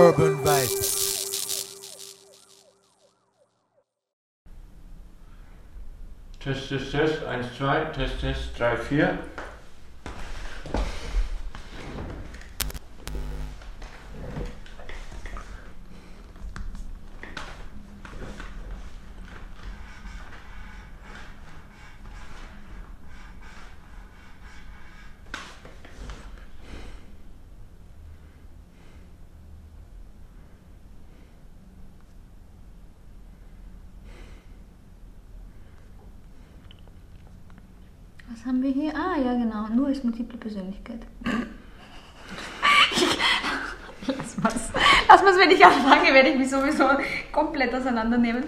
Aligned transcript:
Urban 0.00 0.34
Vibes. 0.38 0.88
Test, 6.40 6.70
Test, 6.70 6.92
Test, 6.92 7.26
1, 7.26 7.50
2, 7.58 7.92
Test, 7.92 8.20
Test, 8.22 8.50
3, 8.54 8.76
4. 8.76 9.18
ist 39.90 40.04
multiple 40.04 40.38
Persönlichkeit. 40.38 41.00
Lass 44.06 44.36
mal's. 44.42 44.70
Lass 45.08 45.22
mal's, 45.22 45.38
wenn 45.38 45.50
ich 45.50 45.64
anfange, 45.64 46.12
werde 46.14 46.30
ich 46.30 46.38
mich 46.38 46.50
sowieso 46.50 46.84
komplett 47.32 47.74
auseinandernehmen. 47.74 48.44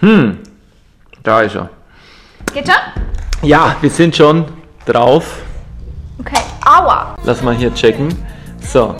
Hm, 0.00 0.38
da 1.22 1.42
ist 1.42 1.56
er. 1.56 1.70
Geht 2.52 2.66
schon? 2.66 2.76
Ja, 3.48 3.76
wir 3.80 3.90
sind 3.90 4.14
schon 4.14 4.44
drauf. 4.86 5.42
Okay. 6.18 6.40
Aua! 6.64 7.16
Lass 7.24 7.42
mal 7.42 7.54
hier 7.54 7.72
checken. 7.74 8.14
So, 8.60 8.94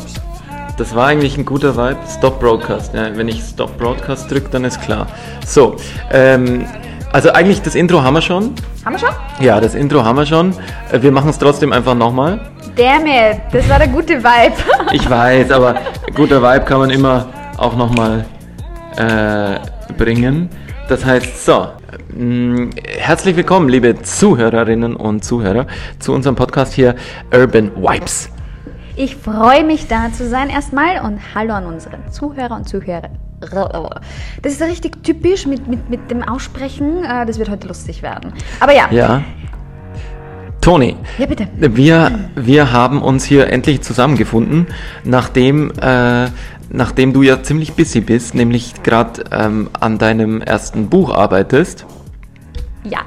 das 0.76 0.94
war 0.94 1.08
eigentlich 1.08 1.36
ein 1.38 1.44
guter 1.44 1.76
Vibe. 1.76 1.98
Stop 2.08 2.40
Broadcast. 2.40 2.94
Ja, 2.94 3.16
wenn 3.16 3.28
ich 3.28 3.42
Stop 3.42 3.76
Broadcast 3.78 4.30
drücke, 4.30 4.48
dann 4.50 4.64
ist 4.64 4.80
klar. 4.82 5.06
So, 5.46 5.76
ähm, 6.10 6.66
also 7.12 7.30
eigentlich 7.30 7.62
das 7.62 7.74
Intro 7.74 8.02
haben 8.02 8.14
wir 8.14 8.22
schon. 8.22 8.54
Haben 8.84 8.92
wir 8.94 8.98
schon? 8.98 9.10
Ja, 9.40 9.60
das 9.60 9.74
Intro 9.74 10.04
haben 10.04 10.16
wir 10.16 10.26
schon. 10.26 10.52
Äh, 10.92 11.00
Wir 11.00 11.10
machen 11.12 11.30
es 11.30 11.38
trotzdem 11.38 11.72
einfach 11.72 11.94
nochmal. 11.94 12.40
Damn 12.76 13.06
it, 13.06 13.40
das 13.52 13.68
war 13.68 13.78
der 13.78 13.88
gute 13.88 14.22
Vibe. 14.22 14.54
Ich 14.92 15.08
weiß, 15.08 15.50
aber 15.52 15.76
guter 16.14 16.42
Vibe 16.42 16.64
kann 16.64 16.78
man 16.78 16.90
immer 16.90 17.26
auch 17.56 17.76
nochmal 17.76 18.24
äh, 18.96 19.58
bringen. 19.94 20.48
Das 20.88 21.04
heißt, 21.04 21.46
so, 21.46 21.68
mh, 22.14 22.70
herzlich 22.98 23.36
willkommen, 23.36 23.68
liebe 23.70 24.00
Zuhörerinnen 24.02 24.96
und 24.96 25.24
Zuhörer, 25.24 25.66
zu 25.98 26.12
unserem 26.12 26.36
Podcast 26.36 26.74
hier 26.74 26.94
Urban 27.32 27.70
Vibes. 27.76 28.28
Ich 28.96 29.16
freue 29.16 29.64
mich 29.64 29.88
da 29.88 30.12
zu 30.12 30.28
sein 30.28 30.50
erstmal 30.50 31.00
und 31.04 31.18
hallo 31.34 31.54
an 31.54 31.66
unsere 31.66 31.96
Zuhörer 32.10 32.54
und 32.56 32.68
Zuhörer. 32.68 33.08
Das 34.42 34.52
ist 34.52 34.60
ja 34.60 34.66
richtig 34.66 35.02
typisch 35.02 35.46
mit, 35.46 35.66
mit, 35.68 35.88
mit 35.90 36.10
dem 36.10 36.22
Aussprechen. 36.22 37.04
äh, 37.04 37.26
Das 37.26 37.38
wird 37.38 37.48
heute 37.50 37.68
lustig 37.68 38.02
werden. 38.02 38.32
Aber 38.60 38.72
ja, 38.72 38.86
ja, 38.90 38.96
Ja. 38.96 39.22
Toni, 40.60 40.96
bitte. 41.18 41.46
wir, 41.58 42.10
wir 42.36 42.72
haben 42.72 43.02
uns 43.02 43.24
hier 43.24 43.48
endlich 43.52 43.82
zusammengefunden, 43.82 44.66
nachdem, 45.04 45.70
äh, 45.78 46.28
nachdem 46.70 47.12
du 47.12 47.20
ja 47.22 47.42
ziemlich 47.42 47.74
busy 47.74 48.00
bist, 48.00 48.34
nämlich 48.34 48.82
gerade 48.82 49.24
ähm, 49.30 49.68
an 49.78 49.98
deinem 49.98 50.40
ersten 50.40 50.88
Buch 50.88 51.14
arbeitest 51.14 51.84
Ja. 52.82 53.00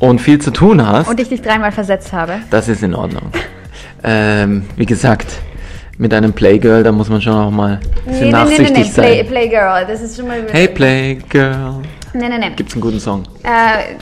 und 0.00 0.22
viel 0.22 0.40
zu 0.40 0.50
tun 0.52 0.86
hast. 0.86 1.06
Und 1.08 1.20
ich 1.20 1.28
dich 1.28 1.42
dreimal 1.42 1.70
versetzt 1.70 2.14
habe. 2.14 2.38
Das 2.50 2.66
ist 2.66 2.82
in 2.82 2.94
Ordnung. 2.94 3.30
ähm, 4.02 4.64
wie 4.76 4.86
gesagt, 4.86 5.26
mit 5.98 6.12
einem 6.12 6.32
Playgirl, 6.32 6.82
da 6.82 6.92
muss 6.92 7.08
man 7.08 7.20
schon 7.20 7.32
auch 7.34 7.50
mal 7.50 7.80
bisschen 8.04 8.30
nachsichtig 8.30 8.92
Play, 8.92 9.18
sein. 9.18 9.26
Playgirl, 9.26 9.86
das 9.86 10.02
ist 10.02 10.16
schon 10.16 10.28
mal. 10.28 10.46
Hey 10.50 10.68
Playgirl. 10.68 11.82
Nee, 12.14 12.28
nee, 12.28 12.38
nee. 12.38 12.50
Gibt's 12.56 12.74
einen 12.74 12.82
guten 12.82 13.00
Song? 13.00 13.24
Äh, 13.42 13.96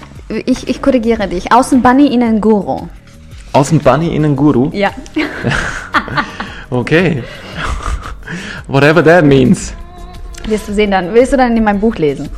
ich, 0.47 0.69
ich 0.69 0.81
korrigiere 0.81 1.28
dich. 1.28 1.53
Außen 1.53 1.83
Bunny, 1.83 2.12
innen 2.12 2.41
Guru. 2.41 2.88
Außen 3.53 3.78
Bunny, 3.81 4.15
innen 4.15 4.37
Guru. 4.37 4.71
Ja. 4.72 4.91
Okay. 6.71 7.22
Whatever 8.66 9.03
that 9.04 9.25
means. 9.25 9.75
Wirst 10.47 10.69
du 10.69 10.72
sehen 10.75 10.91
dann. 10.91 11.15
Willst 11.15 11.33
du 11.33 11.37
dann 11.37 11.56
in 11.56 11.62
meinem 11.62 11.78
Buch 11.78 11.94
lesen? 11.97 12.28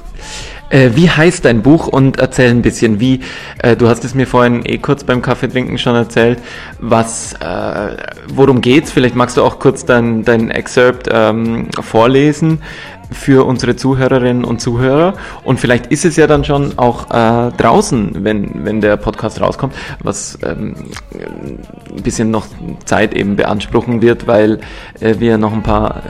Äh, 0.68 0.90
wie 0.94 1.08
heißt 1.08 1.44
dein 1.44 1.62
Buch? 1.62 1.86
Und 1.86 2.18
erzähl 2.18 2.50
ein 2.50 2.62
bisschen, 2.62 2.98
wie, 2.98 3.20
äh, 3.58 3.76
du 3.76 3.88
hast 3.88 4.04
es 4.04 4.14
mir 4.14 4.26
vorhin 4.26 4.62
eh 4.64 4.78
kurz 4.78 5.04
beim 5.04 5.22
Kaffeetrinken 5.22 5.78
schon 5.78 5.94
erzählt, 5.94 6.40
was, 6.80 7.34
äh, 7.34 7.96
worum 8.28 8.60
geht's? 8.60 8.90
Vielleicht 8.90 9.14
magst 9.14 9.36
du 9.36 9.42
auch 9.42 9.58
kurz 9.58 9.84
dein, 9.84 10.24
dein 10.24 10.50
Excerpt 10.50 11.08
ähm, 11.10 11.68
vorlesen 11.80 12.62
für 13.10 13.46
unsere 13.46 13.76
Zuhörerinnen 13.76 14.44
und 14.44 14.60
Zuhörer 14.60 15.14
und 15.44 15.60
vielleicht 15.60 15.86
ist 15.86 16.04
es 16.04 16.16
ja 16.16 16.26
dann 16.26 16.44
schon 16.44 16.78
auch 16.78 17.10
äh, 17.10 17.52
draußen, 17.52 18.24
wenn, 18.24 18.64
wenn 18.64 18.80
der 18.80 18.96
Podcast 18.96 19.40
rauskommt, 19.40 19.74
was 20.02 20.38
ähm, 20.42 20.74
ein 21.12 22.02
bisschen 22.02 22.30
noch 22.30 22.46
Zeit 22.84 23.14
eben 23.14 23.36
beanspruchen 23.36 24.02
wird, 24.02 24.26
weil 24.26 24.60
äh, 25.00 25.16
wir 25.18 25.38
noch 25.38 25.52
ein 25.52 25.62
paar 25.62 26.02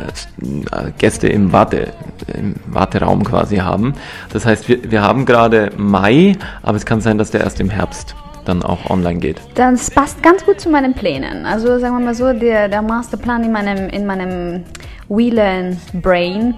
äh, 0.43 0.91
Gäste 0.99 1.29
im 1.29 1.53
Warte, 1.53 1.93
im 2.33 2.55
Warteraum 2.67 3.25
quasi 3.25 3.57
haben. 3.57 3.95
Das 4.33 4.47
heißt, 4.47 4.69
wir, 4.69 4.91
wir 4.91 5.03
haben 5.03 5.27
gerade 5.27 5.71
Mai, 5.77 6.37
aber 6.63 6.77
es 6.77 6.87
kann 6.87 7.01
sein, 7.01 7.19
dass 7.19 7.31
der 7.31 7.43
erst 7.43 7.61
im 7.61 7.71
Herbst 7.71 8.15
dann 8.47 8.63
auch 8.63 8.91
online 8.91 9.19
geht. 9.19 9.41
Das 9.55 9.91
passt 9.91 10.23
ganz 10.23 10.45
gut 10.45 10.61
zu 10.61 10.71
meinen 10.71 10.95
Plänen. 10.95 11.45
Also 11.45 11.79
sagen 11.79 11.99
wir 11.99 12.05
mal 12.05 12.15
so, 12.15 12.33
der, 12.33 12.69
der 12.69 12.83
Masterplan 12.83 13.45
in 13.45 13.53
meinem, 13.53 13.89
in 13.89 14.07
meinem 14.07 14.65
Whelan 15.09 15.81
Brain, 15.95 16.55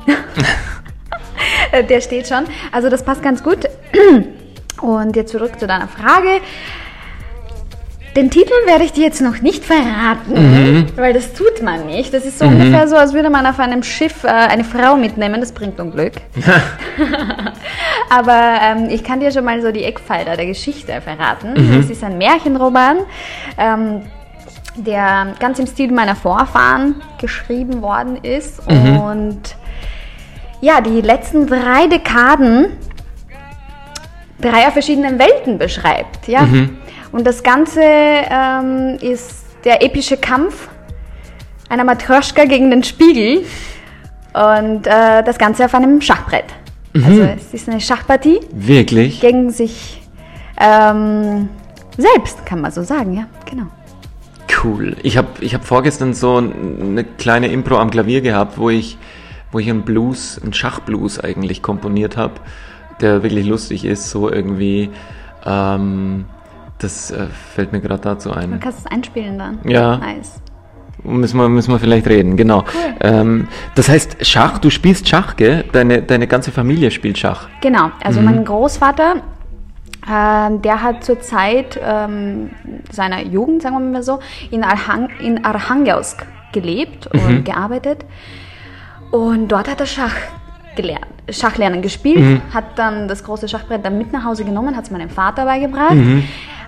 der 1.88 2.00
steht 2.00 2.28
schon. 2.28 2.44
Also 2.72 2.88
das 2.88 3.02
passt 3.02 3.22
ganz 3.22 3.42
gut. 3.42 3.66
Und 4.80 5.16
jetzt 5.16 5.32
zurück 5.32 5.58
zu 5.58 5.66
deiner 5.66 5.88
Frage. 5.88 6.40
Den 8.16 8.30
Titel 8.30 8.54
werde 8.66 8.82
ich 8.82 8.92
dir 8.92 9.04
jetzt 9.04 9.20
noch 9.20 9.42
nicht 9.42 9.64
verraten, 9.64 10.86
weil 10.96 11.12
das 11.12 11.34
tut 11.34 11.62
man 11.62 11.86
nicht. 11.86 12.12
Das 12.12 12.24
ist 12.24 12.40
so 12.40 12.46
ungefähr 12.46 12.88
so, 12.88 12.96
als 12.96 13.12
würde 13.12 13.30
man 13.30 13.46
auf 13.46 13.60
einem 13.60 13.84
Schiff 13.84 14.24
äh, 14.24 14.28
eine 14.28 14.64
Frau 14.64 14.96
mitnehmen. 14.96 15.40
Das 15.40 15.52
bringt 15.52 15.78
Unglück. 15.78 16.14
Aber 18.10 18.58
ähm, 18.60 18.88
ich 18.90 19.04
kann 19.04 19.20
dir 19.20 19.30
schon 19.30 19.44
mal 19.44 19.62
so 19.62 19.70
die 19.70 19.84
Eckpfeiler 19.84 20.36
der 20.36 20.46
Geschichte 20.46 21.00
verraten. 21.00 21.54
Es 21.78 21.90
ist 21.90 22.02
ein 22.02 22.18
Märchenroman, 22.18 22.98
ähm, 23.56 24.02
der 24.84 25.34
ganz 25.38 25.58
im 25.58 25.66
Stil 25.66 25.92
meiner 25.92 26.16
Vorfahren 26.16 26.96
geschrieben 27.20 27.82
worden 27.82 28.16
ist. 28.22 28.60
Und 28.68 29.40
ja, 30.60 30.80
die 30.80 31.00
letzten 31.00 31.46
drei 31.46 31.86
Dekaden 31.86 32.76
dreier 34.40 34.70
verschiedenen 34.70 35.18
Welten 35.18 35.58
beschreibt. 35.58 36.28
Ja? 36.28 36.46
Und 37.12 37.26
das 37.26 37.42
Ganze 37.42 37.82
ähm, 37.82 38.98
ist 39.00 39.44
der 39.64 39.82
epische 39.82 40.16
Kampf 40.16 40.68
einer 41.68 41.84
Matroschka 41.84 42.44
gegen 42.44 42.70
den 42.70 42.82
Spiegel. 42.82 43.44
Und 44.34 44.86
äh, 44.86 45.22
das 45.24 45.38
Ganze 45.38 45.64
auf 45.64 45.74
einem 45.74 46.00
Schachbrett. 46.00 46.44
Also 46.94 47.22
es 47.22 47.54
ist 47.54 47.68
eine 47.68 47.80
Schachpartie 47.80 48.40
Wirklich? 48.50 49.20
gegen 49.20 49.50
sich 49.50 50.00
ähm, 50.60 51.48
selbst, 51.96 52.44
kann 52.44 52.60
man 52.60 52.70
so 52.70 52.82
sagen, 52.82 53.14
ja, 53.14 53.26
genau. 53.48 53.66
Cool. 54.62 54.96
Ich 55.02 55.16
habe 55.16 55.28
ich 55.40 55.54
hab 55.54 55.64
vorgestern 55.64 56.14
so 56.14 56.36
eine 56.36 57.04
kleine 57.04 57.48
Impro 57.48 57.78
am 57.78 57.90
Klavier 57.90 58.20
gehabt, 58.20 58.58
wo 58.58 58.70
ich, 58.70 58.98
wo 59.52 59.58
ich 59.58 59.68
einen 59.70 59.82
Blues, 59.82 60.40
einen 60.42 60.52
Schachblues 60.52 61.20
eigentlich 61.20 61.62
komponiert 61.62 62.16
habe, 62.16 62.34
der 63.00 63.22
wirklich 63.22 63.46
lustig 63.46 63.84
ist, 63.84 64.10
so 64.10 64.30
irgendwie. 64.30 64.90
Ähm, 65.44 66.26
das 66.78 67.10
äh, 67.10 67.26
fällt 67.26 67.72
mir 67.72 67.80
gerade 67.80 68.02
dazu 68.02 68.32
ein. 68.32 68.60
kann 68.60 68.72
es 68.72 68.86
einspielen 68.86 69.38
dann. 69.38 69.58
Ja. 69.64 69.96
Nice. 69.96 70.40
Müssen 71.02 71.38
wir, 71.38 71.48
müssen 71.48 71.72
wir 71.72 71.78
vielleicht 71.78 72.08
reden, 72.08 72.36
genau. 72.36 72.64
Ähm, 73.00 73.48
das 73.76 73.88
heißt, 73.88 74.26
Schach, 74.26 74.58
du 74.58 74.68
spielst 74.68 75.08
Schach, 75.08 75.36
gell? 75.36 75.64
Deine, 75.72 76.02
deine 76.02 76.26
ganze 76.26 76.50
Familie 76.50 76.90
spielt 76.90 77.18
Schach. 77.18 77.48
Genau, 77.60 77.90
also 78.02 78.20
mein 78.20 78.44
Großvater, 78.44 79.22
der 80.08 80.82
hat 80.82 81.04
zur 81.04 81.20
Zeit 81.20 81.78
ähm, 81.82 82.50
seiner 82.90 83.22
Jugend, 83.22 83.62
sagen 83.62 83.76
wir 83.76 83.80
mal 83.80 84.02
so, 84.02 84.20
in, 84.50 84.64
Arhang 84.64 85.10
in 85.20 85.44
Archangelsk 85.44 86.26
gelebt 86.52 87.06
und 87.08 87.44
gearbeitet. 87.44 88.04
Und 89.10 89.48
dort 89.48 89.68
hat 89.68 89.80
er 89.80 89.86
Schach 89.86 90.14
gelernt, 90.76 91.06
Schachlernen 91.30 91.82
gespielt, 91.82 92.40
hat 92.54 92.78
dann 92.78 93.08
das 93.08 93.24
große 93.24 93.48
Schachbrett 93.48 93.84
dann 93.84 93.98
mit 93.98 94.12
nach 94.12 94.24
Hause 94.24 94.44
genommen, 94.44 94.76
hat 94.76 94.84
es 94.84 94.90
meinem 94.90 95.10
Vater 95.10 95.44
beigebracht. 95.44 95.92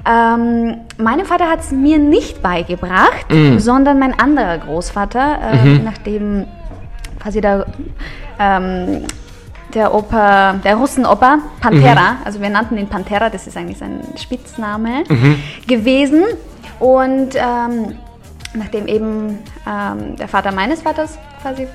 Ähm, 0.07 0.77
mein 0.99 1.25
Vater 1.27 1.49
hat 1.51 1.61
es 1.61 1.73
mir 1.73 1.99
nicht 1.99 2.43
beigebracht, 2.43 3.27
sondern 3.59 3.99
mein 3.99 4.19
anderer 4.19 4.57
Großvater, 4.59 5.39
ähm, 5.53 5.85
nachdem 5.85 6.47
quasi 7.21 7.41
der, 7.41 7.67
ähm, 8.39 9.03
der 9.75 9.95
Oper, 9.95 10.61
der 10.65 10.77
Russenoper 10.77 11.39
Pantera, 11.61 12.17
also 12.25 12.41
wir 12.41 12.51
nannten 12.51 12.79
ihn 12.79 12.89
Pantera, 12.89 13.31
das 13.31 13.47
ist 13.47 13.57
eigentlich 13.57 13.79
sein 13.79 14.01
Spitzname 14.17 15.05
gewesen. 15.67 16.25
Und 16.79 17.35
ähm, 17.35 17.97
nachdem 18.55 18.87
eben 18.89 19.39
ähm, 19.69 20.17
der 20.17 20.29
Vater 20.29 20.53
meines 20.53 20.83
Vaters 20.83 21.19
quasi 21.43 21.67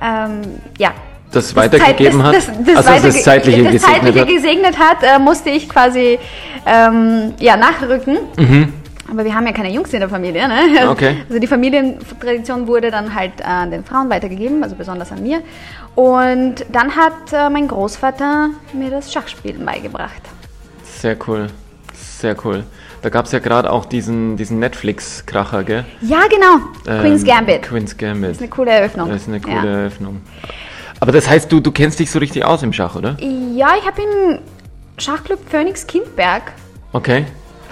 ähm, 0.00 0.42
ja, 0.78 0.92
das, 1.32 1.46
das 1.46 1.56
weitergegeben 1.56 2.20
Zeit, 2.20 2.34
das, 2.34 2.48
hat, 2.48 2.56
das, 2.58 2.74
das, 2.74 2.86
also 2.86 3.06
das 3.08 3.22
zeitliche, 3.22 3.62
das 3.64 3.72
gesegnet, 3.72 3.94
zeitliche 3.94 4.20
hat. 4.20 4.28
gesegnet 4.28 4.78
hat, 4.78 4.96
äh, 5.02 5.18
musste 5.18 5.50
ich 5.50 5.68
quasi 5.68 6.18
ähm, 6.66 7.34
ja, 7.38 7.56
nachrücken. 7.56 8.18
Mhm. 8.36 8.72
Aber 9.10 9.24
wir 9.24 9.34
haben 9.34 9.46
ja 9.46 9.52
keine 9.52 9.70
Jungs 9.70 9.92
in 9.92 10.00
der 10.00 10.08
Familie. 10.08 10.48
Ne? 10.48 10.88
Okay. 10.90 11.18
Also 11.28 11.38
die 11.38 11.46
Familientradition 11.46 12.66
wurde 12.66 12.90
dann 12.90 13.14
halt 13.14 13.44
an 13.44 13.70
den 13.70 13.84
Frauen 13.84 14.10
weitergegeben, 14.10 14.62
also 14.64 14.74
besonders 14.74 15.12
an 15.12 15.22
mir. 15.22 15.42
Und 15.96 16.66
dann 16.70 16.94
hat 16.94 17.32
äh, 17.32 17.48
mein 17.48 17.68
Großvater 17.68 18.50
mir 18.74 18.90
das 18.90 19.12
Schachspielen 19.12 19.64
beigebracht. 19.64 20.22
Sehr 20.84 21.16
cool, 21.26 21.48
sehr 21.94 22.36
cool. 22.44 22.64
Da 23.00 23.08
gab 23.08 23.24
es 23.24 23.32
ja 23.32 23.38
gerade 23.38 23.72
auch 23.72 23.86
diesen, 23.86 24.36
diesen 24.36 24.58
Netflix-Kracher, 24.58 25.64
gell? 25.64 25.84
Ja, 26.02 26.22
genau. 26.28 26.56
Ähm, 26.86 27.00
Queen's 27.00 27.24
Gambit. 27.24 27.62
Queen's 27.62 27.96
Gambit. 27.96 28.30
Das 28.30 28.36
ist 28.36 28.42
eine 28.42 28.50
coole 28.50 28.70
Eröffnung. 28.72 29.08
Das 29.08 29.22
ist 29.22 29.28
eine 29.28 29.40
coole 29.40 29.56
ja. 29.56 29.64
Eröffnung. 29.64 30.20
Aber 31.00 31.12
das 31.12 31.28
heißt, 31.28 31.50
du, 31.50 31.60
du 31.60 31.72
kennst 31.72 31.98
dich 31.98 32.10
so 32.10 32.18
richtig 32.18 32.44
aus 32.44 32.62
im 32.62 32.72
Schach, 32.72 32.94
oder? 32.94 33.16
Ja, 33.20 33.74
ich 33.78 33.86
habe 33.86 34.02
im 34.02 34.38
Schachclub 34.98 35.38
Phoenix 35.48 35.86
Kindberg 35.86 36.52
okay. 36.92 37.24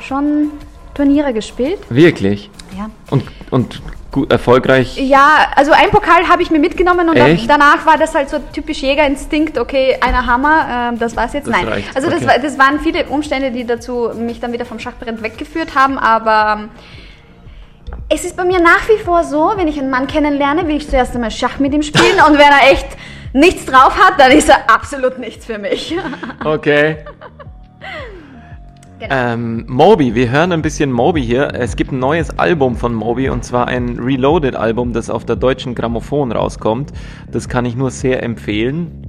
schon 0.02 0.50
Turniere 0.94 1.32
gespielt. 1.32 1.78
Wirklich? 1.90 2.50
Ja. 2.76 2.90
Und, 3.10 3.24
und 3.50 3.82
gut, 4.14 4.30
erfolgreich? 4.30 4.96
Ja, 4.96 5.48
also 5.56 5.72
ein 5.72 5.90
Pokal 5.90 6.28
habe 6.28 6.40
ich 6.40 6.50
mir 6.50 6.60
mitgenommen 6.60 7.08
und 7.08 7.16
Echt? 7.16 7.50
danach 7.50 7.84
war 7.84 7.98
das 7.98 8.14
halt 8.14 8.30
so 8.30 8.38
typisch 8.52 8.80
Jägerinstinkt, 8.80 9.58
okay, 9.58 9.96
einer 10.00 10.24
Hammer, 10.24 10.92
äh, 10.94 10.96
das 10.98 11.16
war's 11.16 11.32
jetzt. 11.32 11.48
Das 11.48 11.56
Nein, 11.56 11.66
reicht. 11.66 11.96
also 11.96 12.06
okay. 12.06 12.24
das, 12.24 12.42
das 12.42 12.58
waren 12.58 12.78
viele 12.78 13.06
Umstände, 13.06 13.50
die 13.50 13.66
dazu 13.66 14.12
mich 14.16 14.38
dann 14.38 14.52
wieder 14.52 14.64
vom 14.64 14.78
Schachbrett 14.78 15.20
weggeführt 15.20 15.74
haben, 15.74 15.98
aber 15.98 16.60
ähm, 16.60 16.70
es 18.08 18.24
ist 18.24 18.36
bei 18.36 18.44
mir 18.44 18.60
nach 18.60 18.88
wie 18.88 19.02
vor 19.02 19.24
so, 19.24 19.54
wenn 19.56 19.66
ich 19.66 19.80
einen 19.80 19.90
Mann 19.90 20.06
kennenlerne, 20.06 20.68
will 20.68 20.76
ich 20.76 20.88
zuerst 20.88 21.12
einmal 21.16 21.32
Schach 21.32 21.58
mit 21.58 21.74
ihm 21.74 21.82
spielen 21.82 22.20
und 22.28 22.34
wenn 22.34 22.40
er 22.40 22.70
echt 22.70 22.86
nichts 23.32 23.66
drauf 23.66 23.98
hat, 23.98 24.20
dann 24.20 24.30
ist 24.30 24.48
er 24.48 24.70
absolut 24.70 25.18
nichts 25.18 25.44
für 25.44 25.58
mich. 25.58 25.96
Okay. 26.44 26.98
Genau. 29.04 29.16
Ähm, 29.16 29.66
Moby, 29.68 30.14
wir 30.14 30.30
hören 30.30 30.50
ein 30.52 30.62
bisschen 30.62 30.90
Moby 30.90 31.22
hier. 31.22 31.52
Es 31.52 31.76
gibt 31.76 31.92
ein 31.92 31.98
neues 31.98 32.38
Album 32.38 32.74
von 32.74 32.94
Moby 32.94 33.28
und 33.28 33.44
zwar 33.44 33.68
ein 33.68 33.98
Reloaded-Album, 33.98 34.94
das 34.94 35.10
auf 35.10 35.26
der 35.26 35.36
deutschen 35.36 35.74
Grammophon 35.74 36.32
rauskommt. 36.32 36.90
Das 37.30 37.50
kann 37.50 37.66
ich 37.66 37.76
nur 37.76 37.90
sehr 37.90 38.22
empfehlen. 38.22 39.02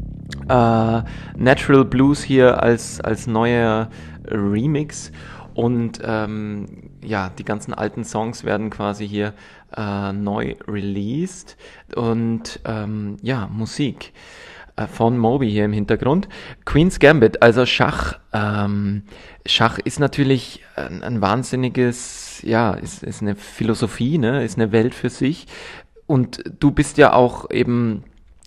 Äh, 0.50 1.02
Natural 1.38 1.86
Blues 1.86 2.22
hier 2.22 2.62
als, 2.62 3.00
als 3.00 3.26
neuer 3.26 3.90
Remix 4.28 5.14
und 5.54 6.02
ähm, 6.04 6.66
ja, 7.02 7.30
die 7.30 7.46
ganzen 7.46 7.74
alten 7.74 8.04
Songs 8.04 8.44
werden 8.44 8.72
quasi 8.72 9.08
hier 9.08 9.34
äh, 9.78 10.12
neu 10.12 10.56
released 10.68 11.56
und 11.96 12.60
ähm, 12.66 13.16
ja, 13.22 13.48
Musik 13.50 14.12
äh, 14.76 14.88
von 14.88 15.18
Moby 15.18 15.50
hier 15.50 15.64
im 15.64 15.74
Hintergrund. 15.74 16.28
Queen's 16.66 17.00
Gambit, 17.00 17.42
also 17.42 17.66
Schach. 17.66 18.20
Ähm, 18.34 19.04
Schach 19.46 19.78
ist 19.78 20.00
natürlich 20.00 20.64
ein, 20.76 21.04
ein 21.04 21.22
wahnsinniges, 21.22 22.42
ja, 22.44 22.74
ist, 22.74 23.04
ist 23.04 23.22
eine 23.22 23.36
Philosophie, 23.36 24.18
ne, 24.18 24.44
ist 24.44 24.58
eine 24.58 24.72
Welt 24.72 24.96
für 24.96 25.10
sich. 25.10 25.46
Und 26.08 26.44
du 26.60 26.72
bist 26.72 26.98
ja 26.98 27.14
auch 27.14 27.50
eben 27.52 28.04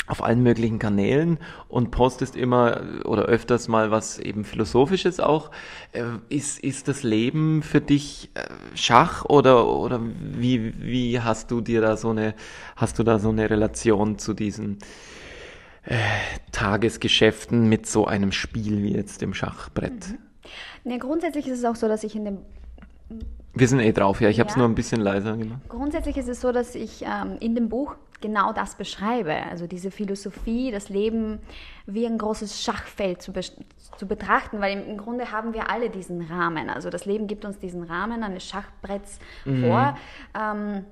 auf 0.09 0.25
allen 0.25 0.43
möglichen 0.43 0.79
Kanälen 0.79 1.39
und 1.69 1.91
postest 1.91 2.35
immer 2.35 2.81
oder 3.05 3.25
öfters 3.25 3.69
mal 3.69 3.91
was 3.91 4.19
eben 4.19 4.45
Philosophisches 4.45 5.21
auch. 5.21 5.51
Äh, 5.93 6.05
ist, 6.31 6.59
ist 6.61 6.89
das 6.89 7.03
Leben 7.03 7.63
für 7.63 7.81
dich 7.81 8.31
äh, 8.35 8.49
Schach 8.75 9.25
oder, 9.25 9.69
oder 9.69 10.01
wie, 10.03 10.73
wie 10.81 11.21
hast 11.21 11.51
du 11.51 11.61
dir 11.61 11.81
da 11.81 11.97
so 11.97 12.11
eine, 12.11 12.35
hast 12.75 12.99
du 12.99 13.03
da 13.03 13.19
so 13.19 13.29
eine 13.29 13.51
Relation 13.51 14.19
zu 14.19 14.35
diesen 14.35 14.79
äh, 15.85 15.97
Tagesgeschäften 16.53 17.69
mit 17.69 17.87
so 17.87 18.07
einem 18.07 18.33
Spiel 18.33 18.83
wie 18.83 18.95
jetzt 18.95 19.21
dem 19.21 19.35
Schachbrett? 19.35 20.09
Mhm. 20.09 20.28
Ja, 20.89 20.97
grundsätzlich 20.99 21.47
ist 21.47 21.59
es 21.59 21.65
auch 21.65 21.77
so, 21.77 21.89
dass 21.89 22.05
ich 22.05 22.17
in 22.17 22.25
dem 22.25 22.39
wir 23.55 23.67
sind 23.67 23.81
eh 23.81 23.93
drauf, 23.93 24.21
ja. 24.21 24.29
Ich 24.29 24.39
habe 24.39 24.51
es 24.51 24.57
nur 24.57 24.67
ein 24.67 24.75
bisschen 24.75 25.01
leiser 25.01 25.37
gemacht. 25.37 25.61
Grundsätzlich 25.69 26.17
ist 26.17 26.29
es 26.29 26.41
so, 26.41 26.53
dass 26.53 26.75
ich 26.75 27.03
ähm, 27.03 27.39
in 27.41 27.57
dem 27.57 27.69
Buch 27.69 27.97
genau 28.21 28.53
das 28.53 28.77
beschreibe. 28.77 29.35
Also 29.51 29.67
diese 29.67 29.91
Philosophie, 29.91 30.71
das 30.71 30.89
Leben 30.89 31.41
wie 31.87 32.07
ein 32.07 32.19
großes 32.19 32.63
Schachfeld 32.63 33.23
zu, 33.23 33.33
be 33.33 33.41
zu 33.97 34.07
betrachten, 34.07 34.61
weil 34.61 34.79
im, 34.79 34.97
Grunde 34.97 35.33
haben 35.33 35.55
wir 35.55 35.71
alle 35.71 35.91
diesen 35.91 36.23
Rahmen. 36.23 36.71
Also 36.71 36.91
das 36.91 37.05
Leben 37.05 37.27
gibt 37.27 37.45
uns 37.45 37.59
diesen 37.59 37.83
Rahmen 37.83 38.23
eines 38.23 38.45
Schachbretts 38.45 39.19
mhm. 39.45 39.65
vor. 39.65 39.99
Ähm, 40.39 40.85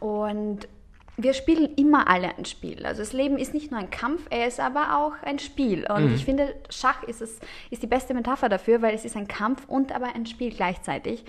und 0.00 0.68
wir 1.16 1.32
spielen 1.32 1.74
immer 1.76 2.08
alle 2.08 2.36
ein 2.36 2.44
Spiel. 2.44 2.84
Also 2.84 3.02
das 3.02 3.12
Leben 3.12 3.38
ist 3.38 3.54
nicht 3.54 3.70
nur 3.70 3.78
ein 3.78 3.90
Kampf, 3.90 4.26
er 4.30 4.48
ist 4.48 4.58
aber 4.58 4.98
auch 4.98 5.12
ein 5.22 5.38
Spiel. 5.38 5.86
Und 5.88 6.08
mhm. 6.08 6.14
ich 6.14 6.24
finde, 6.24 6.54
Schach 6.70 7.02
ist, 7.04 7.20
es, 7.20 7.38
ist 7.70 7.82
die 7.82 7.86
beste 7.86 8.14
Metapher 8.14 8.48
dafür, 8.48 8.82
weil 8.82 8.94
es 8.94 9.04
ist 9.04 9.16
ein 9.16 9.28
Kampf 9.28 9.64
und 9.68 9.94
aber 9.94 10.14
ein 10.14 10.26
Spiel 10.26 10.50
gleichzeitig. 10.50 11.24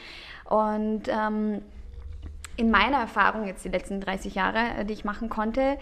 Und 0.46 1.04
ähm, 1.08 1.62
in 2.58 2.72
meiner 2.72 2.98
Erfahrung, 2.98 3.46
jetzt 3.46 3.64
die 3.64 3.70
letzten 3.70 4.02
30 4.02 4.34
Jahre, 4.34 4.80
äh, 4.80 4.86
die 4.86 4.94
ich 4.94 5.06
machen 5.06 5.30
konnte, 5.30 5.78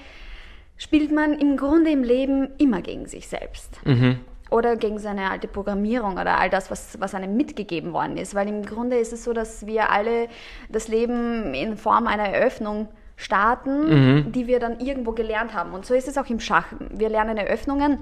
spielt 0.78 1.12
man 1.12 1.34
im 1.40 1.56
Grunde 1.56 1.92
im 1.92 2.04
Leben 2.04 2.50
immer 2.58 2.82
gegen 2.82 3.08
sich 3.08 3.28
selbst. 3.28 3.80
Mhm. 3.86 4.20
Oder 4.50 4.76
gegen 4.76 5.00
seine 5.00 5.32
alte 5.32 5.48
Programmierung 5.48 6.14
oder 6.14 6.38
all 6.38 6.50
das, 6.50 6.70
was, 6.70 7.00
was 7.00 7.16
einem 7.16 7.38
mitgegeben 7.38 7.94
worden 7.94 8.18
ist. 8.18 8.36
Weil 8.36 8.50
im 8.50 8.66
Grunde 8.66 8.98
ist 8.98 9.14
es 9.14 9.24
so, 9.24 9.34
dass 9.34 9.66
wir 9.66 9.90
alle 9.90 10.28
das 10.70 10.90
Leben 10.90 11.54
in 11.54 11.78
Form 11.78 12.06
einer 12.06 12.28
Eröffnung 12.28 12.90
starten, 13.15 14.24
mhm. 14.24 14.31
die 14.31 14.48
wir 14.48 14.60
dann 14.60 14.80
irgendwo 14.80 15.12
gelernt 15.12 15.54
haben. 15.54 15.74
Und 15.74 15.86
so 15.86 15.94
ist 15.94 16.07
es 16.07 16.18
auch 16.18 16.27
im 16.27 16.39
Schach. 16.39 16.68
Wir 16.89 17.10
lernen 17.10 17.38
Eröffnungen. 17.38 18.00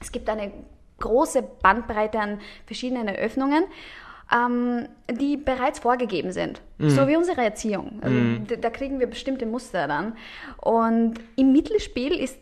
Es 0.00 0.12
gibt 0.12 0.28
eine 0.28 0.52
große 0.98 1.42
Bandbreite 1.62 2.18
an 2.18 2.40
verschiedenen 2.66 3.08
Eröffnungen 3.08 3.64
ähm, 4.32 4.88
die 5.10 5.36
bereits 5.36 5.78
vorgegeben 5.78 6.32
sind. 6.32 6.60
Mhm. 6.78 6.90
So 6.90 7.08
wie 7.08 7.16
unsere 7.16 7.42
Erziehung. 7.42 7.98
Also 8.02 8.16
mhm. 8.16 8.46
da 8.60 8.70
kriegen 8.70 9.00
wir 9.00 9.06
bestimmte 9.06 9.46
Muster 9.46 9.88
dann. 9.88 10.16
Und 10.58 11.14
im 11.36 11.52
Mittelspiel 11.52 12.12
ist, 12.12 12.38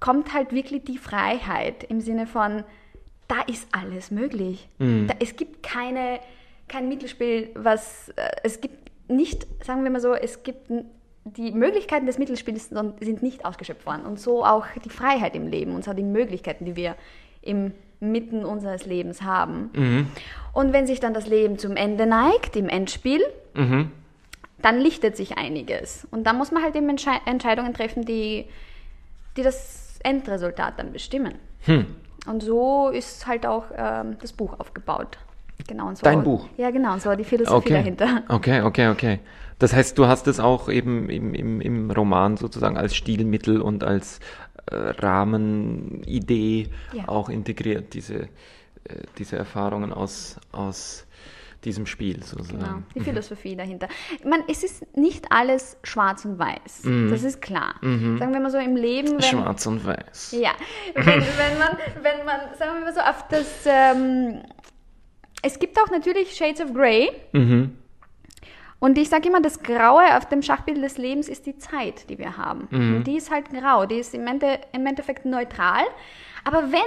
kommt 0.00 0.32
halt 0.32 0.52
wirklich 0.52 0.84
die 0.84 0.98
Freiheit 0.98 1.84
im 1.84 2.00
Sinne 2.00 2.26
von, 2.26 2.64
da 3.26 3.40
ist 3.46 3.68
alles 3.72 4.10
möglich. 4.10 4.68
Mhm. 4.78 5.08
Da, 5.08 5.14
es 5.20 5.36
gibt 5.36 5.62
keine, 5.62 6.20
kein 6.68 6.88
Mittelspiel, 6.88 7.50
was, 7.54 8.10
äh, 8.10 8.28
es 8.42 8.60
gibt 8.60 8.90
nicht, 9.08 9.46
sagen 9.64 9.82
wir 9.82 9.90
mal 9.90 10.00
so, 10.00 10.14
es 10.14 10.42
gibt 10.42 10.70
die 11.24 11.52
Möglichkeiten 11.52 12.06
des 12.06 12.18
Mittelspiels 12.18 12.70
sind 13.00 13.22
nicht 13.22 13.44
ausgeschöpft 13.44 13.86
worden. 13.86 14.04
Und 14.04 14.20
so 14.20 14.44
auch 14.44 14.66
die 14.84 14.90
Freiheit 14.90 15.34
im 15.34 15.46
Leben 15.46 15.74
und 15.74 15.84
so 15.84 15.92
die 15.92 16.02
Möglichkeiten, 16.02 16.64
die 16.64 16.76
wir 16.76 16.96
im 17.40 17.72
mitten 18.00 18.44
unseres 18.44 18.84
Lebens 18.84 19.22
haben. 19.22 19.70
Mhm. 19.74 20.06
Und 20.52 20.72
wenn 20.72 20.86
sich 20.86 21.00
dann 21.00 21.14
das 21.14 21.26
Leben 21.26 21.58
zum 21.58 21.76
Ende 21.76 22.06
neigt, 22.06 22.56
im 22.56 22.68
Endspiel, 22.68 23.20
mhm. 23.54 23.90
dann 24.60 24.78
lichtet 24.78 25.16
sich 25.16 25.38
einiges. 25.38 26.06
Und 26.10 26.24
dann 26.24 26.36
muss 26.36 26.52
man 26.52 26.62
halt 26.62 26.76
eben 26.76 26.88
Entsche 26.88 27.10
Entscheidungen 27.24 27.72
treffen, 27.72 28.04
die, 28.04 28.44
die 29.36 29.42
das 29.42 29.98
Endresultat 30.02 30.78
dann 30.78 30.92
bestimmen. 30.92 31.34
Hm. 31.60 31.86
Und 32.26 32.42
so 32.42 32.88
ist 32.90 33.26
halt 33.26 33.46
auch 33.46 33.64
ähm, 33.76 34.16
das 34.20 34.32
Buch 34.32 34.58
aufgebaut. 34.58 35.18
Genau, 35.66 35.88
und 35.88 35.96
so. 35.96 36.04
Dein 36.04 36.22
Buch? 36.22 36.46
Ja, 36.56 36.70
genau, 36.70 36.92
und 36.92 37.02
so 37.02 37.14
die 37.14 37.24
Philosophie 37.24 37.68
okay. 37.68 37.74
dahinter. 37.74 38.22
Okay, 38.28 38.60
okay, 38.62 38.88
okay. 38.88 39.20
Das 39.58 39.72
heißt, 39.72 39.98
du 39.98 40.06
hast 40.06 40.26
es 40.26 40.40
auch 40.40 40.68
eben 40.68 41.08
im, 41.08 41.34
im, 41.34 41.60
im 41.60 41.90
Roman 41.90 42.36
sozusagen 42.36 42.76
als 42.76 42.94
Stilmittel 42.94 43.60
und 43.60 43.84
als 43.84 44.20
äh, 44.66 44.76
Rahmenidee 44.76 46.68
ja. 46.92 47.08
auch 47.08 47.28
integriert, 47.28 47.94
diese, 47.94 48.14
äh, 48.14 48.28
diese 49.18 49.36
Erfahrungen 49.36 49.92
aus, 49.92 50.38
aus 50.52 51.06
diesem 51.64 51.86
Spiel 51.86 52.22
sozusagen. 52.22 52.58
Genau, 52.58 52.82
die 52.94 53.00
mhm. 53.00 53.04
Philosophie 53.04 53.56
dahinter. 53.56 53.88
Ich 54.18 54.24
meine, 54.24 54.44
es 54.48 54.62
ist 54.62 54.96
nicht 54.96 55.26
alles 55.30 55.76
schwarz 55.82 56.24
und 56.24 56.38
weiß, 56.38 56.84
mhm. 56.84 57.10
das 57.10 57.22
ist 57.22 57.40
klar. 57.40 57.74
Mhm. 57.80 58.18
Sagen 58.18 58.32
wir 58.32 58.40
mal 58.40 58.50
so 58.50 58.58
im 58.58 58.76
Leben. 58.76 59.12
Wenn, 59.12 59.22
schwarz 59.22 59.66
und 59.66 59.84
weiß. 59.84 60.36
Ja, 60.38 60.52
wenn, 60.94 61.06
wenn, 61.06 61.58
man, 61.58 61.78
wenn 62.02 62.24
man, 62.24 62.40
sagen 62.58 62.74
wir 62.74 62.80
mal 62.80 62.94
so, 62.94 63.00
auf 63.00 63.26
das, 63.28 63.66
ähm, 63.66 64.42
es 65.42 65.58
gibt 65.58 65.78
auch 65.80 65.90
natürlich 65.90 66.34
Shades 66.34 66.60
of 66.60 66.72
Grey. 66.74 67.10
Mhm. 67.32 67.76
Und 68.84 68.98
ich 68.98 69.08
sage 69.08 69.28
immer, 69.28 69.40
das 69.40 69.62
Graue 69.62 70.14
auf 70.14 70.28
dem 70.28 70.42
Schachbild 70.42 70.76
des 70.82 70.98
Lebens 70.98 71.30
ist 71.30 71.46
die 71.46 71.56
Zeit, 71.56 72.10
die 72.10 72.18
wir 72.18 72.36
haben. 72.36 72.68
Mhm. 72.70 72.96
Und 72.96 73.04
die 73.04 73.16
ist 73.16 73.30
halt 73.30 73.48
grau, 73.48 73.86
die 73.86 73.94
ist 73.94 74.12
im, 74.12 74.26
Ende, 74.26 74.60
im 74.74 74.84
Endeffekt 74.84 75.24
neutral. 75.24 75.84
Aber 76.44 76.70
wenn, 76.70 76.80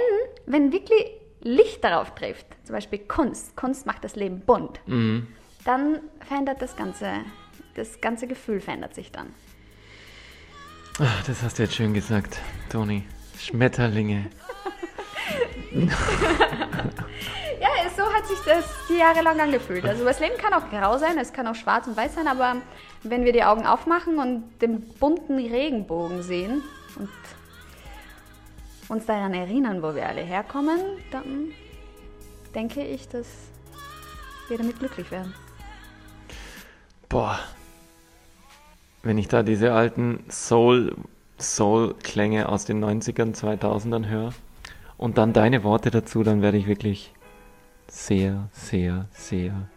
wenn 0.46 0.70
wirklich 0.70 1.10
Licht 1.40 1.82
darauf 1.82 2.14
trifft, 2.14 2.46
zum 2.62 2.76
Beispiel 2.76 3.00
Kunst, 3.00 3.56
Kunst 3.56 3.84
macht 3.84 4.04
das 4.04 4.14
Leben 4.14 4.38
bunt, 4.38 4.78
mhm. 4.86 5.26
dann 5.64 5.98
verändert 6.20 6.62
das 6.62 6.76
ganze, 6.76 7.14
das 7.74 8.00
ganze 8.00 8.28
Gefühl 8.28 8.60
verändert 8.60 8.94
sich 8.94 9.10
dann. 9.10 9.34
Ach, 11.00 11.24
das 11.24 11.42
hast 11.42 11.58
du 11.58 11.64
jetzt 11.64 11.74
schön 11.74 11.94
gesagt, 11.94 12.38
Toni. 12.70 13.02
Schmetterlinge. 13.40 14.26
ja, 17.60 17.68
so 17.96 18.02
hat 18.12 18.26
sich 18.26 18.38
das 18.44 18.64
die 18.88 18.98
Jahre 18.98 19.22
lang 19.22 19.40
angefühlt. 19.40 19.84
Also 19.84 20.04
das 20.04 20.20
Leben 20.20 20.36
kann 20.36 20.52
auch 20.52 20.70
grau 20.70 20.98
sein, 20.98 21.18
es 21.18 21.32
kann 21.32 21.46
auch 21.46 21.54
schwarz 21.54 21.86
und 21.86 21.96
weiß 21.96 22.14
sein, 22.14 22.28
aber 22.28 22.56
wenn 23.02 23.24
wir 23.24 23.32
die 23.32 23.44
Augen 23.44 23.66
aufmachen 23.66 24.18
und 24.18 24.44
den 24.60 24.80
bunten 24.94 25.38
Regenbogen 25.38 26.22
sehen 26.22 26.62
und 26.96 27.10
uns 28.88 29.06
daran 29.06 29.34
erinnern, 29.34 29.82
wo 29.82 29.94
wir 29.94 30.06
alle 30.06 30.22
herkommen, 30.22 30.80
dann 31.10 31.52
denke 32.54 32.82
ich, 32.82 33.08
dass 33.08 33.26
wir 34.48 34.58
damit 34.58 34.78
glücklich 34.78 35.10
werden. 35.10 35.34
Boah. 37.08 37.38
Wenn 39.02 39.16
ich 39.16 39.28
da 39.28 39.42
diese 39.42 39.72
alten 39.72 40.24
Soul, 40.28 40.96
Soul-Klänge 41.38 42.48
aus 42.48 42.64
den 42.64 42.84
90ern, 42.84 43.34
2000ern 43.34 44.08
höre 44.08 44.32
und 44.96 45.18
dann 45.18 45.32
deine 45.32 45.62
Worte 45.62 45.90
dazu, 45.90 46.22
dann 46.24 46.42
werde 46.42 46.58
ich 46.58 46.66
wirklich 46.66 47.12
sehr, 47.88 48.48
sehr, 48.52 49.06
sehr 49.12 49.68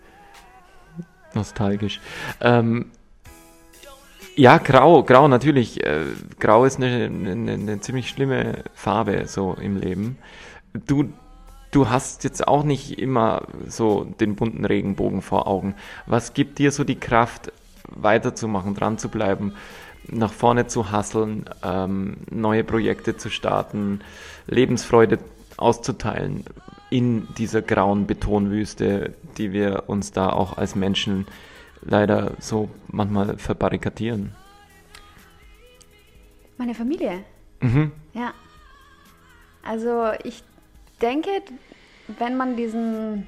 nostalgisch. 1.34 2.00
Ähm, 2.42 2.92
ja, 4.36 4.58
grau, 4.58 5.04
grau 5.04 5.28
natürlich. 5.28 5.84
Äh, 5.86 6.06
grau 6.40 6.66
ist 6.66 6.78
eine, 6.78 7.06
eine, 7.06 7.54
eine, 7.54 7.80
ziemlich 7.82 8.10
schlimme 8.10 8.64
Farbe 8.74 9.28
so 9.28 9.54
im 9.54 9.78
Leben. 9.78 10.18
Du, 10.74 11.12
du 11.72 11.90
hast 11.90 12.24
jetzt 12.24 12.48
auch 12.48 12.64
nicht 12.64 13.00
immer 13.00 13.44
so 13.68 14.06
den 14.06 14.36
bunten 14.36 14.66
Regenbogen 14.66 15.22
vor 15.22 15.48
Augen. 15.48 15.76
Was 16.06 16.34
gibt 16.34 16.60
dir 16.60 16.72
so 16.72 16.84
die 16.84 17.00
Kraft, 17.00 17.52
weiterzumachen, 17.94 18.74
dran 18.74 18.98
zu 18.98 19.10
bleiben, 19.10 19.54
nach 20.08 20.32
vorne 20.32 20.68
zu 20.68 20.92
hasseln, 20.92 21.46
ähm, 21.64 22.18
neue 22.30 22.64
Projekte 22.64 23.18
zu 23.18 23.30
starten, 23.30 24.02
Lebensfreude 24.48 25.20
auszuteilen 25.58 26.46
in 26.92 27.34
dieser 27.36 27.62
grauen 27.62 28.06
Betonwüste, 28.06 29.16
die 29.38 29.54
wir 29.54 29.86
uns 29.88 30.12
da 30.12 30.30
auch 30.30 30.58
als 30.58 30.76
Menschen 30.76 31.26
leider 31.82 32.34
so 32.40 32.70
manchmal 32.90 33.38
verbarrikadieren. 33.38 34.36
Meine 36.58 36.76
Familie. 36.76 37.24
Mhm. 37.62 37.94
Ja. 38.14 38.34
Also 39.64 40.12
ich 40.24 40.44
denke, 41.02 41.30
wenn 42.20 42.36
man 42.36 42.58
diesen, 42.58 43.26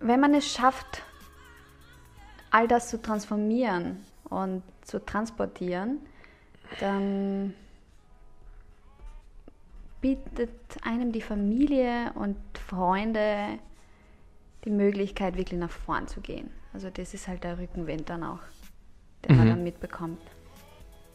wenn 0.00 0.20
man 0.20 0.34
es 0.34 0.52
schafft, 0.52 1.02
all 2.50 2.68
das 2.68 2.90
zu 2.90 3.00
transformieren 3.00 4.04
und 4.24 4.62
zu 4.82 5.04
transportieren, 5.04 5.98
dann 6.78 7.54
bietet 10.02 10.50
einem 10.82 11.12
die 11.12 11.22
Familie 11.22 12.12
und 12.14 12.36
Freunde 12.68 13.58
die 14.64 14.70
Möglichkeit, 14.70 15.36
wirklich 15.38 15.58
nach 15.58 15.70
vorn 15.70 16.06
zu 16.06 16.20
gehen. 16.20 16.50
Also 16.74 16.90
das 16.90 17.14
ist 17.14 17.28
halt 17.28 17.44
der 17.44 17.58
Rückenwind 17.58 18.10
dann 18.10 18.22
auch, 18.22 18.40
den 19.24 19.32
mhm. 19.32 19.38
man 19.38 19.48
dann 19.48 19.64
mitbekommt. 19.64 20.20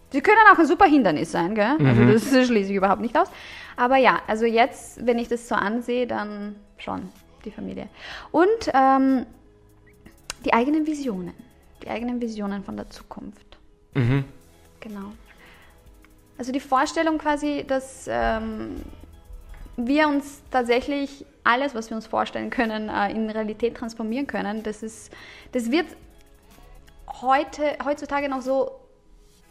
Sie 0.09 0.21
können 0.21 0.37
auch 0.51 0.57
ein 0.57 0.65
super 0.65 0.85
Hindernis 0.85 1.31
sein, 1.31 1.53
gell? 1.53 1.75
Also 1.79 1.83
mhm. 1.83 2.09
Also 2.09 2.13
das 2.13 2.47
schließe 2.47 2.71
ich 2.71 2.77
überhaupt 2.77 3.01
nicht 3.01 3.17
aus. 3.17 3.29
Aber 3.75 3.97
ja, 3.97 4.21
also 4.25 4.45
jetzt, 4.45 5.05
wenn 5.05 5.19
ich 5.19 5.27
das 5.27 5.47
so 5.47 5.55
ansehe, 5.55 6.07
dann 6.07 6.55
schon 6.77 7.09
die 7.43 7.51
Familie. 7.51 7.89
Und 8.31 8.47
ähm, 8.73 9.25
die 10.45 10.53
eigenen 10.53 10.87
Visionen. 10.87 11.33
Die 11.83 11.89
eigenen 11.89 12.21
Visionen 12.21 12.63
von 12.63 12.77
der 12.77 12.89
Zukunft. 12.89 13.57
Mhm. 13.93 14.23
Genau. 14.79 15.11
Also 16.37 16.51
die 16.51 16.59
Vorstellung 16.59 17.17
quasi, 17.17 17.65
dass 17.67 18.07
ähm, 18.07 18.81
wir 19.75 20.07
uns 20.07 20.43
tatsächlich 20.51 21.25
alles, 21.43 21.73
was 21.73 21.89
wir 21.89 21.95
uns 21.95 22.07
vorstellen 22.07 22.49
können, 22.49 22.89
äh, 22.89 23.11
in 23.11 23.29
Realität 23.29 23.75
transformieren 23.77 24.27
können, 24.27 24.63
das, 24.63 24.83
ist, 24.83 25.11
das 25.53 25.71
wird 25.71 25.85
heute, 27.21 27.77
heutzutage 27.85 28.29
noch 28.29 28.41
so 28.41 28.71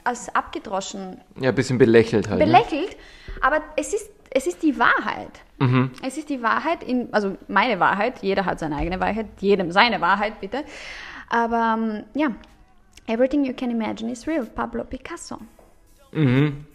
als 0.04 0.32
abgedroschen. 0.34 1.20
Ja, 1.40 1.48
ein 1.48 1.54
bisschen 1.54 1.78
belächelt 1.78 2.28
halt. 2.28 2.38
Ne? 2.38 2.46
Belächelt, 2.46 2.90
ne? 2.90 3.42
aber 3.42 3.60
es 3.76 3.92
ist, 3.94 4.10
es 4.30 4.46
ist 4.46 4.62
die 4.62 4.78
Wahrheit. 4.78 5.40
Mhm. 5.58 5.90
Es 6.02 6.18
ist 6.18 6.28
die 6.28 6.42
Wahrheit, 6.42 6.84
in, 6.84 7.12
also 7.12 7.36
meine 7.48 7.80
Wahrheit, 7.80 8.22
jeder 8.22 8.44
hat 8.44 8.58
seine 8.58 8.76
eigene 8.76 9.00
Wahrheit, 9.00 9.26
jedem 9.40 9.72
seine 9.72 10.00
Wahrheit, 10.00 10.40
bitte. 10.40 10.64
Aber 11.28 11.76
ähm, 11.78 12.04
ja, 12.14 12.28
everything 13.06 13.44
you 13.44 13.54
can 13.54 13.70
imagine 13.70 14.12
is 14.12 14.26
real, 14.26 14.44
Pablo 14.44 14.84
Picasso. 14.84 15.38
Mhm. 16.12 16.66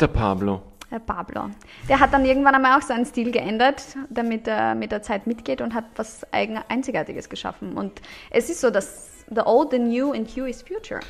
Der 0.00 0.08
Pablo. 0.08 0.62
Der 0.90 0.98
Pablo. 0.98 1.50
Der 1.88 2.00
hat 2.00 2.12
dann 2.12 2.24
irgendwann 2.24 2.54
einmal 2.54 2.78
auch 2.78 2.82
seinen 2.82 3.06
Stil 3.06 3.30
geändert, 3.30 3.82
damit 4.10 4.46
er 4.46 4.74
mit 4.74 4.92
der 4.92 5.02
Zeit 5.02 5.26
mitgeht 5.26 5.60
und 5.60 5.74
hat 5.74 5.84
was 5.96 6.26
eigen 6.32 6.58
Einzigartiges 6.68 7.28
geschaffen. 7.28 7.72
Und 7.76 8.00
es 8.30 8.50
ist 8.50 8.60
so, 8.60 8.70
dass 8.70 9.24
the 9.28 9.40
old, 9.44 9.70
the 9.70 9.78
new 9.78 10.12
and 10.12 10.30
you 10.36 10.44
is 10.44 10.62
future. 10.62 11.00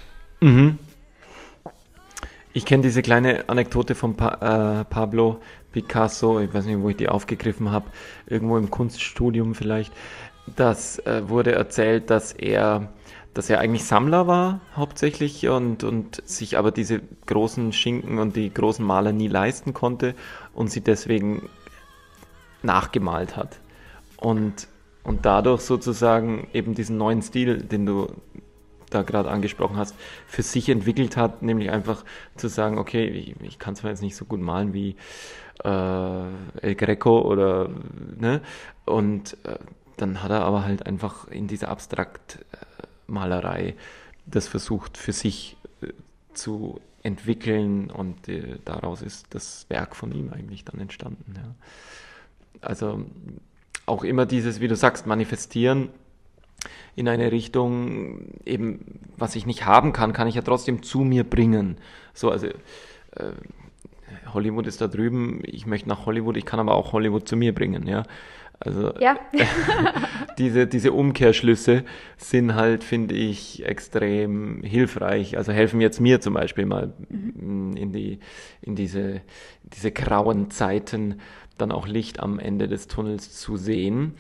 Mhm. 0.40 0.78
Ich 2.52 2.64
kenne 2.64 2.82
diese 2.82 3.02
kleine 3.02 3.48
Anekdote 3.48 3.94
von 3.94 4.14
pa 4.14 4.80
äh, 4.80 4.84
Pablo 4.84 5.40
Picasso, 5.72 6.38
ich 6.38 6.54
weiß 6.54 6.66
nicht, 6.66 6.80
wo 6.80 6.88
ich 6.88 6.96
die 6.96 7.08
aufgegriffen 7.08 7.72
habe, 7.72 7.86
irgendwo 8.26 8.56
im 8.56 8.70
Kunststudium 8.70 9.56
vielleicht. 9.56 9.92
Das 10.54 11.00
äh, 11.00 11.28
wurde 11.28 11.52
erzählt, 11.52 12.10
dass 12.10 12.32
er 12.32 12.92
dass 13.34 13.50
er 13.50 13.58
eigentlich 13.58 13.84
Sammler 13.84 14.26
war 14.26 14.60
hauptsächlich 14.76 15.48
und, 15.48 15.84
und 15.84 16.22
sich 16.28 16.56
aber 16.56 16.70
diese 16.70 17.00
großen 17.26 17.72
Schinken 17.72 18.18
und 18.18 18.36
die 18.36 18.52
großen 18.52 18.84
Maler 18.84 19.12
nie 19.12 19.28
leisten 19.28 19.74
konnte 19.74 20.14
und 20.54 20.70
sie 20.70 20.80
deswegen 20.80 21.48
nachgemalt 22.62 23.36
hat. 23.36 23.58
Und, 24.16 24.68
und 25.02 25.26
dadurch 25.26 25.62
sozusagen 25.62 26.48
eben 26.52 26.74
diesen 26.74 26.96
neuen 26.96 27.22
Stil, 27.22 27.58
den 27.58 27.84
du 27.84 28.08
da 28.90 29.02
gerade 29.02 29.30
angesprochen 29.30 29.76
hast, 29.76 29.96
für 30.26 30.42
sich 30.42 30.68
entwickelt 30.68 31.16
hat, 31.16 31.42
nämlich 31.42 31.70
einfach 31.70 32.04
zu 32.36 32.48
sagen, 32.48 32.78
okay, 32.78 33.06
ich, 33.06 33.34
ich 33.42 33.58
kann 33.58 33.74
zwar 33.74 33.90
jetzt 33.90 34.02
nicht 34.02 34.16
so 34.16 34.24
gut 34.24 34.40
malen 34.40 34.72
wie 34.72 34.96
äh, 35.64 36.24
El 36.62 36.74
Greco 36.76 37.20
oder 37.22 37.68
ne, 38.16 38.40
und 38.84 39.36
äh, 39.44 39.58
dann 39.96 40.22
hat 40.22 40.30
er 40.30 40.42
aber 40.44 40.64
halt 40.64 40.86
einfach 40.86 41.28
in 41.28 41.46
dieser 41.46 41.68
abstrakt 41.68 42.44
äh, 42.52 42.56
Malerei 43.06 43.75
das 44.26 44.49
versucht 44.49 44.96
für 44.96 45.12
sich 45.12 45.56
äh, 45.82 45.88
zu 46.32 46.80
entwickeln 47.02 47.90
und 47.90 48.28
äh, 48.28 48.58
daraus 48.64 49.02
ist 49.02 49.26
das 49.30 49.66
Werk 49.68 49.94
von 49.94 50.12
ihm 50.12 50.32
eigentlich 50.32 50.64
dann 50.64 50.80
entstanden. 50.80 51.34
Ja. 51.37 51.54
Also 52.61 53.04
auch 53.87 54.04
immer 54.04 54.25
dieses, 54.25 54.61
wie 54.61 54.68
du 54.68 54.76
sagst, 54.76 55.06
manifestieren 55.06 55.90
in 56.96 57.08
eine 57.08 57.30
Richtung, 57.30 58.40
eben 58.46 59.00
was 59.18 59.37
ich 59.37 59.44
nicht 59.44 59.66
haben 59.66 59.92
kann, 59.92 60.14
kann 60.14 60.28
ich 60.28 60.37
ja 60.37 60.42
trotzdem 60.42 60.82
zu 60.82 61.00
mir 61.00 61.25
bringen. 61.25 61.76
So, 62.14 62.30
also 62.30 62.46
äh, 62.46 63.32
Hollywood 64.32 64.66
ist 64.66 64.80
da 64.80 64.88
drüben, 64.88 65.42
ich 65.44 65.66
möchte 65.66 65.88
nach 65.88 66.06
Hollywood, 66.06 66.38
ich 66.38 66.46
kann 66.46 66.61
aber 66.61 66.75
auch 66.75 66.92
Hollywood 66.92 67.28
zu 67.28 67.37
mir 67.37 67.54
bringen, 67.54 67.87
ja. 67.87 68.04
Also 68.61 68.94
ja. 68.99 69.18
diese, 70.38 70.66
diese 70.66 70.92
Umkehrschlüsse 70.92 71.84
sind 72.16 72.54
halt, 72.54 72.84
finde 72.84 73.14
ich, 73.14 73.64
extrem 73.66 74.62
hilfreich. 74.62 75.37
Also 75.37 75.52
helfen 75.52 75.80
jetzt 75.80 76.00
mir 76.00 76.20
zum 76.20 76.34
Beispiel 76.34 76.66
mal 76.66 76.92
mhm. 77.08 77.76
in, 77.76 77.92
die, 77.92 78.20
in 78.62 78.75
diese, 78.76 79.20
diese 79.62 79.90
grauen 79.90 80.50
Zeiten 80.50 81.20
dann 81.58 81.73
auch 81.73 81.87
Licht 81.87 82.20
am 82.20 82.38
Ende 82.38 82.68
des 82.68 82.88
Tunnels 82.88 83.38
zu 83.38 83.56
sehen. 83.56 84.14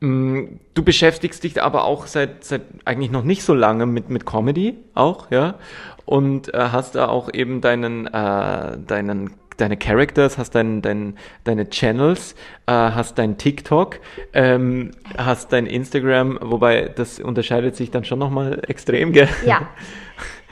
Mm, 0.00 0.58
du 0.74 0.82
beschäftigst 0.82 1.44
dich 1.44 1.62
aber 1.62 1.84
auch 1.84 2.06
seit, 2.06 2.44
seit 2.44 2.62
eigentlich 2.84 3.10
noch 3.10 3.24
nicht 3.24 3.42
so 3.42 3.54
lange 3.54 3.86
mit, 3.86 4.10
mit 4.10 4.26
Comedy 4.26 4.76
auch, 4.94 5.30
ja. 5.30 5.56
Und 6.04 6.52
äh, 6.54 6.58
hast 6.58 6.94
da 6.94 7.08
auch 7.08 7.32
eben 7.32 7.60
deinen, 7.60 8.06
äh, 8.06 8.78
deinen 8.78 9.30
deine 9.56 9.76
Characters, 9.76 10.38
hast 10.38 10.54
dein, 10.54 10.82
dein, 10.82 11.16
deine 11.44 11.68
Channels, 11.68 12.34
äh, 12.66 12.72
hast 12.72 13.18
dein 13.18 13.38
TikTok, 13.38 14.00
ähm, 14.32 14.92
hast 15.16 15.52
dein 15.52 15.66
Instagram, 15.66 16.38
wobei 16.42 16.90
das 16.94 17.20
unterscheidet 17.20 17.76
sich 17.76 17.90
dann 17.90 18.04
schon 18.04 18.18
nochmal 18.18 18.62
extrem, 18.68 19.12
gell? 19.12 19.28
Ja. 19.44 19.68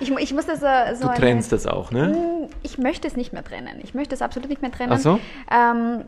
Ich, 0.01 0.11
ich 0.11 0.35
muss 0.35 0.45
das 0.45 0.59
so, 0.59 0.67
so 1.01 1.09
Du 1.09 1.15
trennst 1.15 1.53
eine, 1.53 1.63
das 1.63 1.67
auch, 1.69 1.93
ne? 1.93 2.09
Hm, 2.09 2.49
ich 2.65 2.79
möchte 2.79 3.07
es 3.07 3.17
nicht 3.17 3.33
mehr 3.33 3.45
trennen. 3.45 3.79
Ich 3.85 3.95
möchte 3.95 4.13
es 4.13 4.23
absolut 4.23 4.49
nicht 4.49 4.61
mehr 4.61 4.73
trennen. 4.73 4.93
Ach 4.93 4.99
so? 4.99 5.21
Ähm, 5.49 6.03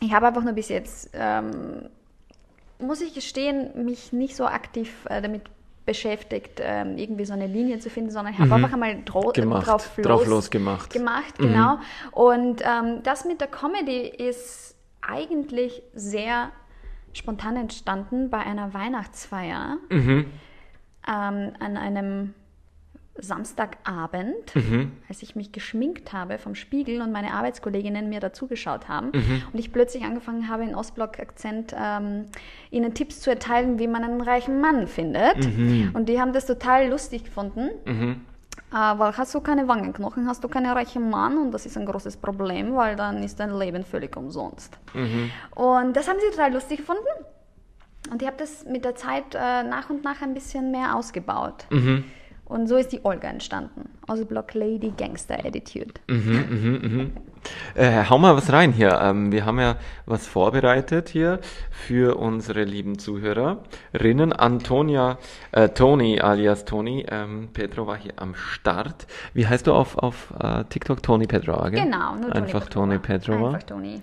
ich 0.00 0.14
habe 0.14 0.28
einfach 0.28 0.42
nur 0.42 0.54
bis 0.54 0.70
jetzt, 0.70 1.10
ähm, 1.12 1.90
muss 2.78 3.02
ich 3.02 3.14
gestehen, 3.14 3.84
mich 3.84 4.14
nicht 4.14 4.34
so 4.34 4.46
aktiv 4.46 4.90
äh, 5.10 5.20
damit 5.20 5.42
beschäftigt, 5.88 6.60
ähm, 6.62 6.98
irgendwie 6.98 7.24
so 7.24 7.32
eine 7.32 7.46
Linie 7.46 7.78
zu 7.78 7.88
finden, 7.88 8.10
sondern 8.10 8.34
ich 8.34 8.38
habe 8.38 8.48
mhm. 8.48 8.56
einfach 8.56 8.74
einmal 8.74 9.02
dro 9.06 9.32
gemacht, 9.32 9.66
drauf, 9.66 9.96
los 9.96 10.06
drauf 10.06 10.26
losgemacht. 10.26 10.92
Gemacht, 10.92 11.40
mhm. 11.40 11.46
genau. 11.46 11.78
Und 12.12 12.60
ähm, 12.62 13.02
das 13.04 13.24
mit 13.24 13.40
der 13.40 13.48
Comedy 13.48 14.02
ist 14.06 14.76
eigentlich 15.00 15.82
sehr 15.94 16.50
spontan 17.14 17.56
entstanden 17.56 18.28
bei 18.28 18.36
einer 18.40 18.74
Weihnachtsfeier 18.74 19.78
mhm. 19.88 20.26
ähm, 21.08 21.52
an 21.58 21.76
einem 21.78 22.34
Samstagabend, 23.20 24.54
Mhm. 24.54 24.92
als 25.08 25.22
ich 25.22 25.36
mich 25.36 25.52
geschminkt 25.52 26.12
habe 26.12 26.38
vom 26.38 26.54
Spiegel 26.54 27.00
und 27.02 27.12
meine 27.12 27.32
Arbeitskolleginnen 27.34 28.08
mir 28.08 28.20
dazugeschaut 28.20 28.88
haben 28.88 29.10
Mhm. 29.12 29.42
und 29.52 29.58
ich 29.58 29.72
plötzlich 29.72 30.04
angefangen 30.04 30.48
habe, 30.48 30.64
in 30.64 30.74
Ostblock-Akzent 30.74 31.74
ähm, 31.78 32.26
ihnen 32.70 32.94
Tipps 32.94 33.20
zu 33.20 33.30
erteilen, 33.30 33.78
wie 33.78 33.88
man 33.88 34.04
einen 34.04 34.20
reichen 34.20 34.60
Mann 34.60 34.86
findet. 34.86 35.44
Mhm. 35.46 35.90
Und 35.94 36.08
die 36.08 36.20
haben 36.20 36.32
das 36.32 36.46
total 36.46 36.88
lustig 36.88 37.24
gefunden. 37.24 37.68
Äh, 38.70 38.74
weil 38.74 39.16
hast 39.16 39.34
du 39.34 39.40
keine 39.40 39.66
Wangenknochen, 39.66 40.26
hast 40.28 40.44
du 40.44 40.48
keinen 40.48 40.70
reichen 40.70 41.08
Mann 41.08 41.38
und 41.38 41.52
das 41.52 41.64
ist 41.64 41.78
ein 41.78 41.86
großes 41.86 42.18
Problem, 42.18 42.74
weil 42.76 42.96
dann 42.96 43.22
ist 43.22 43.40
dein 43.40 43.56
Leben 43.56 43.82
völlig 43.84 44.14
umsonst. 44.16 44.76
Und 45.54 45.96
das 45.96 46.06
haben 46.08 46.18
sie 46.20 46.30
total 46.36 46.52
lustig 46.52 46.78
gefunden. 46.78 47.02
Und 48.10 48.20
ich 48.22 48.28
habe 48.28 48.36
das 48.38 48.64
mit 48.66 48.84
der 48.84 48.94
Zeit 48.94 49.34
äh, 49.34 49.62
nach 49.62 49.90
und 49.90 50.02
nach 50.04 50.22
ein 50.22 50.34
bisschen 50.34 50.70
mehr 50.70 50.96
ausgebaut. 50.96 51.66
Und 52.48 52.66
so 52.66 52.76
ist 52.76 52.92
die 52.92 53.04
Olga 53.04 53.28
entstanden. 53.28 53.90
Ostblock 54.06 54.54
Lady 54.54 54.92
Gangster 54.96 55.38
Attitude. 55.44 55.92
Äh, 57.74 58.04
hau 58.08 58.18
mal 58.18 58.34
was 58.36 58.52
rein 58.52 58.72
hier. 58.72 58.98
Ähm, 59.00 59.30
wir 59.30 59.44
haben 59.44 59.60
ja 59.60 59.76
was 60.06 60.26
vorbereitet 60.26 61.10
hier 61.10 61.40
für 61.70 62.16
unsere 62.16 62.64
lieben 62.64 62.98
Zuhörerinnen. 62.98 64.32
Antonia, 64.32 65.18
äh, 65.52 65.68
Toni 65.68 66.20
alias 66.20 66.64
Toni, 66.64 67.06
ähm, 67.10 67.50
Pedro 67.52 67.86
war 67.86 67.96
hier 67.96 68.14
am 68.16 68.34
Start. 68.34 69.06
Wie 69.34 69.46
heißt 69.46 69.66
du 69.66 69.74
auf, 69.74 69.98
auf 69.98 70.32
äh, 70.40 70.64
TikTok? 70.64 71.02
Toni 71.02 71.26
Pedroa, 71.26 71.68
gell? 71.68 71.84
Genau, 71.84 72.14
nur 72.14 72.30
Toni 72.30 72.32
Einfach 72.32 72.66
Toni 72.68 72.98
Pedroa. 72.98 73.48
Einfach 73.48 73.62
Toni. 73.62 74.02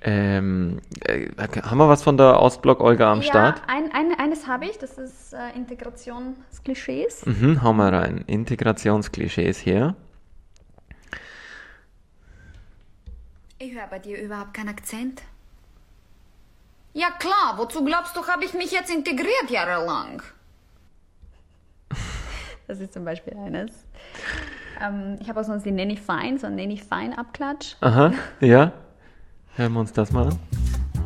Ähm, 0.00 0.80
äh, 1.04 1.28
haben 1.62 1.78
wir 1.78 1.88
was 1.88 2.02
von 2.04 2.16
der 2.16 2.40
Ostblock 2.40 2.80
Olga 2.80 3.10
am 3.10 3.20
ja, 3.20 3.26
Start? 3.26 3.62
ein, 3.66 3.90
ein, 3.92 4.16
eines 4.16 4.46
habe 4.46 4.66
ich, 4.66 4.78
das 4.78 4.96
ist 4.96 5.32
äh, 5.32 5.56
Integrationsklischees. 5.56 7.26
Mhm, 7.26 7.62
hau 7.62 7.72
mal 7.72 7.92
rein. 7.92 8.22
Integrationsklischees 8.26 9.58
hier. 9.58 9.96
Ich 13.58 13.74
höre 13.74 13.88
bei 13.88 13.98
dir 13.98 14.20
überhaupt 14.20 14.54
keinen 14.54 14.68
Akzent. 14.68 15.22
Ja 16.92 17.10
klar, 17.10 17.54
wozu 17.56 17.84
glaubst 17.84 18.16
du, 18.16 18.24
habe 18.26 18.44
ich 18.44 18.54
mich 18.54 18.70
jetzt 18.70 18.94
integriert 18.94 19.50
jahrelang? 19.50 20.22
Das 22.68 22.80
ist 22.80 22.92
zum 22.92 23.02
Beispiel 23.06 23.34
eines. 23.34 23.72
Ähm, 24.78 25.16
ich 25.20 25.28
habe 25.30 25.40
auch 25.40 25.44
sonst 25.44 25.64
die 25.64 25.70
Nanny 25.70 25.96
Fine, 25.96 26.38
so 26.38 26.46
ein 26.46 26.54
Nanny 26.54 26.76
Fine 26.76 27.16
Abklatsch. 27.16 27.76
Aha, 27.80 28.12
ja. 28.40 28.72
Hören 29.58 29.72
wir 29.72 29.80
uns 29.80 29.92
das 29.92 30.12
mal 30.12 30.28
an. 30.28 30.38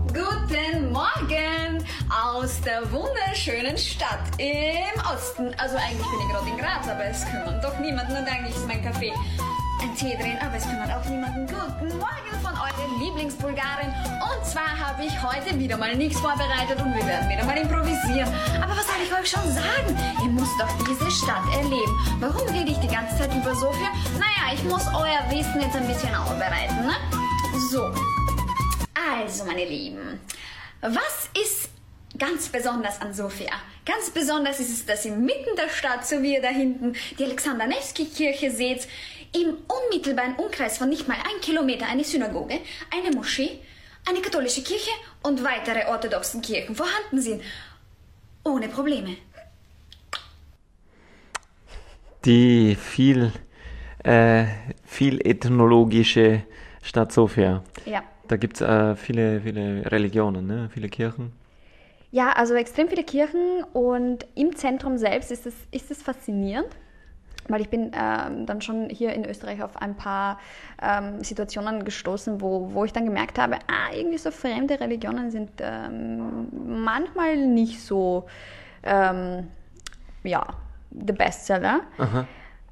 Guten 0.09 0.93
Morgen 0.93 1.83
aus 2.13 2.61
der 2.61 2.83
wunderschönen 2.93 3.79
Stadt 3.79 4.29
im 4.37 4.93
Osten. 5.11 5.55
Also 5.57 5.79
eigentlich 5.79 6.05
bin 6.05 6.21
ich 6.21 6.29
gerade 6.29 6.51
in 6.51 6.59
Graz, 6.59 6.87
aber 6.87 7.07
es 7.07 7.25
kümmert 7.25 7.65
doch 7.65 7.79
niemanden 7.79 8.13
und 8.13 8.29
eigentlich 8.29 8.55
ist 8.55 8.69
mein 8.69 8.85
Kaffee 8.85 9.11
ein 9.81 9.95
Tee 9.97 10.19
drin, 10.21 10.37
aber 10.45 10.57
es 10.57 10.69
kümmert 10.69 10.93
auch 10.93 11.09
niemanden. 11.09 11.47
Guten 11.47 11.97
Morgen 11.97 12.33
von 12.43 12.53
eurer 12.53 12.99
Lieblingsbulgarin. 13.01 13.89
Und 14.21 14.45
zwar 14.45 14.69
habe 14.69 15.03
ich 15.03 15.17
heute 15.23 15.59
wieder 15.59 15.79
mal 15.79 15.97
nichts 15.97 16.21
vorbereitet 16.21 16.77
und 16.77 16.95
wir 16.95 17.07
werden 17.07 17.31
wieder 17.31 17.45
mal 17.45 17.57
improvisieren. 17.57 18.29
Aber 18.61 18.77
was 18.77 18.85
soll 18.85 19.01
ich 19.03 19.13
euch 19.17 19.31
schon 19.31 19.51
sagen? 19.51 19.97
Ihr 20.23 20.29
müsst 20.29 20.61
doch 20.61 20.69
diese 20.87 21.11
Stadt 21.11 21.49
erleben. 21.57 21.97
Warum 22.21 22.47
rede 22.49 22.71
ich 22.71 22.79
die 22.81 22.95
ganze 22.95 23.17
Zeit 23.17 23.35
über 23.35 23.55
Sofia? 23.55 23.89
Naja, 24.21 24.53
ich 24.53 24.63
muss 24.65 24.87
euer 24.89 25.25
Wissen 25.31 25.59
jetzt 25.59 25.75
ein 25.75 25.87
bisschen 25.89 26.15
aufbereiten, 26.15 26.85
ne? 26.85 26.93
So. 27.71 27.91
Also, 29.23 29.45
meine 29.45 29.64
Lieben, 29.64 30.19
was 30.81 31.31
ist 31.41 31.71
ganz 32.19 32.49
besonders 32.49 33.00
an 33.00 33.14
Sofia? 33.14 33.52
Ganz 33.87 34.11
besonders 34.11 34.59
ist 34.59 34.71
es, 34.71 34.85
dass 34.85 35.05
inmitten 35.05 35.55
der 35.57 35.69
Stadt, 35.69 36.05
so 36.05 36.21
wie 36.23 36.35
ihr 36.35 36.43
da 36.43 36.49
hinten 36.49 36.97
die 37.17 37.25
Alexander 37.25 37.69
Nevsky-Kirche 37.69 38.50
seht, 38.50 38.88
im 39.33 39.59
unmittelbaren 39.69 40.35
Umkreis 40.35 40.79
von 40.79 40.88
nicht 40.88 41.07
mal 41.07 41.17
ein 41.17 41.41
Kilometer 41.41 41.87
eine 41.87 42.02
Synagoge, 42.02 42.59
eine 42.91 43.14
Moschee, 43.14 43.61
eine 44.09 44.21
katholische 44.21 44.64
Kirche 44.64 44.91
und 45.23 45.45
weitere 45.45 45.87
orthodoxen 45.87 46.42
Kirchen 46.42 46.75
vorhanden 46.75 47.20
sind. 47.20 47.42
Ohne 48.44 48.68
Probleme. 48.68 49.16
Die 52.25 52.75
viel, 52.75 53.33
äh, 54.03 54.47
viel 54.85 55.25
ethnologische 55.25 56.42
Stadt 56.83 57.12
Sofia. 57.12 57.62
Ja. 57.87 58.03
Da 58.33 58.38
gibt 58.38 58.59
es 58.59 58.66
äh, 58.66 58.97
viele, 58.97 59.42
viele 59.42 59.92
Religionen, 59.92 60.47
ne? 60.47 60.71
viele 60.73 60.88
Kirchen. 60.88 61.33
Ja, 62.12 62.33
also 62.33 62.55
extrem 62.55 62.88
viele 62.88 63.05
Kirchen 63.05 63.62
und 63.75 64.27
im 64.35 64.57
Zentrum 64.57 64.97
selbst 64.97 65.31
ist 65.31 65.45
es, 65.45 65.55
ist 65.71 65.90
es 65.90 66.03
faszinierend, 66.03 66.68
weil 67.49 67.61
ich 67.61 67.68
bin 67.68 67.92
ähm, 67.95 68.47
dann 68.47 68.62
schon 68.62 68.88
hier 68.88 69.12
in 69.12 69.27
Österreich 69.27 69.62
auf 69.62 69.77
ein 69.77 69.99
paar 69.99 70.40
ähm, 70.81 71.23
Situationen 71.23 71.85
gestoßen, 71.85 72.40
wo, 72.40 72.73
wo 72.73 72.87
ich 72.87 72.95
dann 72.95 73.05
gemerkt 73.05 73.38
habe, 73.38 73.57
ah, 73.66 73.95
irgendwie 73.95 74.16
so 74.16 74.31
fremde 74.31 74.81
Religionen 74.81 75.31
sind 75.31 75.51
ähm, 75.59 76.49
manchmal 76.83 77.37
nicht 77.37 77.83
so, 77.83 78.25
ähm, 78.83 79.49
ja, 80.25 80.42
the 80.90 81.12
bestseller. 81.12 81.81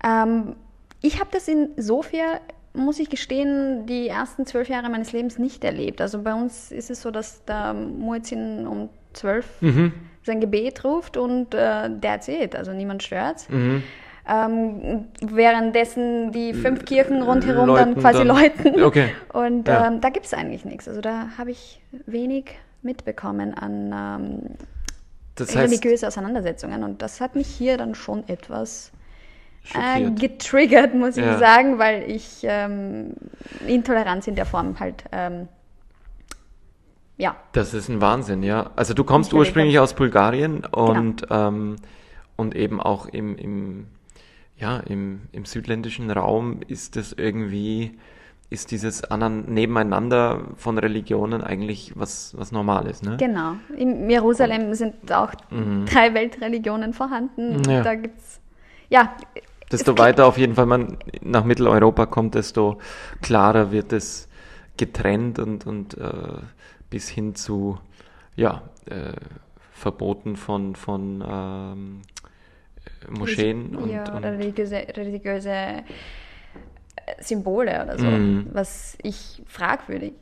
Ähm, 0.03 0.57
ich 1.03 1.21
habe 1.21 1.29
das 1.33 1.49
in 1.49 1.73
Sofia, 1.77 2.41
muss 2.73 2.99
ich 3.01 3.11
gestehen, 3.11 3.87
die 3.87 4.09
ersten 4.09 4.47
zwölf 4.47 4.69
Jahre 4.69 4.89
meines 4.89 5.13
Lebens 5.13 5.39
nicht 5.39 5.65
erlebt. 5.65 6.01
Also 6.01 6.23
bei 6.23 6.35
uns 6.35 6.71
ist 6.71 6.91
es 6.91 7.03
so, 7.03 7.11
dass 7.11 7.45
der 7.45 7.75
Muezzin 7.75 8.67
um 8.67 8.89
zwölf 9.13 9.47
sein 10.23 10.41
Gebet 10.41 10.85
ruft 10.85 11.17
und 11.17 11.55
äh, 11.55 11.91
that's 12.01 12.29
it. 12.29 12.55
Also 12.55 12.73
niemand 12.73 13.03
stört. 13.03 13.47
Ähm, 14.29 15.07
währenddessen 15.23 16.31
die 16.31 16.55
fünf 16.55 16.85
Kirchen 16.85 17.23
rundherum 17.23 17.67
dann 17.75 17.89
Läuten 17.95 17.95
quasi 18.01 18.19
dann. 18.19 18.27
läuten. 18.29 18.83
Okay. 18.83 19.15
Und 19.33 19.67
Ja. 19.67 19.89
ähm, 19.89 20.01
da 20.01 20.11
gibt 20.11 20.27
es 20.27 20.35
eigentlich 20.35 20.65
nichts. 20.65 20.87
Also 20.89 21.01
da 21.01 21.31
habe 21.39 21.51
ich 21.51 21.81
wenig 22.07 22.45
mitbekommen 22.83 23.55
an 23.55 23.93
ähm, 23.93 24.41
Das 25.35 25.57
heißt, 25.57 25.73
religiöse 25.73 26.07
Auseinandersetzungen. 26.07 26.85
Und 26.85 27.03
das 27.03 27.21
hat 27.21 27.35
mich 27.35 27.49
hier 27.49 27.77
dann 27.79 27.95
schon 27.97 28.29
etwas 28.29 28.93
äh, 29.75 30.11
getriggert, 30.13 30.95
muss 30.95 31.17
ich 31.17 31.25
Ja. 31.25 31.39
sagen, 31.39 31.79
weil 31.79 32.11
ich 32.11 32.41
ähm, 32.43 33.13
Intoleranz 33.67 34.27
in 34.27 34.35
der 34.35 34.47
Form 34.47 34.79
halt, 34.81 35.05
ähm, 35.13 35.49
ja, 37.17 37.37
Das 37.53 37.75
ist 37.75 37.89
ein 37.89 38.01
Wahnsinn, 38.01 38.43
ja. 38.43 38.71
Also 38.77 38.95
du 38.95 39.05
kommst 39.05 39.35
ursprünglich 39.35 39.79
aus 39.79 39.95
Bulgarien 39.95 40.65
und, 40.65 41.27
ähm, 41.31 41.77
und 42.37 42.57
eben 42.57 42.81
auch 42.81 43.07
im, 43.07 43.37
im, 43.37 43.87
ja, 44.57 44.79
im, 44.79 45.23
im 45.33 45.45
südländischen 45.45 46.11
Raum 46.11 46.61
ist 46.67 46.97
das 46.97 47.13
irgendwie, 47.13 47.99
ist 48.49 48.71
dieses 48.71 49.05
anan 49.05 49.45
Nebeneinander 49.53 50.41
von 50.57 50.79
Religionen 50.79 51.43
eigentlich 51.43 51.93
was, 51.95 52.35
was 52.39 52.53
Normales, 52.53 53.03
ne? 53.03 53.19
genau. 53.19 53.57
In 53.77 54.09
Jerusalem 54.09 54.73
sind 54.73 55.13
auch 55.13 55.35
drei 55.51 56.15
Weltreligionen 56.15 56.95
vorhanden. 56.95 57.59
Mhm. 57.59 57.65
Ja. 57.71 57.83
Da 57.83 57.95
gibt's, 57.97 58.41
ja, 58.89 59.15
Desto 59.71 59.93
es 59.93 59.99
weiter 59.99 60.27
auf 60.27 60.37
jeden 60.39 60.55
Fall 60.55 60.67
man 60.67 60.97
nach 61.21 61.45
Mitteleuropa 61.45 62.07
kommt, 62.07 62.35
desto 62.35 62.79
klarer 63.23 63.71
wird 63.71 63.93
es 63.93 64.29
getrennt 64.77 65.39
und, 65.39 65.67
und 65.67 65.97
äh, 65.99 66.39
bis 66.89 67.09
hin 67.09 67.35
zu 67.35 67.79
ja, 68.37 68.63
äh, 68.87 69.13
Verboten 69.73 70.37
von, 70.37 70.75
von 70.75 71.25
ähm, 71.27 72.03
äh, 72.85 73.11
Moscheen 73.11 73.77
und, 73.77 73.91
ja, 73.91 74.05
und 74.05 74.17
oder 74.19 74.33
religiöse, 74.39 74.77
religiöse 74.97 75.51
äh, 75.51 75.83
Symbole 77.21 77.83
oder 77.83 77.99
so, 77.99 78.07
Mhm. 78.07 78.47
was 78.53 78.97
ich 79.03 79.43
fragwürdig, 79.47 80.15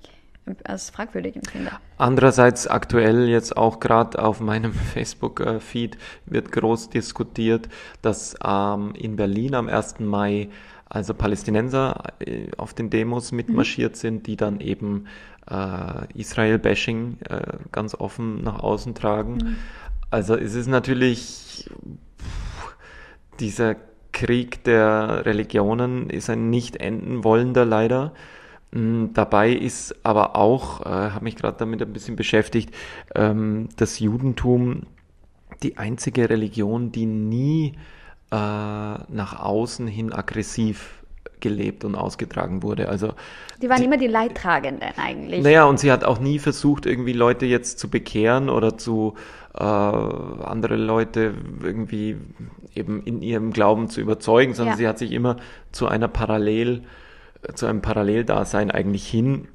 als 0.65 0.91
fragwürdig 0.91 1.37
empfinde. 1.37 1.71
Andererseits 1.97 2.67
aktuell 2.67 3.29
jetzt 3.29 3.57
auch 3.57 3.81
gerade 3.81 4.23
auf 4.23 4.41
meinem 4.41 4.73
Facebook-Feed 4.95 5.99
wird 6.27 6.53
groß 6.53 6.91
diskutiert, 6.91 7.69
dass 8.03 8.37
ähm, 8.45 8.93
in 8.95 9.17
Berlin 9.17 9.55
am 9.55 9.69
1. 9.69 10.01
Mai 10.01 10.49
also 10.89 11.15
Palästinenser 11.15 12.03
äh, 12.21 12.49
auf 12.57 12.75
den 12.75 12.91
Demos 12.91 13.33
mitmarschiert 13.33 13.97
sind, 13.97 14.27
die 14.27 14.37
dann 14.37 14.61
eben 14.61 15.07
äh, 15.51 16.19
Israel-Bashing 16.19 17.19
äh, 17.29 17.41
ganz 17.73 17.95
offen 17.95 18.43
nach 18.43 18.61
außen 18.61 18.95
tragen. 18.95 19.57
Also 20.11 20.35
es 20.35 20.55
ist 20.55 20.69
natürlich 20.69 21.69
pff, 22.19 22.77
dieser 23.41 23.77
Krieg 24.13 24.65
der 24.65 25.27
Religionen 25.27 26.11
ist 26.11 26.31
ein 26.31 26.51
nicht 26.51 26.77
enden 26.77 27.25
wollender 27.25 27.65
leider. 27.65 28.13
Mm, 28.71 29.07
Dabei 29.15 29.53
ist 29.53 29.95
aber 30.05 30.37
auch, 30.37 30.83
äh, 30.83 30.89
habe 30.89 31.25
mich 31.25 31.37
gerade 31.37 31.57
damit 31.59 31.83
ein 31.83 31.93
bisschen 31.93 32.17
beschäftigt, 32.17 32.75
ähm, 33.15 33.69
das 33.77 33.99
Judentum 33.99 34.83
die 35.63 35.79
einzige 35.79 36.31
Religion, 36.31 36.93
die 36.93 37.07
nie 37.07 37.75
äh, 38.31 38.37
nach 38.37 39.41
außen 39.41 39.87
hin 39.87 40.13
aggressiv 40.13 41.03
gelebt 41.41 41.85
und 41.85 41.95
ausgetragen 41.95 42.63
wurde. 42.63 42.89
Also 42.89 43.15
die 43.63 43.69
waren 43.69 43.79
die, 43.79 43.85
immer 43.85 43.97
die 43.97 44.07
Leidtragenden 44.07 44.91
eigentlich. 44.97 45.43
Naja, 45.43 45.65
und 45.65 45.79
sie 45.79 45.91
hat 45.93 46.05
auch 46.05 46.19
nie 46.19 46.39
versucht, 46.39 46.87
irgendwie 46.87 47.13
Leute 47.13 47.47
jetzt 47.47 47.79
zu 47.79 47.89
bekehren 47.89 48.49
oder 48.49 48.77
zu 48.77 49.15
äh, 49.55 49.63
andere 49.63 50.77
Leute 50.77 51.35
irgendwie 51.63 52.17
eben 52.75 53.03
in 53.05 53.23
ihrem 53.23 53.53
Glauben 53.53 53.89
zu 53.89 54.01
überzeugen, 54.01 54.55
sondern 54.55 54.75
ja. 54.75 54.79
sie 54.79 54.89
hat 54.89 54.99
sich 54.99 55.13
immer 55.13 55.37
zu 55.73 55.89
einer 55.89 56.09
Parallel, 56.09 56.83
zu 57.55 57.67
einem 57.67 57.83
Paralleldasein 57.83 58.71
eigentlich 58.71 59.07
hin 59.07 59.49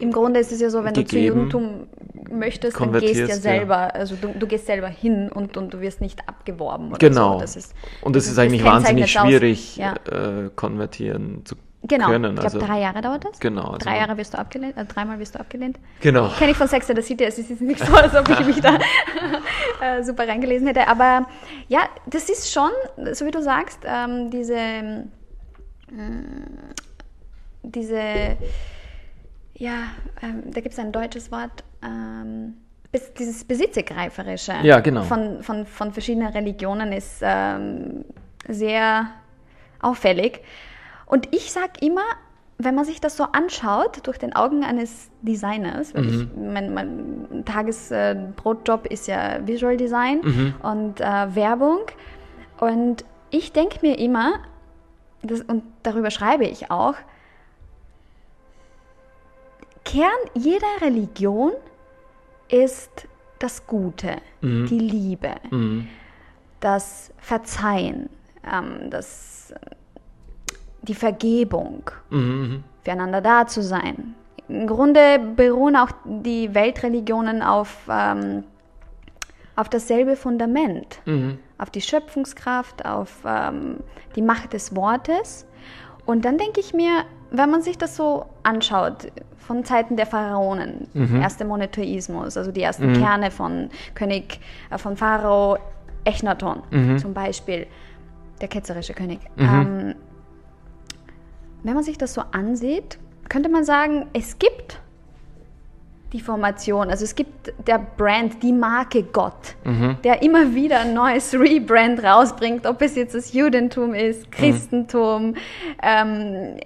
im 0.00 0.12
Grunde 0.12 0.40
ist 0.40 0.52
es 0.52 0.60
ja 0.60 0.70
so, 0.70 0.84
wenn 0.84 0.94
gegeben, 0.94 1.44
du 1.44 1.50
zum 1.50 1.62
Judentum 1.62 2.38
möchtest, 2.38 2.80
dann 2.80 2.92
gehst 2.92 3.16
du 3.16 3.26
ja 3.26 3.34
selber, 3.34 3.74
ja. 3.74 3.88
also 3.88 4.16
du, 4.16 4.28
du, 4.28 4.46
gehst 4.46 4.66
selber 4.66 4.88
hin 4.88 5.28
und, 5.32 5.56
und 5.56 5.74
du 5.74 5.80
wirst 5.80 6.00
nicht 6.00 6.28
abgeworben. 6.28 6.90
Oder 6.90 6.98
genau. 6.98 7.34
So. 7.34 7.40
Das 7.40 7.56
ist, 7.56 7.74
und 8.02 8.14
es 8.16 8.28
ist 8.28 8.38
eigentlich 8.38 8.64
wahnsinnig 8.64 9.10
schwierig, 9.10 9.76
ja. 9.76 9.94
äh, 10.10 10.50
konvertieren 10.54 11.44
zu 11.44 11.56
genau. 11.82 12.08
können. 12.08 12.34
Ich 12.34 12.40
glaube, 12.40 12.56
also, 12.56 12.66
drei 12.66 12.80
Jahre 12.80 13.00
dauert 13.00 13.24
das. 13.24 13.40
Genau. 13.40 13.72
Also 13.72 13.78
drei 13.78 13.98
Jahre 13.98 14.16
wirst 14.16 14.34
du 14.34 14.38
abgelehnt, 14.38 14.76
äh, 14.76 14.84
dreimal 14.84 15.18
wirst 15.18 15.34
du 15.34 15.40
abgelehnt. 15.40 15.78
Genau. 16.00 16.28
Kenne 16.38 16.52
ich 16.52 16.56
von 16.56 16.68
Sex 16.68 16.86
the 16.86 17.02
City, 17.02 17.24
es 17.24 17.38
ist 17.38 17.60
nicht 17.60 17.84
so, 17.84 17.92
als 17.94 18.14
ob 18.14 18.28
ich 18.28 18.46
mich 18.46 18.60
da 18.60 18.78
äh, 19.80 20.02
super 20.04 20.28
reingelesen 20.28 20.66
hätte. 20.68 20.86
Aber 20.86 21.26
ja, 21.68 21.80
das 22.06 22.28
ist 22.28 22.52
schon, 22.52 22.70
so 23.12 23.26
wie 23.26 23.32
du 23.32 23.42
sagst, 23.42 23.80
ähm, 23.84 24.30
diese, 24.30 25.06
diese 27.62 28.36
ja, 29.56 29.84
ähm, 30.22 30.42
da 30.52 30.60
gibt 30.60 30.72
es 30.72 30.78
ein 30.78 30.92
deutsches 30.92 31.30
Wort, 31.30 31.64
ähm, 31.82 32.54
dieses 33.18 33.44
Besitzergreiferische 33.44 34.54
ja, 34.62 34.80
genau. 34.80 35.02
von, 35.02 35.42
von, 35.42 35.66
von 35.66 35.92
verschiedenen 35.92 36.28
Religionen 36.28 36.92
ist 36.92 37.20
ähm, 37.22 38.04
sehr 38.48 39.08
auffällig. 39.80 40.40
Und 41.06 41.28
ich 41.34 41.52
sage 41.52 41.72
immer, 41.80 42.04
wenn 42.58 42.74
man 42.76 42.84
sich 42.84 43.00
das 43.00 43.16
so 43.16 43.24
anschaut, 43.24 44.06
durch 44.06 44.18
den 44.18 44.34
Augen 44.34 44.62
eines 44.62 45.10
Designers, 45.22 45.92
weil 45.94 46.02
mhm. 46.02 46.08
ich, 46.08 46.52
mein, 46.52 46.74
mein 46.74 47.44
Tagesbrotjob 47.44 48.86
ist 48.86 49.08
ja 49.08 49.44
Visual 49.44 49.76
Design 49.76 50.20
mhm. 50.22 50.54
und 50.62 51.00
äh, 51.00 51.34
Werbung. 51.34 51.80
Und 52.60 53.04
ich 53.30 53.52
denke 53.52 53.78
mir 53.82 53.98
immer, 53.98 54.34
das, 55.26 55.40
und 55.42 55.62
darüber 55.82 56.10
schreibe 56.10 56.44
ich 56.44 56.70
auch, 56.70 56.94
Kern 59.84 60.10
jeder 60.34 60.80
Religion 60.80 61.52
ist 62.48 63.06
das 63.38 63.66
Gute, 63.66 64.16
mhm. 64.40 64.66
die 64.66 64.78
Liebe, 64.78 65.34
mhm. 65.50 65.88
das 66.60 67.12
Verzeihen, 67.18 68.08
ähm, 68.50 68.90
das, 68.90 69.52
die 70.82 70.94
Vergebung, 70.94 71.90
mhm. 72.10 72.64
füreinander 72.82 73.20
da 73.20 73.46
zu 73.46 73.62
sein. 73.62 74.14
Im 74.48 74.66
Grunde 74.66 75.18
beruhen 75.36 75.76
auch 75.76 75.90
die 76.04 76.54
Weltreligionen 76.54 77.42
auf, 77.42 77.88
ähm, 77.88 78.44
auf 79.56 79.68
dasselbe 79.68 80.16
Fundament, 80.16 81.00
mhm. 81.04 81.38
Auf 81.58 81.70
die 81.70 81.80
Schöpfungskraft, 81.80 82.84
auf 82.84 83.18
ähm, 83.24 83.78
die 84.16 84.22
Macht 84.22 84.52
des 84.52 84.74
Wortes. 84.74 85.46
Und 86.06 86.24
dann 86.24 86.38
denke 86.38 86.60
ich 86.60 86.74
mir, 86.74 87.04
wenn 87.30 87.50
man 87.50 87.62
sich 87.62 87.78
das 87.78 87.96
so 87.96 88.26
anschaut, 88.42 89.10
von 89.38 89.64
Zeiten 89.64 89.96
der 89.96 90.06
Pharaonen, 90.06 90.88
mhm. 90.94 91.20
erste 91.20 91.44
Monotheismus, 91.44 92.36
also 92.36 92.50
die 92.50 92.62
ersten 92.62 92.90
mhm. 92.90 92.94
Kerne 92.94 93.30
von 93.30 93.68
König, 93.94 94.40
äh, 94.70 94.78
von 94.78 94.96
Pharao 94.96 95.58
Echnaton 96.04 96.62
mhm. 96.70 96.98
zum 96.98 97.14
Beispiel, 97.14 97.66
der 98.40 98.48
ketzerische 98.48 98.94
König. 98.94 99.20
Mhm. 99.36 99.44
Ähm, 99.44 99.94
wenn 101.62 101.74
man 101.74 101.84
sich 101.84 101.98
das 101.98 102.14
so 102.14 102.22
ansieht, 102.32 102.98
könnte 103.28 103.48
man 103.48 103.64
sagen, 103.64 104.06
es 104.12 104.38
gibt 104.38 104.80
die 106.14 106.20
Formation, 106.20 106.90
also 106.90 107.02
es 107.02 107.16
gibt 107.16 107.52
der 107.66 107.78
Brand, 107.78 108.40
die 108.40 108.52
Marke 108.52 109.02
Gott, 109.02 109.56
mhm. 109.64 109.96
der 110.04 110.22
immer 110.22 110.54
wieder 110.54 110.82
ein 110.82 110.94
neues 110.94 111.34
Rebrand 111.34 112.04
rausbringt, 112.04 112.66
ob 112.66 112.80
es 112.82 112.94
jetzt 112.94 113.16
das 113.16 113.32
Judentum 113.32 113.94
ist, 113.94 114.30
Christentum, 114.30 115.32
mhm. 115.32 115.36
ähm, 115.82 116.56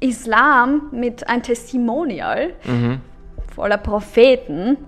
Islam 0.00 0.88
mit 0.92 1.28
einem 1.28 1.42
Testimonial 1.42 2.54
mhm. 2.64 3.00
voller 3.54 3.76
Propheten, 3.76 4.78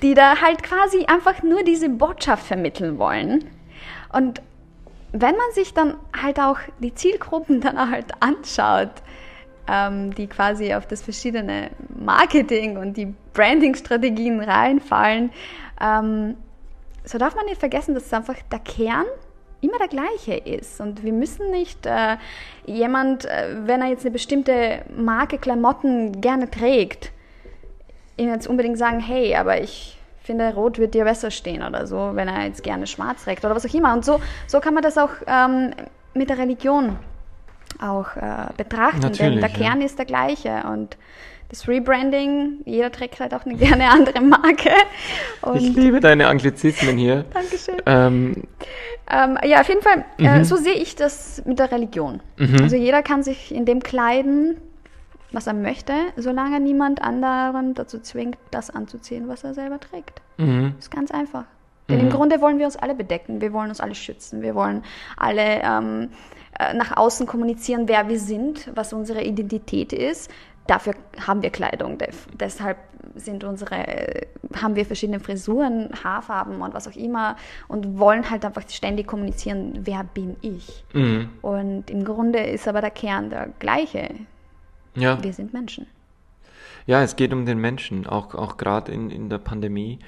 die 0.00 0.14
da 0.14 0.40
halt 0.40 0.62
quasi 0.62 1.04
einfach 1.04 1.42
nur 1.42 1.64
diese 1.64 1.90
Botschaft 1.90 2.46
vermitteln 2.46 2.98
wollen. 2.98 3.44
Und 4.10 4.40
wenn 5.12 5.36
man 5.36 5.52
sich 5.52 5.74
dann 5.74 5.96
halt 6.18 6.40
auch 6.40 6.58
die 6.78 6.94
Zielgruppen 6.94 7.60
dann 7.60 7.90
halt 7.90 8.06
anschaut, 8.20 8.90
ähm, 9.68 10.14
die 10.14 10.26
quasi 10.26 10.74
auf 10.74 10.86
das 10.86 11.02
verschiedene 11.02 11.70
Marketing 11.88 12.76
und 12.76 12.96
die 12.96 13.14
Branding-Strategien 13.32 14.40
reinfallen, 14.40 15.30
ähm, 15.80 16.36
so 17.04 17.18
darf 17.18 17.34
man 17.34 17.44
nicht 17.46 17.58
vergessen, 17.58 17.94
dass 17.94 18.06
es 18.06 18.12
einfach 18.12 18.36
der 18.50 18.60
Kern 18.60 19.04
immer 19.60 19.78
der 19.78 19.88
gleiche 19.88 20.34
ist. 20.34 20.80
Und 20.80 21.02
wir 21.02 21.12
müssen 21.12 21.50
nicht 21.50 21.86
äh, 21.86 22.16
jemand, 22.66 23.24
äh, 23.24 23.56
wenn 23.64 23.80
er 23.80 23.88
jetzt 23.88 24.04
eine 24.04 24.12
bestimmte 24.12 24.82
Marke 24.94 25.38
Klamotten 25.38 26.20
gerne 26.20 26.50
trägt, 26.50 27.12
ihm 28.16 28.28
jetzt 28.28 28.46
unbedingt 28.46 28.78
sagen, 28.78 29.00
hey, 29.00 29.34
aber 29.34 29.60
ich 29.60 29.98
finde, 30.20 30.54
rot 30.54 30.78
wird 30.78 30.94
dir 30.94 31.04
besser 31.04 31.30
stehen 31.30 31.62
oder 31.62 31.86
so, 31.86 32.12
wenn 32.14 32.28
er 32.28 32.46
jetzt 32.46 32.62
gerne 32.62 32.86
schwarz 32.86 33.24
trägt 33.24 33.44
oder 33.44 33.54
was 33.54 33.66
auch 33.66 33.74
immer. 33.74 33.92
Und 33.92 34.04
so, 34.04 34.20
so 34.46 34.60
kann 34.60 34.74
man 34.74 34.82
das 34.82 34.96
auch 34.96 35.10
ähm, 35.26 35.72
mit 36.14 36.30
der 36.30 36.38
Religion 36.38 36.96
auch 37.84 38.16
äh, 38.16 38.52
betrachten, 38.56 39.00
Natürlich, 39.00 39.40
denn 39.40 39.40
der 39.40 39.50
ja. 39.50 39.56
Kern 39.56 39.80
ist 39.82 39.98
der 39.98 40.06
gleiche. 40.06 40.64
Und 40.70 40.96
das 41.48 41.68
Rebranding, 41.68 42.62
jeder 42.64 42.90
trägt 42.90 43.20
halt 43.20 43.34
auch 43.34 43.44
eine 43.44 43.54
gerne 43.58 43.90
andere 43.90 44.20
Marke. 44.20 44.70
Und 45.42 45.56
ich 45.56 45.74
liebe 45.74 46.00
deine 46.00 46.28
Anglizismen 46.28 46.96
hier. 46.96 47.24
Dankeschön. 47.34 47.76
Ähm, 47.86 48.42
ähm, 49.10 49.38
ja, 49.44 49.60
auf 49.60 49.68
jeden 49.68 49.82
Fall, 49.82 50.04
äh, 50.18 50.38
mhm. 50.38 50.44
so 50.44 50.56
sehe 50.56 50.74
ich 50.74 50.96
das 50.96 51.42
mit 51.44 51.58
der 51.58 51.70
Religion. 51.70 52.20
Mhm. 52.38 52.62
Also 52.62 52.76
jeder 52.76 53.02
kann 53.02 53.22
sich 53.22 53.54
in 53.54 53.66
dem 53.66 53.82
kleiden, 53.82 54.56
was 55.32 55.46
er 55.46 55.54
möchte, 55.54 55.92
solange 56.16 56.60
niemand 56.60 57.02
anderen 57.02 57.74
dazu 57.74 57.98
zwingt, 57.98 58.38
das 58.50 58.70
anzuziehen, 58.70 59.28
was 59.28 59.44
er 59.44 59.52
selber 59.52 59.78
trägt. 59.78 60.22
Mhm. 60.38 60.72
Das 60.76 60.86
ist 60.86 60.90
ganz 60.90 61.10
einfach. 61.10 61.44
Denn 61.88 62.00
im 62.00 62.06
mhm. 62.06 62.10
Grunde 62.10 62.40
wollen 62.40 62.58
wir 62.58 62.66
uns 62.66 62.76
alle 62.76 62.94
bedecken, 62.94 63.40
wir 63.40 63.52
wollen 63.52 63.68
uns 63.68 63.80
alle 63.80 63.94
schützen, 63.94 64.40
wir 64.42 64.54
wollen 64.54 64.82
alle 65.16 65.60
ähm, 65.62 66.08
äh, 66.58 66.72
nach 66.74 66.96
außen 66.96 67.26
kommunizieren, 67.26 67.88
wer 67.88 68.08
wir 68.08 68.18
sind, 68.18 68.70
was 68.74 68.92
unsere 68.92 69.22
Identität 69.22 69.92
ist 69.92 70.30
dafür 70.66 70.94
haben 71.26 71.42
wir 71.42 71.50
Kleidung. 71.50 71.98
Deshalb 72.32 72.78
sind 73.14 73.44
unsere, 73.44 74.26
haben 74.56 74.76
wir 74.76 74.86
verschiedene 74.86 75.20
Frisuren, 75.20 75.90
Haarfarben 76.02 76.60
und 76.60 76.74
was 76.74 76.88
auch 76.88 76.96
immer 76.96 77.36
und 77.68 77.98
wollen 77.98 78.28
halt 78.30 78.44
einfach 78.44 78.68
ständig 78.68 79.06
kommunizieren, 79.06 79.80
wer 79.82 80.04
bin 80.04 80.36
ich. 80.40 80.84
Mhm. 80.92 81.28
Und 81.42 81.90
im 81.90 82.04
Grunde 82.04 82.40
ist 82.40 82.66
aber 82.66 82.80
der 82.80 82.90
Kern 82.90 83.30
der 83.30 83.50
gleiche. 83.58 84.10
Ja. 84.94 85.22
Wir 85.22 85.32
sind 85.32 85.52
Menschen. 85.52 85.86
Ja, 86.86 87.02
es 87.02 87.16
geht 87.16 87.32
um 87.32 87.46
den 87.46 87.58
Menschen, 87.58 88.06
auch, 88.06 88.34
auch 88.34 88.56
gerade 88.56 88.92
in, 88.92 89.10
in 89.10 89.30
der 89.30 89.38
Pandemie-Situation 89.38 90.04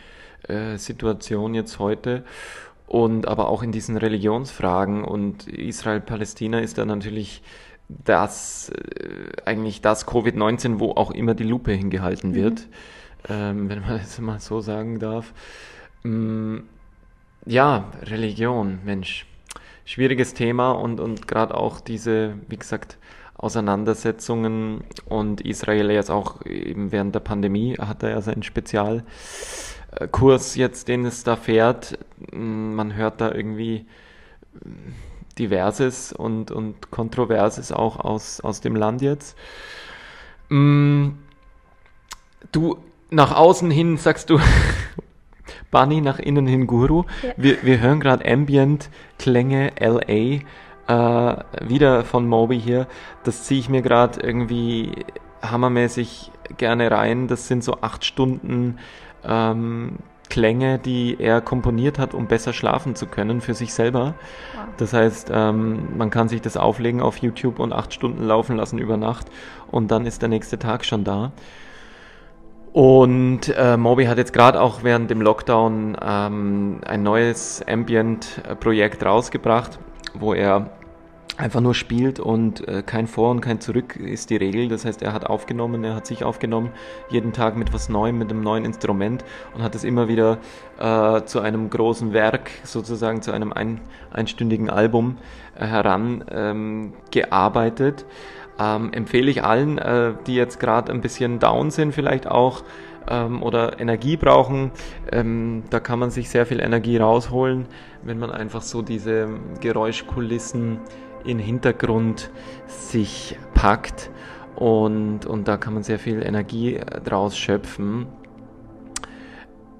äh, 0.49 0.77
jetzt 0.77 1.79
heute 1.79 2.25
und 2.87 3.27
aber 3.27 3.49
auch 3.49 3.63
in 3.63 3.73
diesen 3.73 3.97
Religionsfragen 3.97 5.05
und 5.05 5.49
Israel-Palästina 5.49 6.61
ist 6.61 6.79
da 6.79 6.85
natürlich 6.85 7.43
das 7.89 8.71
äh, 8.71 9.43
eigentlich 9.45 9.81
das 9.81 10.07
Covid-19, 10.07 10.79
wo 10.79 10.93
auch 10.93 11.11
immer 11.11 11.35
die 11.35 11.45
Lupe 11.45 11.73
hingehalten 11.73 12.35
wird, 12.35 12.61
mhm. 13.29 13.35
ähm, 13.35 13.69
wenn 13.69 13.81
man 13.81 13.99
das 13.99 14.19
mal 14.21 14.41
so 14.41 14.61
sagen 14.61 14.99
darf. 14.99 15.33
Ähm, 16.05 16.65
ja, 17.45 17.93
Religion, 18.03 18.81
Mensch, 18.85 19.27
schwieriges 19.85 20.35
Thema 20.35 20.73
und, 20.73 21.01
und 21.01 21.29
gerade 21.29 21.55
auch 21.55 21.81
diese, 21.81 22.35
wie 22.49 22.57
gesagt, 22.57 22.99
Auseinandersetzungen 23.39 24.83
und 25.05 25.43
Israel 25.43 25.91
jetzt 25.91 26.11
auch 26.11 26.45
eben 26.47 26.91
während 26.91 27.15
der 27.15 27.21
Pandemie 27.21 27.75
hat 27.75 28.03
er 28.03 28.11
ja 28.11 28.21
seinen 28.23 28.43
Spezialkurs 29.97 30.57
jetzt, 30.57 30.89
den 30.89 31.07
es 31.07 31.25
da 31.25 31.37
fährt. 31.37 31.99
Man 32.33 32.95
hört 32.95 33.21
da 33.21 33.33
irgendwie 33.33 33.87
Diverses 35.39 36.13
und, 36.13 36.51
und 36.51 36.91
Kontroverses 36.91 37.73
auch 37.73 37.99
aus, 37.99 38.41
aus 38.41 38.61
dem 38.61 38.77
Land 38.77 39.03
jetzt. 39.03 39.37
Mm, 40.49 41.11
du, 42.53 42.79
nach 43.11 43.35
außen 43.35 43.71
hin 43.71 43.97
sagst 43.97 44.31
du 44.31 44.39
Bunny, 45.71 46.01
nach 46.01 46.19
innen 46.19 46.47
hin 46.47 46.67
Guru. 46.67 47.05
Ja. 47.23 47.33
Wir, 47.37 47.63
wir 47.63 47.81
hören 47.81 48.01
gerade 48.01 48.25
Ambient-Klänge 48.31 49.73
LA. 49.79 50.41
Äh, 50.89 51.45
wieder 51.63 52.05
von 52.05 52.29
Moby 52.29 52.61
hier. 52.61 52.87
Das 53.25 53.45
ziehe 53.45 53.59
ich 53.61 53.69
mir 53.69 53.83
gerade 53.83 54.21
irgendwie 54.21 54.93
hammermäßig 55.43 56.31
gerne 56.57 56.91
rein. 56.91 57.29
Das 57.29 57.49
sind 57.49 57.65
so 57.65 57.81
acht 57.81 58.05
Stunden 58.05 58.79
ähm, 59.27 59.99
Klänge, 60.29 60.79
die 60.79 61.17
er 61.19 61.41
komponiert 61.41 61.99
hat, 61.99 62.15
um 62.15 62.27
besser 62.27 62.53
schlafen 62.53 62.95
zu 62.95 63.07
können 63.07 63.41
für 63.41 63.55
sich 63.55 63.73
selber. 63.73 64.15
Wow. 64.55 64.65
Das 64.77 64.93
heißt, 64.93 65.31
ähm, 65.33 65.97
man 65.97 66.11
kann 66.11 66.29
sich 66.29 66.41
das 66.41 66.57
auflegen 66.57 67.01
auf 67.01 67.19
YouTube 67.19 67.59
und 67.59 67.73
acht 67.73 67.95
Stunden 67.95 68.25
laufen 68.25 68.57
lassen 68.57 68.79
über 68.79 68.97
Nacht 68.97 69.27
und 69.71 69.91
dann 69.91 70.07
ist 70.07 70.23
der 70.23 70.29
nächste 70.29 70.59
Tag 70.59 70.85
schon 70.85 71.05
da. 71.05 71.33
Und 72.73 73.49
äh, 73.57 73.79
Moby 73.79 74.05
hat 74.05 74.19
jetzt 74.19 74.35
gerade 74.35 74.61
auch 74.61 74.83
während 74.83 75.11
dem 75.11 75.23
Lockdown 75.23 75.97
ähm, 76.03 76.81
ein 76.85 77.03
neues 77.03 77.65
Ambient-Projekt 77.67 79.03
rausgebracht, 79.03 79.79
wo 80.13 80.35
er 80.35 80.71
einfach 81.37 81.61
nur 81.61 81.75
spielt 81.75 82.19
und 82.19 82.67
äh, 82.67 82.83
kein 82.85 83.07
Vor 83.07 83.31
und 83.31 83.41
kein 83.41 83.61
Zurück 83.61 83.95
ist 83.97 84.31
die 84.31 84.37
Regel. 84.37 84.69
Das 84.69 84.85
heißt, 84.85 85.03
er 85.03 85.13
hat 85.13 85.27
aufgenommen, 85.27 85.85
er 85.85 85.95
hat 85.95 86.07
sich 86.07 86.25
aufgenommen, 86.25 86.71
jeden 87.11 87.33
Tag 87.33 87.57
mit 87.57 87.73
was 87.73 87.89
Neuem, 87.89 88.19
mit 88.19 88.31
einem 88.31 88.43
neuen 88.43 88.65
Instrument 88.65 89.25
und 89.55 89.63
hat 89.63 89.75
es 89.75 89.85
immer 89.85 90.09
wieder 90.09 90.39
äh, 90.79 91.23
zu 91.25 91.41
einem 91.41 91.71
großen 91.71 92.13
Werk, 92.13 92.51
sozusagen 92.65 93.23
zu 93.23 93.33
einem 93.33 93.53
ein, 93.53 93.81
einstündigen 94.11 94.71
Album 94.71 95.19
äh, 95.55 95.67
herangearbeitet. 95.67 98.05
Ähm, 98.59 98.59
ähm, 98.59 98.91
empfehle 98.93 99.31
ich 99.31 99.45
allen, 99.45 99.79
äh, 99.79 100.15
die 100.27 100.35
jetzt 100.35 100.59
gerade 100.59 100.91
ein 100.91 101.03
bisschen 101.03 101.39
down 101.39 101.71
sind, 101.71 101.93
vielleicht 101.93 102.27
auch 102.27 102.65
ähm, 103.09 103.43
oder 103.43 103.81
Energie 103.81 104.17
brauchen. 104.17 104.71
Ähm, 105.13 105.65
da 105.71 105.81
kann 105.81 105.99
man 105.99 106.11
sich 106.11 106.31
sehr 106.31 106.47
viel 106.47 106.61
Energie 106.61 106.97
rausholen, 106.97 107.67
wenn 108.03 108.19
man 108.19 108.31
einfach 108.31 108.63
so 108.63 108.83
diese 108.83 109.29
Geräuschkulissen 109.61 110.81
in 111.27 111.39
Hintergrund 111.39 112.31
sich 112.67 113.39
packt 113.55 114.11
und, 114.57 115.27
und 115.27 115.49
da 115.49 115.59
kann 115.59 115.75
man 115.75 115.83
sehr 115.83 115.99
viel 115.99 116.23
Energie 116.23 116.77
äh, 116.77 117.01
draus 117.01 117.37
schöpfen. 117.37 118.07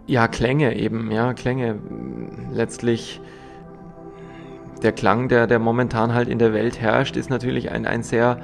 Ja, 0.07 0.29
Klänge 0.29 0.77
eben, 0.77 1.11
ja, 1.11 1.33
Klänge. 1.35 1.79
Letztlich 2.53 3.21
der 4.83 4.93
Klang, 4.93 5.29
der, 5.29 5.47
der 5.47 5.59
momentan 5.59 6.15
halt 6.15 6.29
in 6.29 6.39
der 6.39 6.53
Welt 6.53 6.81
herrscht, 6.81 7.17
ist 7.17 7.31
natürlich 7.31 7.71
ein, 7.71 7.87
ein 7.87 8.03
sehr 8.03 8.41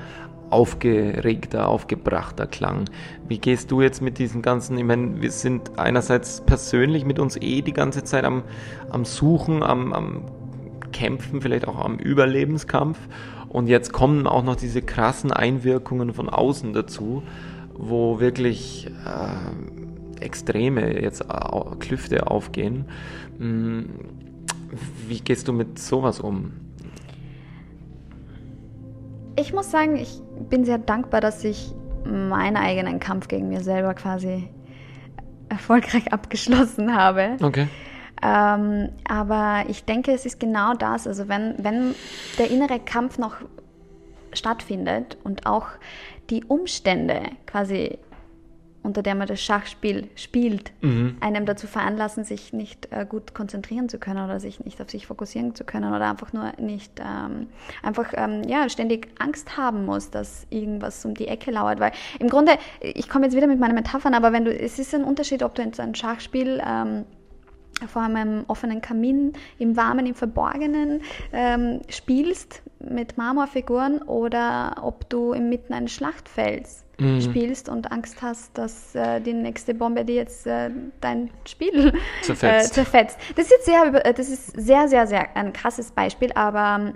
aufgeregter, 0.50 1.68
aufgebrachter 1.68 2.46
Klang. 2.46 2.84
Wie 3.28 3.38
gehst 3.38 3.70
du 3.70 3.80
jetzt 3.80 4.02
mit 4.02 4.18
diesen 4.18 4.42
ganzen, 4.42 4.76
ich 4.76 4.84
meine, 4.84 5.22
wir 5.22 5.30
sind 5.30 5.78
einerseits 5.78 6.40
persönlich 6.40 7.04
mit 7.04 7.18
uns 7.18 7.36
eh 7.36 7.62
die 7.62 7.72
ganze 7.72 8.04
Zeit 8.04 8.24
am, 8.24 8.42
am 8.90 9.04
Suchen, 9.04 9.62
am, 9.62 9.92
am 9.92 10.24
Kämpfen, 10.92 11.40
vielleicht 11.40 11.66
auch 11.66 11.78
am 11.78 11.98
Überlebenskampf. 11.98 12.98
Und 13.48 13.66
jetzt 13.66 13.92
kommen 13.92 14.26
auch 14.26 14.42
noch 14.42 14.57
diese 14.57 14.83
krassen 14.83 15.33
Einwirkungen 15.33 16.14
von 16.14 16.28
außen 16.28 16.72
dazu, 16.72 17.22
wo 17.74 18.20
wirklich 18.20 18.87
äh, 18.87 20.24
extreme 20.24 21.00
jetzt 21.00 21.22
äh, 21.22 21.76
Klüfte 21.78 22.28
aufgehen. 22.28 22.87
Hm, 23.38 23.88
wie 25.07 25.20
gehst 25.20 25.48
du 25.48 25.52
mit 25.52 25.78
sowas 25.78 26.20
um? 26.20 26.52
Ich 29.37 29.52
muss 29.52 29.70
sagen, 29.70 29.96
ich 29.96 30.20
bin 30.48 30.64
sehr 30.64 30.78
dankbar, 30.78 31.20
dass 31.20 31.44
ich 31.44 31.74
meinen 32.05 32.57
eigenen 32.57 33.00
Kampf 33.00 33.28
gegen 33.28 33.48
mir 33.48 33.61
selber 33.61 33.94
quasi 33.94 34.48
erfolgreich 35.48 36.12
abgeschlossen 36.12 36.94
habe. 36.94 37.37
Okay. 37.42 37.68
Ähm, 38.22 38.90
aber 39.08 39.64
ich 39.68 39.85
denke, 39.85 40.12
es 40.12 40.26
ist 40.26 40.38
genau 40.38 40.74
das. 40.74 41.06
Also 41.06 41.28
wenn, 41.28 41.54
wenn 41.58 41.94
der 42.38 42.50
innere 42.50 42.78
Kampf 42.78 43.18
noch 43.18 43.37
stattfindet 44.32 45.18
und 45.24 45.46
auch 45.46 45.68
die 46.30 46.44
Umstände 46.44 47.22
quasi 47.46 47.98
unter 48.82 49.02
der 49.02 49.14
man 49.14 49.28
das 49.28 49.40
Schachspiel 49.40 50.08
spielt, 50.16 50.72
mhm. 50.80 51.16
einem 51.20 51.46
dazu 51.46 51.66
veranlassen, 51.66 52.24
sich 52.24 52.52
nicht 52.52 52.88
äh, 52.90 53.06
gut 53.08 53.35
konzentrieren 53.35 53.88
zu 53.88 53.98
können 53.98 54.24
oder 54.24 54.40
sich 54.40 54.64
nicht 54.64 54.80
auf 54.80 54.90
sich 54.90 55.06
fokussieren 55.06 55.54
zu 55.54 55.64
können 55.64 55.94
oder 55.94 56.11
einfach 56.11 56.32
nur 56.32 56.52
nicht 56.58 57.00
ähm, 57.00 57.46
einfach 57.82 58.12
ähm, 58.16 58.42
ja 58.44 58.68
ständig 58.68 59.08
Angst 59.18 59.56
haben 59.56 59.85
muss, 59.87 60.11
dass 60.11 60.46
irgendwas 60.50 61.04
um 61.04 61.14
die 61.14 61.28
Ecke 61.28 61.50
lauert, 61.50 61.78
weil 61.78 61.92
im 62.18 62.28
Grunde 62.28 62.52
ich 62.80 63.08
komme 63.08 63.26
jetzt 63.26 63.37
wieder 63.37 63.46
mit 63.46 63.61
meinen 63.61 63.74
Metaphern, 63.74 64.14
aber 64.14 64.32
wenn 64.32 64.44
du 64.44 64.52
es 64.52 64.78
ist 64.78 64.94
ein 64.94 65.04
Unterschied, 65.04 65.42
ob 65.42 65.54
du 65.54 65.62
jetzt 65.62 65.78
ein 65.78 65.94
Schachspiel 65.94 66.61
ähm, 66.66 67.04
vor 67.88 68.02
einem 68.02 68.44
offenen 68.48 68.80
Kamin 68.80 69.32
im 69.58 69.76
Warmen, 69.76 70.06
im 70.06 70.14
Verborgenen 70.14 71.02
ähm, 71.32 71.80
spielst 71.88 72.62
mit 72.78 73.16
Marmorfiguren 73.16 74.02
oder 74.02 74.76
ob 74.82 75.08
du 75.08 75.32
inmitten 75.32 75.72
eines 75.72 75.92
Schlachtfelds 75.92 76.84
mhm. 76.98 77.20
spielst 77.20 77.68
und 77.68 77.92
Angst 77.92 78.22
hast, 78.22 78.56
dass 78.56 78.94
äh, 78.94 79.20
die 79.20 79.32
nächste 79.32 79.74
Bombe 79.74 80.04
dir 80.04 80.16
jetzt 80.16 80.46
äh, 80.46 80.70
dein 81.00 81.30
Spiel 81.46 81.92
zerfetzt. 82.22 82.72
Äh, 82.72 82.74
zerfetzt. 82.74 83.18
Das, 83.36 83.46
ist 83.46 83.64
sehr, 83.64 84.04
äh, 84.04 84.14
das 84.14 84.28
ist 84.28 84.60
sehr, 84.60 84.88
sehr, 84.88 85.06
sehr 85.06 85.36
ein 85.36 85.52
krasses 85.52 85.90
Beispiel, 85.92 86.32
aber 86.34 86.92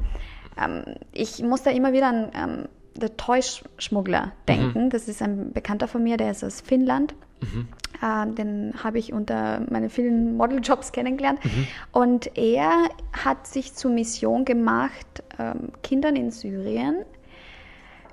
ähm, 0.63 0.85
ich 1.13 1.43
muss 1.43 1.63
da 1.63 1.71
immer 1.71 1.93
wieder 1.93 2.09
an 2.09 2.31
ähm, 2.35 2.69
The 3.01 3.09
Toy-Schmuggler 3.11 4.33
denken. 4.49 4.85
Mhm. 4.85 4.91
Das 4.91 5.09
ist 5.09 5.23
ein 5.23 5.53
Bekannter 5.53 5.89
von 5.89 6.03
mir, 6.03 6.17
der 6.17 6.31
ist 6.31 6.43
aus 6.43 6.61
Finnland. 6.61 7.15
Mhm. 7.41 7.69
Äh, 8.03 8.35
den 8.35 8.75
habe 8.83 8.99
ich 8.99 9.13
unter 9.13 9.61
meinen 9.71 9.91
vielen 9.91 10.37
Modeljobs 10.37 10.93
kennengelernt. 10.93 11.45
Mhm. 11.45 11.67
Und 11.93 12.39
er 12.39 12.89
hat 13.13 13.47
sich 13.47 13.75
zur 13.75 13.91
Mission 13.91 14.45
gemacht, 14.45 15.23
ähm, 15.39 15.73
Kindern 15.83 16.17
in 16.17 16.31
Syrien 16.31 17.05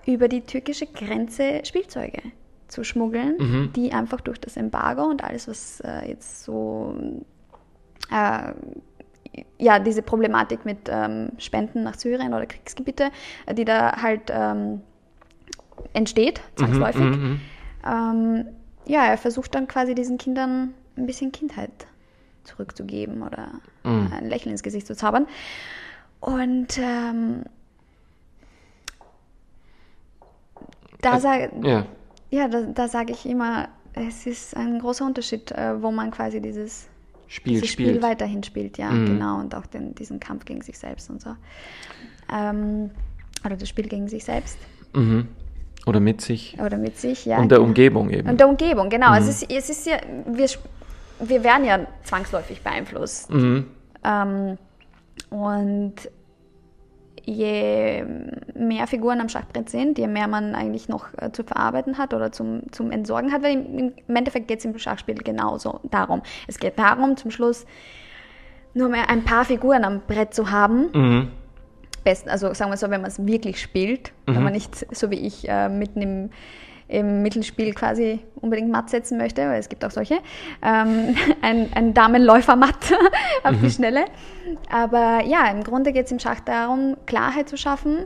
über 0.06 0.28
die 0.28 0.42
türkische 0.42 0.88
Grenze 0.88 1.62
Spielzeuge 1.64 2.22
zu 2.68 2.84
schmuggeln, 2.84 3.38
mhm. 3.38 3.74
die 3.74 3.94
einfach 3.94 4.22
durch 4.22 4.40
das 4.40 4.58
Embargo 4.58 5.04
und 5.04 5.24
alles, 5.24 5.48
was 5.48 5.80
äh, 5.82 6.10
jetzt 6.10 6.44
so, 6.44 6.96
äh, 8.12 8.54
ja, 9.58 9.80
diese 9.80 10.02
Problematik 10.02 10.66
mit 10.66 10.90
ähm, 10.90 11.32
Spenden 11.38 11.84
nach 11.84 11.96
Syrien 11.96 12.34
oder 12.34 12.46
Kriegsgebiete, 12.46 13.12
äh, 13.46 13.54
die 13.54 13.66
da 13.66 14.02
halt 14.02 14.24
ähm, 14.30 14.82
entsteht, 15.94 16.42
zwangsläufig. 16.56 17.02
Mhm, 17.02 17.10
mhm, 17.10 17.30
mhm, 17.30 17.40
ähm, 17.86 18.46
ja, 18.86 19.06
er 19.06 19.18
versucht 19.18 19.56
dann 19.56 19.68
quasi 19.68 19.96
diesen 19.96 20.18
Kindern 20.18 20.74
ein 20.96 21.06
bisschen 21.06 21.32
Kindheit 21.32 21.72
zurückzugeben 22.44 23.22
oder 23.24 23.52
mhm. 23.84 24.12
ein 24.12 24.30
Lächeln 24.30 24.52
ins 24.52 24.64
Gesicht 24.64 24.88
zu 24.88 24.96
zaubern. 24.96 25.28
Und 26.20 26.78
ähm, 26.78 27.44
da 31.02 31.20
sage 31.20 31.52
ja. 31.64 31.86
ja, 32.30 32.48
da, 32.48 32.62
da 32.62 32.88
sage 32.88 33.14
ich 33.14 33.26
immer, 33.26 33.70
es 33.94 34.26
ist 34.26 34.56
ein 34.56 34.80
großer 34.80 35.06
Unterschied, 35.06 35.52
äh, 35.52 35.82
wo 35.82 35.92
man 35.92 36.12
quasi 36.12 36.42
dieses 36.42 36.88
Spiel, 37.28 37.54
dieses 37.54 37.70
Spiel 37.70 38.02
weiterhin 38.02 38.44
spielt, 38.44 38.78
ja, 38.78 38.90
mhm. 38.92 39.06
genau, 39.06 39.40
und 39.40 39.56
auch 39.56 39.66
den, 39.66 39.96
diesen 39.96 40.20
Kampf 40.20 40.46
gegen 40.46 40.62
sich 40.62 40.78
selbst 40.78 41.10
und 41.10 41.22
so. 41.22 41.36
Ähm, 42.32 42.92
oder 43.46 43.58
das 43.58 43.68
Spiel 43.68 43.88
gegen 43.88 44.08
sich 44.08 44.24
selbst. 44.24 44.58
Mhm. 44.94 45.28
Oder 45.86 46.00
mit 46.00 46.22
sich. 46.22 46.58
Oder 46.64 46.78
mit 46.78 46.98
sich, 46.98 47.26
ja. 47.26 47.40
Und 47.40 47.50
der 47.50 47.58
genau. 47.58 47.70
Umgebung 47.70 48.10
eben. 48.10 48.30
Und 48.30 48.40
der 48.40 48.48
Umgebung, 48.48 48.90
genau. 48.90 49.12
Mhm. 49.12 49.18
Es, 49.18 49.28
ist, 49.28 49.52
es 49.52 49.70
ist 49.70 49.88
ja, 49.88 49.98
wir, 50.26 50.48
wir 51.20 51.44
werden 51.44 51.66
ja 51.66 51.80
zwangsläufig 52.04 52.62
beeinflusst. 52.62 53.30
Mhm. 53.30 53.68
Ähm, 54.04 54.58
und 55.30 55.96
je 57.26 58.06
mehr 58.54 58.88
Figuren 58.88 59.22
am 59.22 59.30
Schachbrett 59.30 59.70
sind, 59.70 59.98
je 59.98 60.08
mehr 60.08 60.28
man 60.28 60.56
eigentlich 60.56 60.90
noch 60.90 61.08
äh, 61.18 61.32
zu 61.32 61.44
verarbeiten 61.44 61.98
hat 61.98 62.14
oder 62.14 62.32
zum, 62.32 62.64
zum 62.72 62.92
Entsorgen 62.92 63.32
hat, 63.32 63.44
weil 63.44 63.54
im, 63.54 63.94
im 64.08 64.16
Endeffekt 64.16 64.48
geht 64.48 64.60
es 64.60 64.66
im 64.66 64.78
Schachspiel 64.78 65.16
genauso 65.16 65.80
darum. 65.84 66.22
Es 66.48 66.60
geht 66.60 66.78
darum, 66.78 67.16
zum 67.18 67.32
Schluss 67.32 67.66
nur 68.74 68.90
mehr 68.90 69.10
ein 69.10 69.24
paar 69.24 69.46
Figuren 69.46 69.84
am 69.84 70.02
Brett 70.08 70.34
zu 70.34 70.52
haben. 70.52 70.90
Mhm. 70.94 71.28
Besten, 72.04 72.30
also 72.30 72.54
sagen 72.54 72.72
wir 72.72 72.78
so, 72.78 72.90
wenn 72.90 73.02
man 73.02 73.10
es 73.10 73.26
wirklich 73.26 73.62
spielt, 73.62 74.12
mhm. 74.26 74.36
wenn 74.36 74.44
man 74.44 74.54
nicht 74.54 74.96
so 74.96 75.12
wie 75.12 75.20
ich 75.28 75.48
äh, 75.48 75.70
mitten 75.70 76.02
im 76.02 76.30
im 76.88 77.24
Mittelspiel 77.24 77.74
quasi 77.74 78.20
unbedingt 78.36 78.70
matt 78.70 78.90
setzen 78.90 79.18
möchte, 79.18 79.42
weil 79.42 79.60
es 79.60 79.70
gibt 79.70 79.84
auch 79.84 79.92
solche, 79.92 80.16
ähm, 80.62 81.16
ein, 81.42 81.72
ein 81.74 81.94
Damenläufer 81.94 82.56
matt 82.56 82.94
auf 83.44 83.54
mhm. 83.54 83.62
die 83.62 83.72
Schnelle. 83.72 84.06
Aber 84.72 85.24
ja, 85.26 85.50
im 85.50 85.64
Grunde 85.64 85.92
geht 85.92 86.06
es 86.06 86.12
im 86.12 86.20
Schach 86.20 86.40
darum, 86.42 86.98
Klarheit 87.06 87.50
zu 87.50 87.58
schaffen 87.58 88.06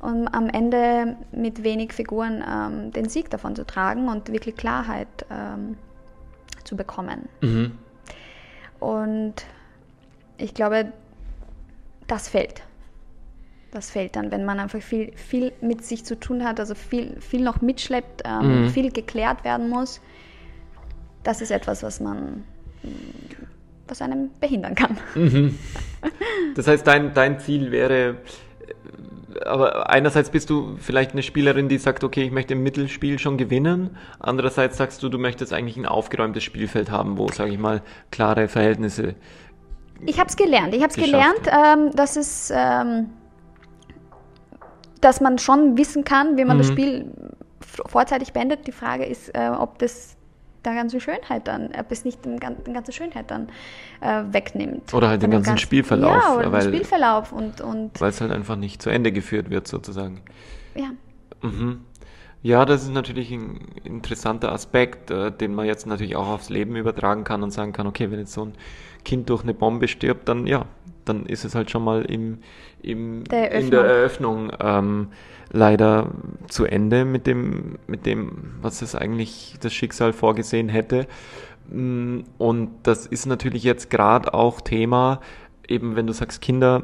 und 0.00 0.28
am 0.28 0.48
Ende 0.48 1.16
mit 1.30 1.62
wenig 1.62 1.92
Figuren 1.92 2.42
ähm, 2.48 2.90
den 2.92 3.08
Sieg 3.08 3.28
davon 3.30 3.54
zu 3.54 3.66
tragen 3.66 4.08
und 4.08 4.32
wirklich 4.32 4.56
Klarheit 4.56 5.08
ähm, 5.30 5.76
zu 6.64 6.76
bekommen. 6.76 7.28
Mhm. 7.40 7.72
Und 8.80 9.34
ich 10.38 10.54
glaube, 10.54 10.92
das 12.06 12.28
fällt 12.28 12.62
das 13.72 13.90
fällt 13.90 14.16
dann, 14.16 14.30
wenn 14.30 14.44
man 14.44 14.60
einfach 14.60 14.80
viel, 14.82 15.12
viel 15.16 15.52
mit 15.60 15.84
sich 15.84 16.04
zu 16.04 16.20
tun 16.20 16.44
hat, 16.44 16.60
also 16.60 16.74
viel, 16.74 17.20
viel 17.20 17.42
noch 17.42 17.62
mitschleppt, 17.62 18.22
ähm, 18.24 18.64
mhm. 18.64 18.68
viel 18.68 18.92
geklärt 18.92 19.44
werden 19.44 19.68
muss. 19.68 20.00
Das 21.24 21.40
ist 21.40 21.50
etwas, 21.50 21.82
was 21.82 21.98
man, 21.98 22.44
was 23.88 24.02
einem 24.02 24.30
behindern 24.40 24.74
kann. 24.74 24.98
Mhm. 25.14 25.58
Das 26.56 26.66
heißt, 26.66 26.84
dein, 26.84 27.14
dein 27.14 27.38
Ziel 27.38 27.70
wäre, 27.70 28.16
aber 29.46 29.88
einerseits 29.88 30.28
bist 30.28 30.50
du 30.50 30.76
vielleicht 30.78 31.12
eine 31.12 31.22
Spielerin, 31.22 31.68
die 31.68 31.78
sagt, 31.78 32.02
okay, 32.02 32.24
ich 32.24 32.32
möchte 32.32 32.54
im 32.54 32.64
Mittelspiel 32.64 33.20
schon 33.20 33.38
gewinnen. 33.38 33.96
Andererseits 34.18 34.76
sagst 34.76 35.02
du, 35.02 35.08
du 35.08 35.18
möchtest 35.18 35.52
eigentlich 35.52 35.76
ein 35.76 35.86
aufgeräumtes 35.86 36.42
Spielfeld 36.42 36.90
haben, 36.90 37.16
wo, 37.16 37.28
sage 37.28 37.52
ich 37.52 37.58
mal, 37.58 37.82
klare 38.10 38.48
Verhältnisse. 38.48 39.14
Ich 40.04 40.18
habe 40.18 40.28
es 40.28 40.36
gelernt. 40.36 40.74
Ich 40.74 40.82
habe 40.82 40.90
es 40.90 40.96
gelernt, 40.96 41.46
ähm, 41.46 41.92
dass 41.94 42.16
es, 42.16 42.52
ähm, 42.54 43.06
dass 45.02 45.20
man 45.20 45.38
schon 45.38 45.76
wissen 45.76 46.04
kann, 46.04 46.38
wie 46.38 46.44
man 46.44 46.56
mhm. 46.56 46.60
das 46.60 46.68
Spiel 46.68 47.10
vorzeitig 47.60 48.32
beendet. 48.32 48.66
Die 48.66 48.72
Frage 48.72 49.04
ist, 49.04 49.28
äh, 49.34 49.50
ob 49.50 49.78
das 49.78 50.16
der 50.64 50.74
ganze 50.74 51.00
Schönheit 51.00 51.48
dann, 51.48 51.70
ob 51.78 51.90
es 51.90 52.04
nicht 52.04 52.24
den, 52.24 52.38
die 52.38 52.72
ganze 52.72 52.92
Schönheit 52.92 53.30
dann 53.30 53.48
äh, 54.00 54.22
wegnimmt. 54.30 54.94
Oder 54.94 55.08
halt 55.08 55.22
den 55.22 55.32
ganzen 55.32 55.50
ganz, 55.50 55.60
Spielverlauf. 55.60 56.22
Ja, 56.22 56.36
oder 56.36 56.52
weil, 56.52 56.62
den 56.62 56.74
Spielverlauf 56.74 57.32
und, 57.32 57.60
und 57.60 58.00
Weil 58.00 58.10
es 58.10 58.20
halt 58.20 58.30
einfach 58.30 58.56
nicht 58.56 58.80
zu 58.80 58.90
Ende 58.90 59.12
geführt 59.12 59.50
wird, 59.50 59.66
sozusagen. 59.66 60.20
Ja. 60.74 60.90
Mhm. 61.42 61.80
Ja, 62.42 62.64
das 62.64 62.82
ist 62.82 62.92
natürlich 62.92 63.30
ein 63.30 63.60
interessanter 63.84 64.52
Aspekt, 64.52 65.10
äh, 65.10 65.30
den 65.30 65.54
man 65.54 65.66
jetzt 65.66 65.86
natürlich 65.86 66.16
auch 66.16 66.28
aufs 66.28 66.48
Leben 66.48 66.76
übertragen 66.76 67.24
kann 67.24 67.42
und 67.42 67.50
sagen 67.52 67.72
kann, 67.72 67.86
okay, 67.86 68.10
wenn 68.10 68.18
jetzt 68.18 68.32
so 68.32 68.46
ein 68.46 68.54
Kind 69.04 69.30
durch 69.30 69.42
eine 69.42 69.54
Bombe 69.54 69.88
stirbt, 69.88 70.28
dann 70.28 70.46
ja, 70.46 70.64
dann 71.04 71.26
ist 71.26 71.44
es 71.44 71.54
halt 71.54 71.70
schon 71.70 71.84
mal 71.84 72.04
im, 72.04 72.38
im, 72.82 73.24
der 73.24 73.50
in 73.52 73.70
der 73.70 73.84
Eröffnung 73.84 74.52
ähm, 74.60 75.08
leider 75.50 76.10
zu 76.48 76.64
Ende 76.64 77.04
mit 77.04 77.26
dem, 77.26 77.78
mit 77.86 78.06
dem, 78.06 78.54
was 78.60 78.82
es 78.82 78.94
eigentlich 78.94 79.56
das 79.60 79.72
Schicksal 79.72 80.12
vorgesehen 80.12 80.68
hätte. 80.68 81.06
Mm, 81.70 82.20
und 82.38 82.70
das 82.82 83.06
ist 83.06 83.26
natürlich 83.26 83.62
jetzt 83.62 83.90
gerade 83.90 84.32
auch 84.34 84.60
Thema, 84.60 85.20
eben 85.68 85.96
wenn 85.96 86.06
du 86.06 86.12
sagst 86.12 86.40
Kinder, 86.40 86.82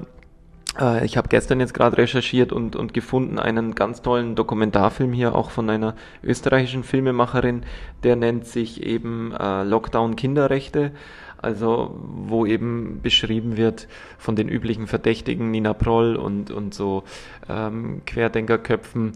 äh, 0.79 1.05
ich 1.05 1.17
habe 1.17 1.29
gestern 1.29 1.61
jetzt 1.61 1.75
gerade 1.75 1.97
recherchiert 1.97 2.53
und, 2.53 2.77
und 2.77 2.95
gefunden 2.95 3.39
einen 3.39 3.75
ganz 3.75 4.03
tollen 4.03 4.35
Dokumentarfilm 4.35 5.13
hier 5.13 5.35
auch 5.35 5.51
von 5.51 5.69
einer 5.71 5.95
österreichischen 6.23 6.85
Filmemacherin, 6.85 7.63
der 8.03 8.17
nennt 8.17 8.47
sich 8.47 8.83
eben 8.83 9.33
äh, 9.33 9.65
Lockdown 9.65 10.17
Kinderrechte 10.17 10.93
also 11.41 11.95
wo 12.01 12.47
eben 12.47 13.01
beschrieben 13.03 13.57
wird 13.57 13.89
von 14.19 14.37
den 14.37 14.49
üblichen 14.49 14.87
Verdächtigen, 14.87 15.51
Nina 15.51 15.73
Proll 15.73 16.17
und, 16.17 16.51
und 16.51 16.75
so 16.75 17.05
ähm, 17.49 18.03
Querdenkerköpfen, 18.07 19.13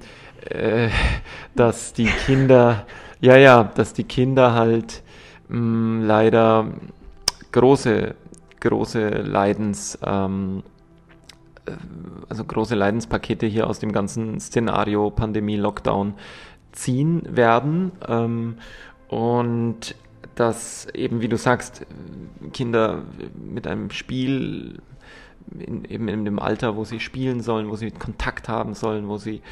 äh, 0.49 0.89
dass 1.55 1.93
die 1.93 2.07
Kinder, 2.07 2.87
ja, 3.21 3.37
ja, 3.37 3.65
dass 3.65 3.93
die 3.93 4.05
Kinder 4.05 4.55
halt 4.55 5.03
mh, 5.49 5.59
mm, 5.59 6.03
leider 6.05 6.67
große, 7.51 8.15
große 8.61 9.09
Leidens, 9.09 9.99
ähm, 10.05 10.63
äh, 11.67 11.73
also 12.29 12.45
große 12.45 12.75
Leidenspakete 12.75 13.47
hier 13.47 13.67
aus 13.67 13.79
dem 13.79 13.93
ganzen 13.93 14.41
Szenario 14.41 15.11
Pandemie, 15.11 15.57
Lockdown 15.57 16.15
ziehen 16.73 17.23
werden. 17.29 17.93
Ähm, 18.09 18.57
und 19.09 19.95
dass 20.35 20.87
eben, 20.95 21.21
wie 21.21 21.29
du 21.29 21.37
sagst, 21.37 21.87
Kinder 22.53 23.03
mit 23.35 23.67
einem 23.67 23.91
Spiel 23.91 24.81
in, 25.59 25.85
eben 25.85 26.09
in 26.09 26.25
dem 26.25 26.39
Alter, 26.39 26.77
wo 26.77 26.85
sie 26.85 27.01
spielen 27.01 27.41
sollen, 27.41 27.69
wo 27.69 27.77
sie 27.77 27.91
Kontakt 27.91 28.49
haben 28.49 28.75
sollen, 28.75 29.09
wo 29.09 29.19
sie 29.19 29.43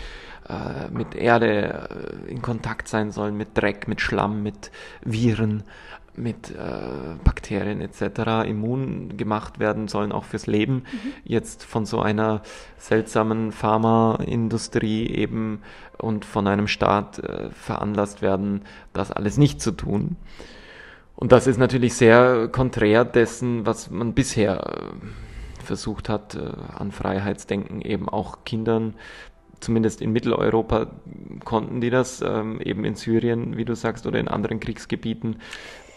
äh, 0.49 0.89
mit 0.91 1.15
Erde 1.15 1.89
äh, 2.27 2.31
in 2.31 2.43
Kontakt 2.43 2.89
sein 2.89 3.11
sollen, 3.11 3.37
mit 3.37 3.57
Dreck, 3.57 3.89
mit 3.89 4.01
Schlamm, 4.01 4.43
mit 4.43 4.71
Viren, 5.03 5.65
mit 6.17 6.51
äh, 6.51 7.15
Bakterien 7.25 7.81
etc. 7.81 8.49
immun 8.49 9.17
gemacht 9.17 9.59
werden 9.59 9.89
sollen, 9.89 10.13
auch 10.13 10.25
fürs 10.25 10.47
Leben, 10.47 10.75
mhm. 10.75 11.13
jetzt 11.25 11.65
von 11.65 11.87
so 11.87 12.01
einer 12.01 12.43
seltsamen 12.79 13.53
Pharmaindustrie 13.53 15.07
eben 15.07 15.63
und 15.99 16.25
von 16.25 16.47
einem 16.47 16.67
Staat 16.67 17.19
äh, 17.19 17.51
veranlasst 17.51 18.23
werden, 18.23 18.63
das 18.93 19.11
alles 19.11 19.39
nicht 19.39 19.61
zu 19.61 19.73
tun. 19.73 20.17
Und 21.21 21.33
das 21.33 21.47
ist 21.47 21.59
natürlich 21.59 21.95
sehr 21.95 22.49
konträr 22.49 23.05
dessen, 23.05 23.67
was 23.67 23.91
man 23.91 24.15
bisher 24.15 24.67
äh, 24.67 25.65
versucht 25.65 26.09
hat, 26.09 26.35
äh, 26.35 26.51
an 26.77 26.91
Freiheitsdenken 26.91 27.83
eben 27.83 28.09
auch 28.09 28.45
Kindern, 28.45 28.95
zumindest 29.61 30.01
in 30.01 30.13
Mitteleuropa 30.13 30.87
konnten 31.45 31.83
die 31.83 31.91
das, 31.91 32.23
ähm, 32.23 32.61
eben 32.63 32.85
in 32.87 32.95
Syrien, 32.95 33.59
wie 33.59 33.67
du 33.67 33.77
sagst, 33.77 34.07
oder 34.07 34.19
in 34.19 34.29
anderen 34.29 34.61
Kriegsgebieten. 34.61 35.37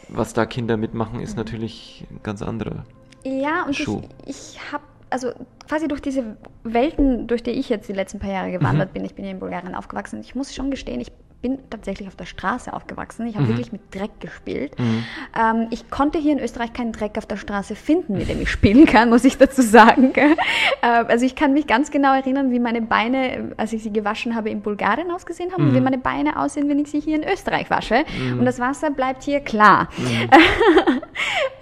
Was 0.09 0.33
da 0.33 0.45
Kinder 0.45 0.75
mitmachen, 0.75 1.21
ist 1.21 1.37
natürlich 1.37 2.05
ein 2.11 2.19
ganz 2.21 2.41
anderer. 2.41 2.83
Ja, 3.23 3.63
und 3.65 3.73
Schuh. 3.73 4.01
ich, 4.25 4.55
ich 4.55 4.71
habe 4.73 4.83
also 5.09 5.31
quasi 5.69 5.87
durch 5.87 6.01
diese 6.01 6.37
Welten, 6.63 7.27
durch 7.27 7.43
die 7.43 7.51
ich 7.51 7.69
jetzt 7.69 7.87
die 7.87 7.93
letzten 7.93 8.19
paar 8.19 8.31
Jahre 8.31 8.51
gewandert 8.51 8.89
mhm. 8.89 8.93
bin, 8.93 9.05
ich 9.05 9.13
bin 9.13 9.23
ja 9.23 9.31
in 9.31 9.39
Bulgarien 9.39 9.75
aufgewachsen, 9.75 10.19
ich 10.19 10.33
muss 10.33 10.53
schon 10.53 10.71
gestehen, 10.71 10.99
ich 10.99 11.11
bin 11.43 11.59
tatsächlich 11.69 12.07
auf 12.07 12.15
der 12.15 12.25
Straße 12.25 12.73
aufgewachsen. 12.73 13.27
Ich 13.27 13.35
habe 13.35 13.43
mhm. 13.43 13.49
wirklich 13.49 13.73
mit 13.73 13.93
Dreck 13.93 14.21
gespielt. 14.21 14.79
Mhm. 14.79 15.03
Ähm, 15.37 15.67
ich 15.71 15.89
konnte 15.91 16.17
hier 16.17 16.31
in 16.31 16.39
Österreich 16.39 16.71
keinen 16.71 16.93
Dreck 16.93 17.17
auf 17.17 17.25
der 17.25 17.35
Straße 17.35 17.75
finden, 17.75 18.17
mit 18.17 18.29
dem 18.29 18.41
ich 18.41 18.49
spielen 18.49 18.85
kann, 18.85 19.09
muss 19.09 19.25
ich 19.25 19.37
dazu 19.37 19.61
sagen. 19.61 20.13
äh, 20.15 20.35
also 20.81 21.25
ich 21.25 21.35
kann 21.35 21.53
mich 21.53 21.67
ganz 21.67 21.91
genau 21.91 22.15
erinnern, 22.15 22.49
wie 22.51 22.59
meine 22.59 22.81
Beine, 22.81 23.51
als 23.57 23.73
ich 23.73 23.83
sie 23.83 23.91
gewaschen 23.91 24.35
habe, 24.35 24.49
in 24.49 24.61
Bulgarien 24.61 25.11
ausgesehen 25.11 25.51
haben 25.51 25.63
mhm. 25.63 25.69
und 25.69 25.75
wie 25.75 25.81
meine 25.81 25.97
Beine 25.97 26.39
aussehen, 26.39 26.69
wenn 26.69 26.79
ich 26.79 26.89
sie 26.89 27.01
hier 27.01 27.21
in 27.21 27.29
Österreich 27.29 27.69
wasche. 27.69 28.05
Mhm. 28.17 28.39
Und 28.39 28.45
das 28.45 28.59
Wasser 28.59 28.89
bleibt 28.89 29.23
hier 29.23 29.41
klar. 29.41 29.89
Mhm. 29.97 30.29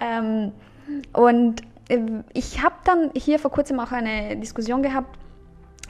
ähm, 0.00 0.52
und 1.12 1.60
äh, 1.88 1.98
ich 2.34 2.62
habe 2.62 2.76
dann 2.84 3.10
hier 3.14 3.40
vor 3.40 3.50
kurzem 3.50 3.80
auch 3.80 3.90
eine 3.90 4.36
Diskussion 4.36 4.82
gehabt 4.82 5.18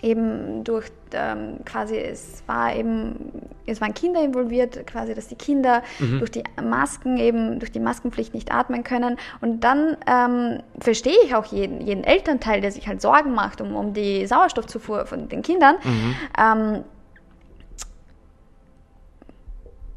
eben 0.03 0.65
durch 0.65 0.91
ähm, 1.13 1.59
quasi, 1.65 1.97
es 1.97 2.43
war 2.47 2.75
eben, 2.75 3.33
es 3.67 3.81
waren 3.81 3.95
Kinder 3.95 4.23
involviert, 4.23 4.87
quasi, 4.87 5.15
dass 5.15 5.29
die 5.29 5.37
Kinder 5.37 5.83
mhm. 5.99 6.19
durch 6.19 6.31
die 6.31 6.43
Masken 6.63 7.17
eben, 7.17 7.59
durch 7.59 7.71
die 7.71 7.81
Maskenpflicht 7.81 8.35
nicht 8.35 8.53
atmen 8.53 8.83
können. 8.85 9.17
Und 9.41 9.61
dann 9.61 9.97
ähm, 10.07 10.63
verstehe 10.81 11.17
ich 11.25 11.35
auch 11.35 11.47
jeden, 11.47 11.81
jeden 11.81 12.05
Elternteil, 12.05 12.61
der 12.61 12.73
sich 12.73 12.89
halt 12.89 13.01
Sorgen 13.01 13.33
macht 13.33 13.61
um, 13.61 13.75
um 13.77 13.95
die 13.95 14.27
Sauerstoffzufuhr 14.27 15.07
von 15.07 15.29
den 15.29 15.43
Kindern. 15.43 15.77
Mhm. 15.85 16.17
Ähm, 16.39 16.85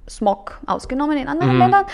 Smog 0.08 0.60
ausgenommen 0.68 1.18
in 1.18 1.28
anderen 1.28 1.54
mhm. 1.54 1.60
Ländern. 1.60 1.86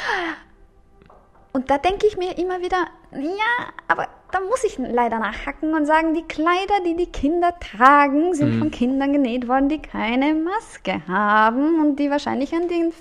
Und 1.53 1.69
da 1.69 1.77
denke 1.77 2.07
ich 2.07 2.17
mir 2.17 2.37
immer 2.37 2.61
wieder, 2.61 2.87
ja, 3.11 3.67
aber 3.87 4.07
da 4.31 4.39
muss 4.39 4.63
ich 4.63 4.77
leider 4.77 5.19
nachhacken 5.19 5.73
und 5.73 5.85
sagen, 5.85 6.13
die 6.13 6.23
Kleider, 6.23 6.83
die 6.85 6.95
die 6.95 7.11
Kinder 7.11 7.53
tragen, 7.59 8.33
sind 8.33 8.55
mhm. 8.55 8.59
von 8.59 8.71
Kindern 8.71 9.13
genäht 9.13 9.47
worden, 9.47 9.69
die 9.69 9.79
keine 9.79 10.33
Maske 10.33 11.01
haben 11.07 11.81
und 11.81 11.97
die 11.97 12.09
wahrscheinlich 12.09 12.53
an 12.53 12.67
den, 12.67 12.93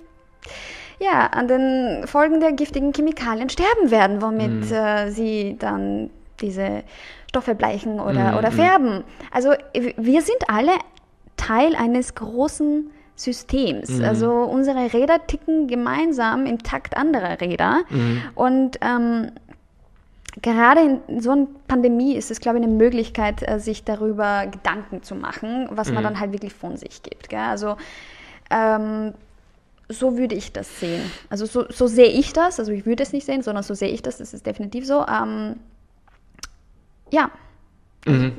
ja, 0.99 1.27
an 1.27 1.49
den 1.49 2.07
Folgen 2.07 2.41
der 2.41 2.53
giftigen 2.53 2.93
Chemikalien 2.93 3.49
sterben 3.49 3.91
werden, 3.91 4.23
womit 4.23 4.71
mhm. 4.71 4.73
äh, 4.73 5.11
sie 5.11 5.57
dann 5.59 6.11
diese 6.41 6.83
Stoffe 7.29 7.55
bleichen 7.55 8.01
oder, 8.01 8.33
mhm. 8.33 8.39
oder 8.39 8.51
färben. 8.51 9.05
Also 9.31 9.51
wir 9.97 10.23
sind 10.23 10.39
alle 10.49 10.73
Teil 11.37 11.77
eines 11.77 12.15
großen 12.15 12.91
Systems. 13.21 13.91
Mhm. 13.91 14.05
Also 14.05 14.31
unsere 14.31 14.93
Räder 14.93 15.27
ticken 15.27 15.69
gemeinsam 15.69 16.47
im 16.47 16.63
Takt 16.63 16.97
anderer 16.97 17.41
Räder. 17.41 17.83
Mhm. 17.91 18.23
Und 18.35 18.79
ähm, 18.81 19.33
gerade 20.43 21.01
in 21.09 21.21
so 21.21 21.33
einer 21.33 21.47
Pandemie 21.67 22.15
ist 22.15 22.31
es, 22.31 22.41
glaube 22.41 22.59
ich, 22.59 22.65
eine 22.65 22.73
Möglichkeit, 22.73 23.47
äh, 23.49 23.59
sich 23.59 23.85
darüber 23.85 24.47
Gedanken 24.47 25.03
zu 25.03 25.15
machen, 25.15 25.69
was 25.71 25.89
mhm. 25.89 25.95
man 25.95 26.05
dann 26.05 26.21
halt 26.21 26.33
wirklich 26.33 26.55
von 26.55 26.77
sich 26.77 27.03
gibt. 27.03 27.29
Gell? 27.29 27.41
Also 27.41 27.77
ähm, 28.51 29.15
so 29.89 30.17
würde 30.17 30.35
ich 30.35 30.53
das 30.53 30.81
sehen. 30.81 31.03
Also 31.29 31.47
so, 31.47 31.65
so, 31.69 31.87
sehe 31.87 32.09
ich 32.09 32.33
das. 32.33 32.61
Also 32.61 32.73
ich 32.73 32.87
würde 32.87 33.03
es 33.03 33.13
nicht 33.13 33.27
sehen, 33.27 33.43
sondern 33.43 33.65
so 33.65 33.75
sehe 33.75 33.89
ich 33.91 34.03
das. 34.03 34.19
Das 34.19 34.33
ist 34.33 34.47
definitiv 34.47 34.87
so. 34.87 35.05
Ähm, 35.07 35.57
ja. 37.11 37.31
Mhm 38.07 38.37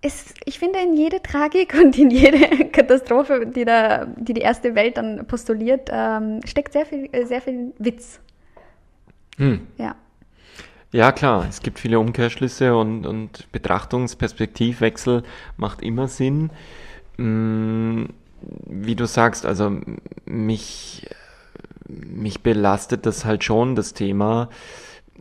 es, 0.00 0.34
ich 0.44 0.58
finde, 0.58 0.78
in 0.80 0.94
jede 0.94 1.20
Tragik 1.20 1.74
und 1.74 1.98
in 1.98 2.10
jede 2.10 2.38
Katastrophe, 2.72 3.46
die, 3.46 3.64
da, 3.64 4.06
die 4.06 4.34
die 4.34 4.40
erste 4.40 4.74
Welt 4.74 4.96
dann 4.96 5.26
postuliert, 5.26 5.88
ähm, 5.92 6.40
steckt 6.44 6.72
sehr 6.72 6.86
viel, 6.86 7.08
äh, 7.12 7.24
sehr 7.24 7.40
viel 7.40 7.72
Witz. 7.78 8.20
Hm. 9.38 9.66
Ja. 9.78 9.96
Ja, 10.90 11.12
klar, 11.12 11.46
es 11.48 11.60
gibt 11.60 11.78
viele 11.78 11.98
Umkehrschlüsse 11.98 12.74
und, 12.74 13.06
und 13.06 13.50
Betrachtungsperspektivwechsel 13.52 15.22
macht 15.56 15.82
immer 15.82 16.08
Sinn. 16.08 16.50
Hm, 17.16 18.08
wie 18.40 18.94
du 18.94 19.06
sagst, 19.06 19.44
also 19.44 19.80
mich, 20.24 21.06
mich 21.86 22.42
belastet 22.42 23.04
das 23.04 23.24
halt 23.24 23.44
schon, 23.44 23.74
das 23.74 23.92
Thema, 23.92 24.48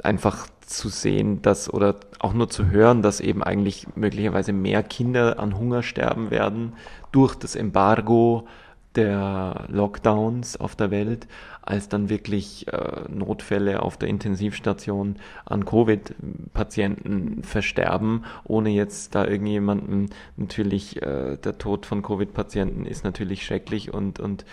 einfach 0.03 0.47
zu 0.61 0.89
sehen, 0.89 1.41
dass 1.41 1.73
oder 1.73 1.95
auch 2.19 2.33
nur 2.33 2.49
zu 2.49 2.67
hören, 2.69 3.01
dass 3.01 3.19
eben 3.19 3.43
eigentlich 3.43 3.87
möglicherweise 3.95 4.53
mehr 4.53 4.83
Kinder 4.83 5.39
an 5.39 5.57
Hunger 5.57 5.83
sterben 5.83 6.29
werden 6.29 6.73
durch 7.11 7.35
das 7.35 7.55
Embargo 7.55 8.47
der 8.95 9.65
Lockdowns 9.69 10.57
auf 10.57 10.75
der 10.75 10.91
Welt, 10.91 11.27
als 11.67 11.89
dann 11.89 12.09
wirklich 12.09 12.67
äh, 12.71 13.01
Notfälle 13.09 13.81
auf 13.81 13.97
der 13.97 14.09
Intensivstation 14.09 15.17
an 15.45 15.65
Covid-Patienten 15.65 17.43
versterben, 17.43 18.23
ohne 18.45 18.69
jetzt 18.69 19.15
da 19.15 19.25
irgendjemanden 19.25 20.09
natürlich, 20.37 21.01
äh, 21.01 21.37
der 21.37 21.57
Tod 21.57 21.85
von 21.85 22.01
Covid-Patienten 22.03 22.85
ist 22.85 23.03
natürlich 23.03 23.45
schrecklich 23.45 23.93
und, 23.93 24.19
und 24.19 24.45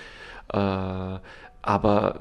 äh, 0.53 1.19
aber 1.67 2.21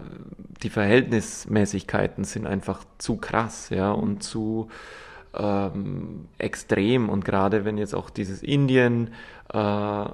die 0.62 0.70
Verhältnismäßigkeiten 0.70 2.24
sind 2.24 2.48
einfach 2.48 2.86
zu 2.98 3.18
krass, 3.18 3.70
ja, 3.72 3.92
und 3.92 4.24
zu 4.24 4.70
ähm, 5.34 6.30
extrem. 6.38 7.10
Und 7.10 7.26
gerade 7.26 7.66
wenn 7.66 7.78
jetzt 7.78 7.94
auch 7.94 8.10
dieses 8.10 8.42
Indien 8.42 9.10
äh, 9.54 10.06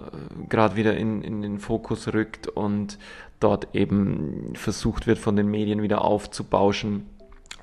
gerade 0.49 0.75
wieder 0.75 0.97
in, 0.97 1.21
in 1.21 1.41
den 1.41 1.59
Fokus 1.59 2.13
rückt 2.13 2.47
und 2.47 2.99
dort 3.39 3.73
eben 3.73 4.53
versucht 4.55 5.07
wird 5.07 5.17
von 5.17 5.35
den 5.35 5.47
Medien 5.47 5.81
wieder 5.81 6.03
aufzubauschen, 6.03 7.05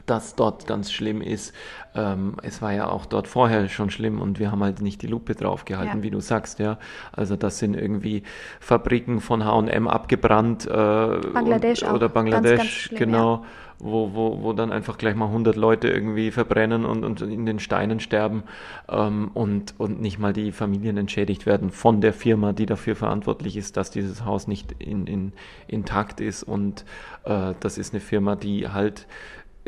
dass 0.07 0.34
dort 0.34 0.66
ganz 0.66 0.92
schlimm 0.92 1.20
ist. 1.20 1.52
Ähm, 1.94 2.36
es 2.42 2.62
war 2.62 2.72
ja 2.72 2.88
auch 2.88 3.07
dort 3.07 3.26
vorher 3.28 3.68
schon 3.68 3.90
schlimm 3.90 4.20
und 4.20 4.38
wir 4.38 4.50
haben 4.50 4.62
halt 4.62 4.80
nicht 4.80 5.02
die 5.02 5.07
Lupe 5.07 5.34
drauf 5.34 5.64
gehalten, 5.64 5.98
ja. 5.98 6.02
wie 6.02 6.11
du 6.11 6.20
sagst, 6.20 6.59
ja. 6.59 6.78
Also 7.12 7.36
das 7.36 7.59
sind 7.59 7.74
irgendwie 7.74 8.22
Fabriken 8.61 9.20
von 9.20 9.44
H&M 9.44 9.88
abgebrannt. 9.88 10.66
Äh, 10.66 10.70
Bangladesch 10.70 11.82
und, 11.82 11.94
oder 11.94 12.09
Bangladesch, 12.09 12.50
ganz, 12.50 12.61
ganz 12.61 12.70
schlimm, 12.70 12.98
genau. 12.98 13.34
Ja. 13.36 13.44
Wo, 13.78 14.14
wo, 14.14 14.42
wo 14.42 14.54
dann 14.54 14.72
einfach 14.72 14.96
gleich 14.96 15.14
mal 15.14 15.26
100 15.26 15.54
Leute 15.54 15.88
irgendwie 15.88 16.30
verbrennen 16.30 16.86
und, 16.86 17.04
und 17.04 17.20
in 17.20 17.44
den 17.44 17.59
Steinen 17.59 18.00
sterben 18.00 18.44
ähm, 18.88 19.30
und, 19.34 19.74
und 19.76 20.00
nicht 20.00 20.18
mal 20.18 20.32
die 20.32 20.50
Familien 20.50 20.96
entschädigt 20.96 21.44
werden 21.44 21.70
von 21.70 22.00
der 22.00 22.14
Firma, 22.14 22.54
die 22.54 22.64
dafür 22.64 22.96
verantwortlich 22.96 23.54
ist, 23.54 23.76
dass 23.76 23.90
dieses 23.90 24.24
Haus 24.24 24.48
nicht 24.48 24.72
in, 24.78 25.07
in, 25.07 25.32
intakt 25.68 26.22
ist. 26.22 26.42
Und 26.42 26.86
äh, 27.24 27.52
das 27.61 27.76
ist 27.76 27.92
eine 27.92 28.00
Firma, 28.00 28.34
die 28.34 28.66
halt 28.66 29.07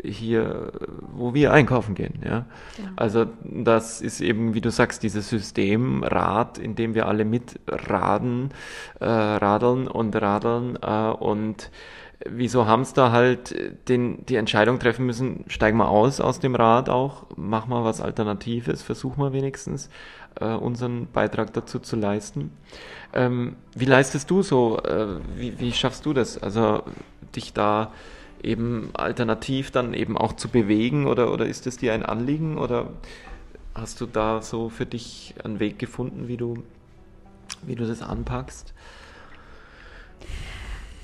hier, 0.03 0.71
wo 1.11 1.33
wir 1.33 1.53
einkaufen 1.53 1.95
gehen. 1.95 2.21
Ja? 2.23 2.45
Genau. 2.77 2.89
Also 2.95 3.25
das 3.43 4.01
ist 4.01 4.21
eben, 4.21 4.53
wie 4.53 4.61
du 4.61 4.71
sagst, 4.71 5.03
dieses 5.03 5.29
Systemrad, 5.29 6.57
in 6.57 6.75
dem 6.75 6.93
wir 6.95 7.07
alle 7.07 7.25
mitraden, 7.25 8.49
äh, 8.99 9.05
radeln 9.05 9.87
und 9.87 10.15
radeln 10.15 10.77
äh, 10.81 11.11
und 11.11 11.71
wieso 12.25 12.67
Hamster 12.67 13.11
halt 13.11 13.55
den, 13.87 14.25
die 14.25 14.35
Entscheidung 14.35 14.79
treffen 14.79 15.05
müssen, 15.05 15.45
steig 15.47 15.73
mal 15.73 15.87
aus 15.87 16.19
aus 16.19 16.39
dem 16.39 16.55
Rad 16.55 16.89
auch, 16.89 17.25
mach 17.35 17.67
mal 17.67 17.83
was 17.83 18.01
Alternatives, 18.01 18.81
versuch 18.81 19.15
mal 19.15 19.31
wenigstens 19.31 19.89
äh, 20.39 20.53
unseren 20.53 21.07
Beitrag 21.11 21.53
dazu 21.53 21.79
zu 21.79 21.95
leisten. 21.95 22.51
Ähm, 23.13 23.55
wie 23.75 23.85
leistest 23.85 24.29
du 24.29 24.41
so, 24.41 24.79
äh, 24.83 25.19
wie, 25.35 25.59
wie 25.59 25.71
schaffst 25.71 26.05
du 26.05 26.13
das, 26.13 26.37
also 26.37 26.83
dich 27.35 27.53
da 27.53 27.91
eben 28.43 28.89
alternativ 28.93 29.71
dann 29.71 29.93
eben 29.93 30.17
auch 30.17 30.33
zu 30.33 30.49
bewegen 30.49 31.07
oder, 31.07 31.31
oder 31.31 31.45
ist 31.45 31.67
es 31.67 31.77
dir 31.77 31.93
ein 31.93 32.03
Anliegen 32.03 32.57
oder 32.57 32.89
hast 33.75 34.01
du 34.01 34.05
da 34.05 34.41
so 34.41 34.69
für 34.69 34.85
dich 34.85 35.35
einen 35.43 35.59
Weg 35.59 35.79
gefunden, 35.79 36.27
wie 36.27 36.37
du, 36.37 36.63
wie 37.63 37.75
du 37.75 37.85
das 37.85 38.01
anpackst? 38.01 38.73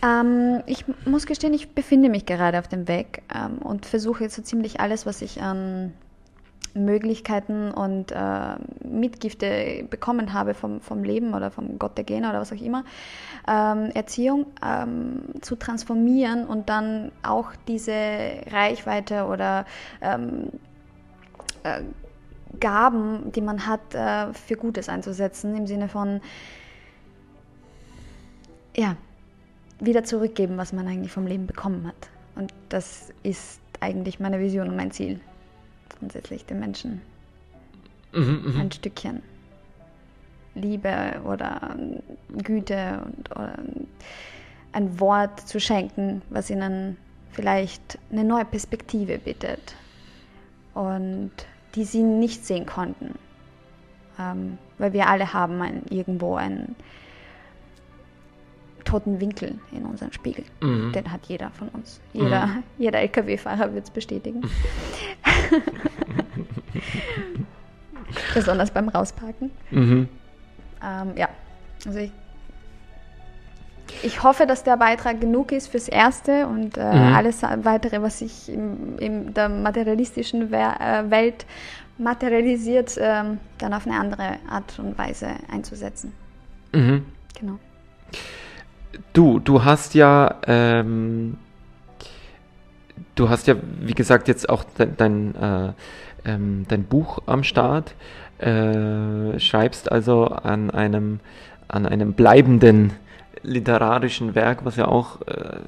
Ähm, 0.03 0.61
ich 0.65 0.85
muss 1.05 1.25
gestehen, 1.25 1.53
ich 1.53 1.71
befinde 1.71 2.09
mich 2.09 2.25
gerade 2.25 2.59
auf 2.59 2.67
dem 2.67 2.87
Weg 2.87 3.23
ähm, 3.33 3.57
und 3.59 3.85
versuche 3.85 4.23
jetzt 4.23 4.35
so 4.35 4.41
ziemlich 4.41 4.79
alles, 4.79 5.05
was 5.05 5.21
ich 5.21 5.41
an 5.41 5.93
Möglichkeiten 6.75 7.71
und 7.71 8.11
äh, 8.11 8.55
Mitgifte 8.83 9.85
bekommen 9.89 10.33
habe 10.33 10.53
vom, 10.53 10.81
vom 10.81 11.03
Leben 11.03 11.33
oder 11.33 11.49
vom 11.49 11.79
Gott 11.79 11.97
der 11.97 12.03
Gene 12.03 12.29
oder 12.29 12.39
was 12.41 12.51
auch 12.51 12.61
immer, 12.61 12.83
ähm, 13.47 13.89
Erziehung 13.93 14.45
ähm, 14.63 15.23
zu 15.41 15.55
transformieren 15.55 16.45
und 16.45 16.69
dann 16.69 17.11
auch 17.23 17.51
diese 17.67 17.93
Reichweite 18.51 19.25
oder 19.25 19.65
ähm, 20.01 20.49
äh, 21.63 21.81
Gaben, 22.59 23.31
die 23.31 23.41
man 23.41 23.65
hat, 23.65 23.95
äh, 23.95 24.33
für 24.33 24.55
Gutes 24.55 24.89
einzusetzen, 24.89 25.55
im 25.55 25.67
Sinne 25.67 25.87
von, 25.87 26.21
ja, 28.75 28.95
wieder 29.79 30.03
zurückgeben, 30.03 30.57
was 30.57 30.73
man 30.73 30.87
eigentlich 30.87 31.11
vom 31.11 31.27
Leben 31.27 31.47
bekommen 31.47 31.87
hat. 31.87 32.09
Und 32.35 32.53
das 32.69 33.13
ist 33.23 33.59
eigentlich 33.79 34.19
meine 34.19 34.39
Vision 34.39 34.69
und 34.69 34.75
mein 34.75 34.91
Ziel 34.91 35.19
grundsätzlich 35.99 36.45
den 36.45 36.59
Menschen 36.59 37.01
mhm, 38.13 38.43
mhm, 38.45 38.59
ein 38.59 38.71
Stückchen 38.71 39.21
Liebe 40.55 41.21
oder 41.25 41.75
Güte 42.43 43.01
und 43.05 43.31
oder 43.31 43.57
ein 44.71 44.99
Wort 44.99 45.39
zu 45.41 45.59
schenken, 45.59 46.21
was 46.29 46.49
ihnen 46.49 46.97
vielleicht 47.31 47.97
eine 48.11 48.23
neue 48.23 48.45
Perspektive 48.45 49.17
bietet 49.19 49.75
und 50.73 51.31
die 51.75 51.83
sie 51.83 52.03
nicht 52.03 52.45
sehen 52.45 52.65
konnten. 52.65 53.15
Ähm, 54.17 54.57
weil 54.77 54.93
wir 54.93 55.07
alle 55.07 55.33
haben 55.33 55.61
ein, 55.61 55.83
irgendwo 55.89 56.35
einen 56.35 56.75
toten 58.85 59.19
Winkel 59.19 59.59
in 59.71 59.85
unserem 59.85 60.11
Spiegel. 60.13 60.45
Mhm. 60.61 60.91
Den 60.93 61.11
hat 61.11 61.25
jeder 61.25 61.49
von 61.51 61.69
uns. 61.69 61.99
Jeder, 62.13 62.47
mhm. 62.47 62.63
jeder 62.77 62.99
LKW-Fahrer 62.99 63.73
wird 63.73 63.85
es 63.85 63.91
bestätigen. 63.91 64.41
Besonders 68.33 68.71
beim 68.71 68.89
Rausparken. 68.89 69.51
Mhm. 69.71 70.09
Ähm, 70.83 71.13
ja, 71.15 71.29
also 71.85 71.99
ich, 71.99 72.11
ich 74.03 74.23
hoffe, 74.23 74.45
dass 74.45 74.63
der 74.63 74.77
Beitrag 74.77 75.21
genug 75.21 75.51
ist 75.51 75.67
fürs 75.67 75.87
Erste 75.87 76.47
und 76.47 76.77
äh, 76.77 76.83
mhm. 76.83 77.15
alles 77.15 77.41
weitere, 77.41 78.01
was 78.01 78.19
sich 78.19 78.49
in, 78.49 78.97
in 78.99 79.33
der 79.33 79.49
materialistischen 79.49 80.53
äh, 80.53 81.09
Welt 81.09 81.45
materialisiert, 81.97 82.97
äh, 82.97 83.23
dann 83.57 83.73
auf 83.73 83.87
eine 83.87 83.99
andere 83.99 84.37
Art 84.49 84.77
und 84.79 84.97
Weise 84.97 85.29
einzusetzen. 85.51 86.13
Mhm. 86.73 87.05
Genau. 87.39 87.59
Du, 89.13 89.39
du 89.39 89.63
hast 89.63 89.93
ja, 89.93 90.35
ähm, 90.47 91.37
du 93.15 93.29
hast 93.29 93.47
ja, 93.47 93.55
wie 93.79 93.93
gesagt, 93.93 94.27
jetzt 94.27 94.49
auch 94.49 94.63
dein, 94.77 94.97
dein, 94.97 95.35
äh, 95.35 95.73
ähm, 96.25 96.65
dein 96.67 96.83
Buch 96.83 97.19
am 97.25 97.43
Start, 97.43 97.95
äh, 98.39 99.39
schreibst 99.39 99.91
also 99.91 100.25
an 100.27 100.69
einem, 100.69 101.19
an 101.67 101.85
einem 101.85 102.13
bleibenden 102.13 102.93
literarischen 103.41 104.35
Werk, 104.35 104.65
was 104.65 104.75
ja 104.75 104.87
auch 104.87 105.21
äh, 105.21 105.59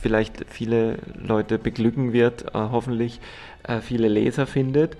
vielleicht 0.00 0.44
viele 0.48 0.98
Leute 1.14 1.58
beglücken 1.58 2.12
wird, 2.12 2.46
äh, 2.46 2.58
hoffentlich 2.58 3.20
äh, 3.62 3.80
viele 3.80 4.08
Leser 4.08 4.46
findet. 4.46 4.96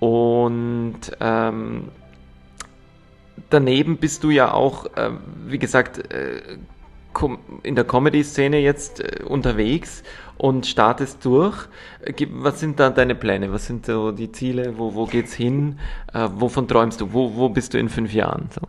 Und 0.00 0.98
ähm, 1.20 1.88
daneben 3.50 3.98
bist 3.98 4.24
du 4.24 4.30
ja 4.30 4.52
auch, 4.52 4.86
äh, 4.96 5.10
wie 5.46 5.58
gesagt, 5.58 6.12
äh, 6.12 6.40
in 7.62 7.74
der 7.74 7.84
Comedy-Szene 7.84 8.58
jetzt 8.58 9.00
äh, 9.00 9.22
unterwegs 9.24 10.02
und 10.38 10.66
startest 10.66 11.24
durch. 11.24 11.68
Äh, 12.00 12.26
was 12.30 12.60
sind 12.60 12.80
da 12.80 12.90
deine 12.90 13.14
Pläne? 13.14 13.52
Was 13.52 13.66
sind 13.66 13.86
so 13.86 14.12
die 14.12 14.32
Ziele? 14.32 14.78
Wo, 14.78 14.94
wo 14.94 15.06
geht's 15.06 15.34
hin? 15.34 15.78
Äh, 16.12 16.28
wovon 16.34 16.68
träumst 16.68 17.00
du? 17.00 17.12
Wo, 17.12 17.34
wo 17.34 17.48
bist 17.48 17.74
du 17.74 17.78
in 17.78 17.88
fünf 17.88 18.12
Jahren? 18.12 18.48
So. 18.54 18.62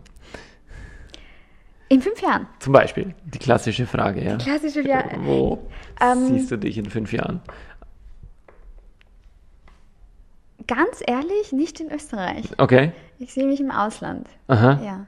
In 1.89 2.01
fünf 2.01 2.21
Jahren? 2.21 2.47
Zum 2.59 2.73
Beispiel. 2.73 3.13
Die 3.25 3.39
klassische 3.39 3.85
Frage, 3.85 4.23
ja. 4.23 4.37
Die 4.37 4.45
klassische 4.45 4.83
Frage. 4.83 5.17
Wo 5.21 5.67
ähm, 6.01 6.27
siehst 6.27 6.49
du 6.51 6.57
dich 6.57 6.77
in 6.77 6.89
fünf 6.89 7.13
Jahren? 7.13 7.41
Ganz 10.65 11.03
ehrlich, 11.05 11.51
nicht 11.51 11.79
in 11.79 11.91
Österreich. 11.91 12.45
Okay. 12.57 12.93
Ich 13.19 13.33
sehe 13.33 13.45
mich 13.45 13.59
im 13.59 13.71
Ausland. 13.71 14.27
Aha. 14.47 14.79
Ja. 14.83 15.05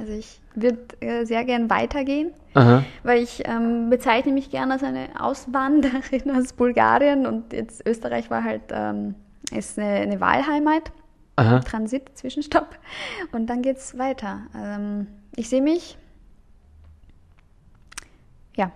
Also 0.00 0.14
ich 0.14 0.40
würde 0.54 0.78
äh, 1.00 1.26
sehr 1.26 1.44
gern 1.44 1.68
weitergehen, 1.68 2.32
Aha. 2.54 2.82
weil 3.02 3.22
ich 3.22 3.46
ähm, 3.46 3.90
bezeichne 3.90 4.32
mich 4.32 4.50
gerne 4.50 4.72
als 4.72 4.82
eine 4.82 5.08
Auswanderin 5.20 6.30
aus 6.34 6.54
Bulgarien 6.54 7.26
und 7.26 7.52
jetzt 7.52 7.86
Österreich 7.86 8.30
war 8.30 8.42
halt 8.42 8.62
ähm, 8.70 9.14
ist 9.52 9.78
eine, 9.78 10.00
eine 10.00 10.18
Wahlheimat, 10.18 10.90
Aha. 11.36 11.58
Transit, 11.60 12.16
Zwischenstopp 12.16 12.78
und 13.32 13.48
dann 13.48 13.60
geht 13.60 13.76
es 13.76 13.98
weiter. 13.98 14.40
Ähm, 14.56 15.06
ich 15.36 15.50
sehe 15.50 15.60
mich 15.60 15.98
ja 18.56 18.72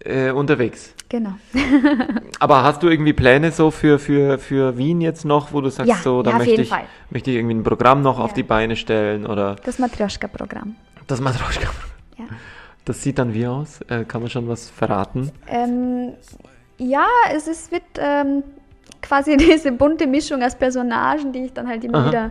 äh, 0.00 0.30
unterwegs. 0.30 0.94
Genau. 1.08 1.34
Aber 2.38 2.62
hast 2.62 2.82
du 2.82 2.88
irgendwie 2.88 3.12
Pläne 3.12 3.50
so 3.50 3.70
für, 3.70 3.98
für, 3.98 4.38
für 4.38 4.76
Wien 4.76 5.00
jetzt 5.00 5.24
noch, 5.24 5.52
wo 5.52 5.60
du 5.60 5.70
sagst, 5.70 5.88
ja, 5.88 5.96
so, 5.96 6.22
da 6.22 6.32
ja, 6.32 6.38
möchte, 6.38 6.62
ich, 6.62 6.72
möchte 7.10 7.30
ich 7.30 7.36
irgendwie 7.36 7.54
ein 7.56 7.62
Programm 7.62 8.02
noch 8.02 8.18
ja. 8.18 8.24
auf 8.24 8.34
die 8.34 8.42
Beine 8.42 8.76
stellen? 8.76 9.26
Oder? 9.26 9.56
Das 9.64 9.78
Matryoshka-Programm. 9.78 10.76
Das 11.06 11.20
Matryoshka-Programm. 11.20 11.90
Ja. 12.18 12.24
Das 12.84 13.02
sieht 13.02 13.18
dann 13.18 13.34
wie 13.34 13.46
aus? 13.46 13.80
Äh, 13.88 14.04
kann 14.04 14.22
man 14.22 14.30
schon 14.30 14.48
was 14.48 14.70
verraten? 14.70 15.30
Ähm, 15.46 16.12
ja, 16.78 17.06
es 17.34 17.48
ist, 17.48 17.72
wird 17.72 17.82
ähm, 17.98 18.42
quasi 19.08 19.36
diese 19.38 19.72
bunte 19.72 20.06
Mischung 20.06 20.42
aus 20.42 20.54
Personagen, 20.54 21.32
die 21.32 21.46
ich 21.46 21.52
dann 21.52 21.66
halt 21.66 21.82
immer 21.84 21.98
Aha. 21.98 22.08
wieder 22.08 22.30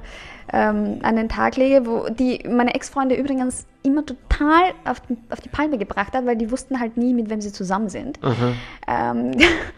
ähm, 0.54 1.00
an 1.02 1.18
den 1.18 1.28
Tag 1.28 1.58
lege, 1.58 1.86
wo 1.86 2.08
die 2.10 2.40
meine 2.48 2.74
Ex-Freunde 2.74 3.16
übrigens 3.16 3.66
immer 3.84 4.06
total 4.06 4.72
auf, 4.86 5.02
auf, 5.30 5.42
die 5.42 5.50
Palme 5.50 5.78
gebracht 5.78 6.14
hat, 6.14 6.26
weil 6.26 6.38
die 6.38 6.52
wussten 6.52 6.80
halt 6.80 6.96
nie, 6.96 7.14
mit 7.14 7.30
wem 7.30 7.42
sie 7.42 7.52
zusammen 7.52 7.90
sind. 7.90 8.20
Ähm, 8.88 9.32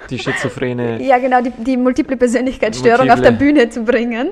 die 0.09 0.19
Schizophrene. 0.19 1.01
ja, 1.03 1.17
genau, 1.17 1.41
die, 1.41 1.51
die 1.51 1.77
multiple 1.77 2.17
Persönlichkeitsstörung 2.17 3.07
multiple. 3.07 3.13
auf 3.13 3.37
der 3.37 3.43
Bühne 3.43 3.69
zu 3.69 3.83
bringen. 3.83 4.29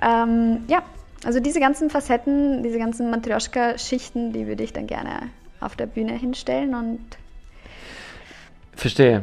Ähm, 0.00 0.64
ja, 0.68 0.82
also 1.24 1.40
diese 1.40 1.60
ganzen 1.60 1.90
Facetten, 1.90 2.62
diese 2.62 2.78
ganzen 2.78 3.10
Matryoshka-Schichten, 3.10 4.32
die 4.32 4.46
würde 4.46 4.62
ich 4.62 4.72
dann 4.72 4.86
gerne 4.86 5.30
auf 5.60 5.76
der 5.76 5.86
Bühne 5.86 6.12
hinstellen 6.12 6.74
und 6.74 7.00
Verstehe. 8.74 9.22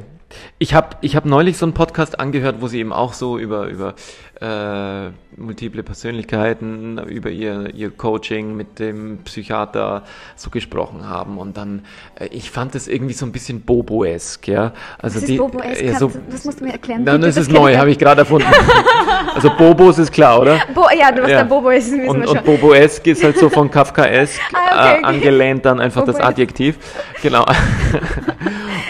Ich 0.58 0.74
habe 0.74 0.98
ich 1.02 1.16
hab 1.16 1.26
neulich 1.26 1.58
so 1.58 1.66
einen 1.66 1.74
Podcast 1.74 2.20
angehört, 2.20 2.62
wo 2.62 2.68
sie 2.68 2.80
eben 2.80 2.94
auch 2.94 3.14
so 3.14 3.38
über, 3.38 3.68
über 3.68 3.96
äh, 4.42 5.10
multiple 5.36 5.84
Persönlichkeiten, 5.84 6.98
über 6.98 7.30
ihr, 7.30 7.74
ihr 7.74 7.92
Coaching 7.92 8.56
mit 8.56 8.80
dem 8.80 9.20
Psychiater 9.26 10.04
so 10.36 10.50
gesprochen 10.50 11.08
haben. 11.10 11.38
Und 11.38 11.58
dann, 11.58 11.86
äh, 12.16 12.28
ich 12.28 12.50
fand 12.50 12.74
das 12.76 12.88
irgendwie 12.88 13.14
so 13.14 13.26
ein 13.26 13.32
bisschen 13.32 13.62
Bobo-esk, 13.62 14.48
ja. 14.48 14.74
Also 14.98 15.22
Was 15.22 15.30
ist 15.30 15.38
Bobo-esk? 15.38 15.82
Äh, 15.82 15.94
so, 15.96 16.12
das 16.30 16.46
musst 16.46 16.62
du 16.62 16.66
mir 16.66 16.74
erklären. 16.74 17.04
Nein, 17.04 17.22
das 17.22 17.38
ist 17.38 17.52
neu, 17.52 17.76
habe 17.76 17.92
ich 17.92 18.00
gerade 18.00 18.22
erfunden. 18.22 18.48
also 19.36 19.50
Bobos 19.58 19.98
ist 19.98 20.12
klar, 20.12 20.40
oder? 20.40 20.60
Bo 20.74 20.86
ja, 20.98 21.12
du 21.12 21.24
was 21.24 21.32
ja. 21.32 21.38
der 21.40 21.46
Bobo 21.46 21.70
ist, 21.70 21.92
wissen 21.92 22.08
und, 22.08 22.22
wir 22.22 22.28
schon. 22.28 22.38
Und 22.38 22.46
Bobo-esk 22.46 23.06
ist 23.08 23.24
halt 23.24 23.38
so 23.38 23.50
von 23.50 23.70
Kafkaesk 23.70 24.40
ah, 24.54 24.58
okay, 24.58 24.88
okay. 24.88 25.02
Äh, 25.02 25.04
angelehnt 25.04 25.66
dann 25.66 25.80
einfach 25.80 26.06
das 26.06 26.16
Adjektiv. 26.16 26.78
Genau. 27.22 27.46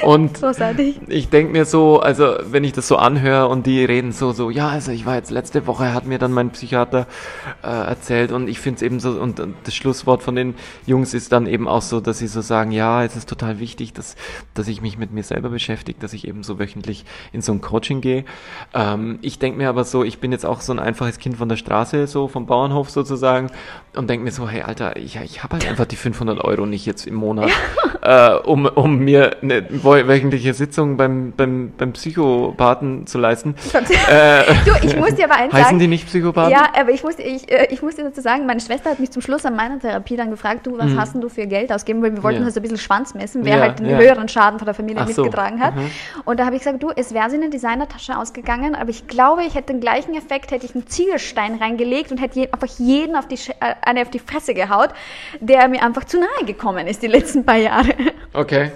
Und 0.02 0.40
Großartig. 0.40 1.00
ich 1.08 1.30
denke 1.30 1.52
mir 1.52 1.66
so, 1.66 2.00
also 2.00 2.36
wenn 2.46 2.64
ich 2.64 2.74
das 2.74 2.88
so 2.88 2.96
anhöre 2.96 3.48
und 3.48 3.66
die 3.66 3.84
reden 3.84 4.12
so, 4.12 4.32
so, 4.32 4.50
ja, 4.50 4.70
also 4.70 4.92
ich 4.92 5.06
war 5.06 5.16
jetzt 5.16 5.30
letzte 5.40 5.68
Woche, 5.68 5.94
hat 5.94 6.06
mir 6.06 6.20
dann 6.20 6.34
mein 6.34 6.50
Psychiater 6.50 7.08
äh, 7.64 7.68
erzählt 7.68 8.34
und 8.34 8.50
ich 8.50 8.60
finde 8.60 8.78
es 8.78 8.82
eben 8.82 9.00
so, 9.00 9.12
und, 9.12 9.40
und, 9.40 9.56
das 9.64 9.74
Schlusswort 9.74 10.22
von 10.22 10.36
den 10.36 10.54
Jungs 10.86 11.14
ist 11.14 11.32
dann 11.32 11.48
eben 11.48 11.66
auch 11.68 11.82
so, 11.82 12.02
dass 12.02 12.20
sie 12.20 12.28
so 12.28 12.42
sagen, 12.42 12.72
ja, 12.72 13.06
es 13.06 13.16
ist 13.16 13.30
total 13.30 13.60
wichtig, 13.60 13.94
dass, 13.94 14.18
dass 14.54 14.68
ich 14.68 14.82
mich 14.82 14.98
mit 14.98 15.14
mir 15.14 15.24
selber 15.24 15.50
beschäftige, 15.50 15.98
dass 15.98 16.12
ich 16.12 16.28
eben 16.28 16.44
so 16.44 16.60
wöchentlich 16.60 17.06
in 17.32 17.42
so 17.42 17.54
ein 17.54 17.62
Coaching 17.62 18.02
gehe. 18.02 18.26
Ähm, 18.74 19.20
ich 19.22 19.40
denke 19.40 19.58
mir 19.58 19.70
aber 19.70 19.86
so, 19.86 20.04
ich 20.04 20.20
bin 20.20 20.34
jetzt 20.34 20.46
auch 20.46 20.60
so 20.60 20.74
ein 20.74 20.80
einfaches 20.80 21.20
Kind 21.20 21.38
von 21.38 21.48
der 21.48 21.56
Straße, 21.56 22.06
so 22.08 22.28
vom 22.28 22.46
Bauernhof 22.46 22.90
sozusagen 22.90 23.50
und 23.96 24.10
denke 24.10 24.26
mir 24.26 24.32
so, 24.32 24.50
hey 24.50 24.64
Alter, 24.64 24.98
ich, 24.98 25.16
ich 25.16 25.42
habe 25.42 25.54
halt 25.54 25.68
einfach 25.70 25.86
die 25.86 25.96
500 25.96 26.44
Euro 26.44 26.66
nicht 26.66 26.86
jetzt 26.86 27.08
im 27.08 27.16
Monat, 27.16 27.50
äh, 28.02 28.34
um, 28.34 28.66
um 28.66 29.00
mir 29.00 29.38
eine 29.42 29.66
wöchentliche 29.70 30.54
Sitzung 30.54 30.98
beim, 30.98 31.32
beim, 31.36 31.72
beim 31.78 31.94
Psychopathen 31.94 33.08
zu 33.08 33.18
leisten. 33.18 33.56
äh, 33.74 34.44
du, 34.66 34.86
ich 34.86 34.98
muss 34.98 35.16
dir 35.16 35.29
aber 35.30 35.40
eins 35.40 35.54
heißen 35.54 35.66
sagen. 35.66 35.80
die 35.80 35.88
nicht 35.88 36.08
Psychopathen? 36.08 36.52
Ja, 36.52 36.70
aber 36.80 36.92
ich 36.92 37.04
muss, 37.04 37.20
ich, 37.20 37.52
äh, 37.52 37.68
ich 37.70 37.82
muss 37.82 37.96
dir 37.96 38.04
dazu 38.04 38.22
sagen, 38.22 38.46
meine 38.46 38.60
Schwester 38.60 38.90
hat 38.90 39.00
mich 39.00 39.12
zum 39.12 39.22
Schluss 39.22 39.46
an 39.46 39.56
meiner 39.56 39.80
Therapie 39.80 40.16
dann 40.16 40.30
gefragt, 40.30 40.66
du, 40.66 40.78
was 40.78 40.88
mhm. 40.88 41.00
hast 41.00 41.14
denn 41.14 41.22
du 41.22 41.30
für 41.30 41.46
Geld 41.48 41.72
ausgeben? 41.72 42.02
Weil 42.02 42.16
wir 42.16 42.24
wollten 42.24 42.40
ja. 42.40 42.46
halt 42.46 42.54
so 42.54 42.60
ein 42.60 42.64
bisschen 42.64 42.78
Schwanz 42.78 43.14
messen, 43.14 43.46
wer 43.46 43.58
ja, 43.58 43.62
halt 43.62 43.80
den 43.80 43.90
ja. 43.90 43.98
höheren 43.98 44.28
Schaden 44.28 44.60
von 44.60 44.66
der 44.66 44.74
Familie 44.74 45.02
Ach 45.04 45.08
mitgetragen 45.08 45.58
so. 45.58 45.64
hat. 45.64 45.76
Mhm. 45.76 45.92
Und 46.26 46.40
da 46.40 46.46
habe 46.46 46.56
ich 46.56 46.62
gesagt, 46.62 46.82
du, 46.82 46.92
es 46.96 47.14
wäre 47.14 47.30
sie 47.30 47.36
in 47.36 47.44
eine 47.44 47.52
Designertasche 47.52 48.18
ausgegangen, 48.18 48.76
aber 48.76 48.90
ich 48.90 49.08
glaube, 49.08 49.44
ich 49.44 49.56
hätte 49.56 49.74
den 49.74 49.82
gleichen 49.82 50.16
Effekt, 50.16 50.52
hätte 50.52 50.66
ich 50.66 50.76
einen 50.76 50.88
Ziegelstein 50.88 51.56
reingelegt 51.56 52.12
und 52.12 52.20
hätte 52.20 52.40
je, 52.40 52.50
einfach 52.52 52.68
jeden 52.80 53.16
auf 53.16 53.28
die, 53.28 53.36
äh, 53.36 53.76
eine 53.82 54.02
auf 54.02 54.10
die 54.10 54.20
Fresse 54.20 54.54
gehaut, 54.54 54.90
der 55.40 55.68
mir 55.68 55.84
einfach 55.84 56.06
zu 56.06 56.20
nahe 56.20 56.46
gekommen 56.46 56.88
ist 56.88 57.02
die 57.02 57.08
letzten 57.08 57.46
paar 57.46 57.58
Jahre. 57.58 57.94
Okay. 58.34 58.72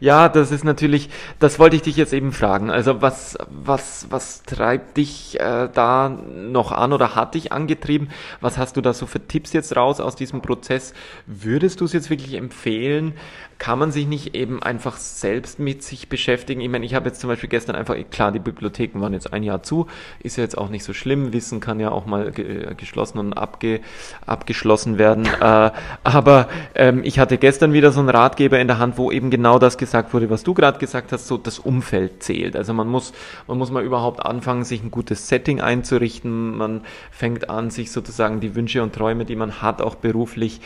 Ja, 0.00 0.30
das 0.30 0.50
ist 0.50 0.64
natürlich, 0.64 1.10
das 1.38 1.58
wollte 1.58 1.76
ich 1.76 1.82
dich 1.82 1.96
jetzt 1.96 2.14
eben 2.14 2.32
fragen. 2.32 2.70
Also 2.70 3.02
was, 3.02 3.36
was, 3.50 4.06
was 4.08 4.42
treibt 4.44 4.96
dich 4.96 5.38
äh, 5.38 5.68
da 5.72 6.08
noch 6.08 6.72
an 6.72 6.94
oder 6.94 7.14
hat 7.14 7.34
dich 7.34 7.52
angetrieben? 7.52 8.08
Was 8.40 8.56
hast 8.56 8.78
du 8.78 8.80
da 8.80 8.94
so 8.94 9.04
für 9.04 9.20
Tipps 9.20 9.52
jetzt 9.52 9.76
raus 9.76 10.00
aus 10.00 10.16
diesem 10.16 10.40
Prozess? 10.40 10.94
Würdest 11.26 11.82
du 11.82 11.84
es 11.84 11.92
jetzt 11.92 12.08
wirklich 12.08 12.34
empfehlen, 12.34 13.12
kann 13.58 13.78
man 13.78 13.92
sich 13.92 14.06
nicht 14.06 14.34
eben 14.34 14.62
einfach 14.62 14.96
selbst 14.96 15.58
mit 15.58 15.82
sich 15.82 16.08
beschäftigen? 16.08 16.62
Ich 16.62 16.70
meine, 16.70 16.86
ich 16.86 16.94
habe 16.94 17.10
jetzt 17.10 17.20
zum 17.20 17.28
Beispiel 17.28 17.50
gestern 17.50 17.76
einfach, 17.76 17.94
klar, 18.10 18.32
die 18.32 18.38
Bibliotheken 18.38 19.02
waren 19.02 19.12
jetzt 19.12 19.34
ein 19.34 19.42
Jahr 19.42 19.62
zu, 19.62 19.86
ist 20.20 20.38
ja 20.38 20.44
jetzt 20.44 20.56
auch 20.56 20.70
nicht 20.70 20.82
so 20.82 20.94
schlimm, 20.94 21.34
Wissen 21.34 21.60
kann 21.60 21.78
ja 21.78 21.90
auch 21.90 22.06
mal 22.06 22.30
ge 22.32 22.74
geschlossen 22.74 23.18
und 23.18 23.34
abge 23.34 23.80
abgeschlossen 24.24 24.96
werden. 24.96 25.26
äh, 25.26 25.70
aber 26.04 26.48
ähm, 26.74 27.02
ich 27.04 27.18
hatte 27.18 27.36
gestern 27.36 27.74
wieder 27.74 27.92
so 27.92 28.00
einen 28.00 28.08
Ratgeber 28.08 28.58
in 28.58 28.66
der 28.66 28.78
Hand, 28.78 28.96
wo 28.96 29.12
eben 29.12 29.28
genau 29.28 29.58
das 29.58 29.76
gesagt 29.76 29.89
wurde, 30.12 30.30
was 30.30 30.42
du 30.42 30.54
gerade 30.54 30.78
gesagt 30.78 31.12
hast, 31.12 31.26
so 31.26 31.36
das 31.36 31.58
Umfeld 31.58 32.22
zählt. 32.22 32.56
Also 32.56 32.72
man 32.72 32.88
muss, 32.88 33.12
man 33.46 33.58
muss 33.58 33.70
mal 33.70 33.84
überhaupt 33.84 34.24
anfangen, 34.24 34.64
sich 34.64 34.82
ein 34.82 34.90
gutes 34.90 35.28
Setting 35.28 35.60
einzurichten. 35.60 36.56
Man 36.56 36.82
fängt 37.10 37.50
an, 37.50 37.70
sich 37.70 37.92
sozusagen 37.92 38.40
die 38.40 38.54
Wünsche 38.54 38.82
und 38.82 38.94
Träume, 38.94 39.24
die 39.24 39.36
man 39.36 39.62
hat, 39.62 39.82
auch 39.82 39.96
beruflich 39.96 40.60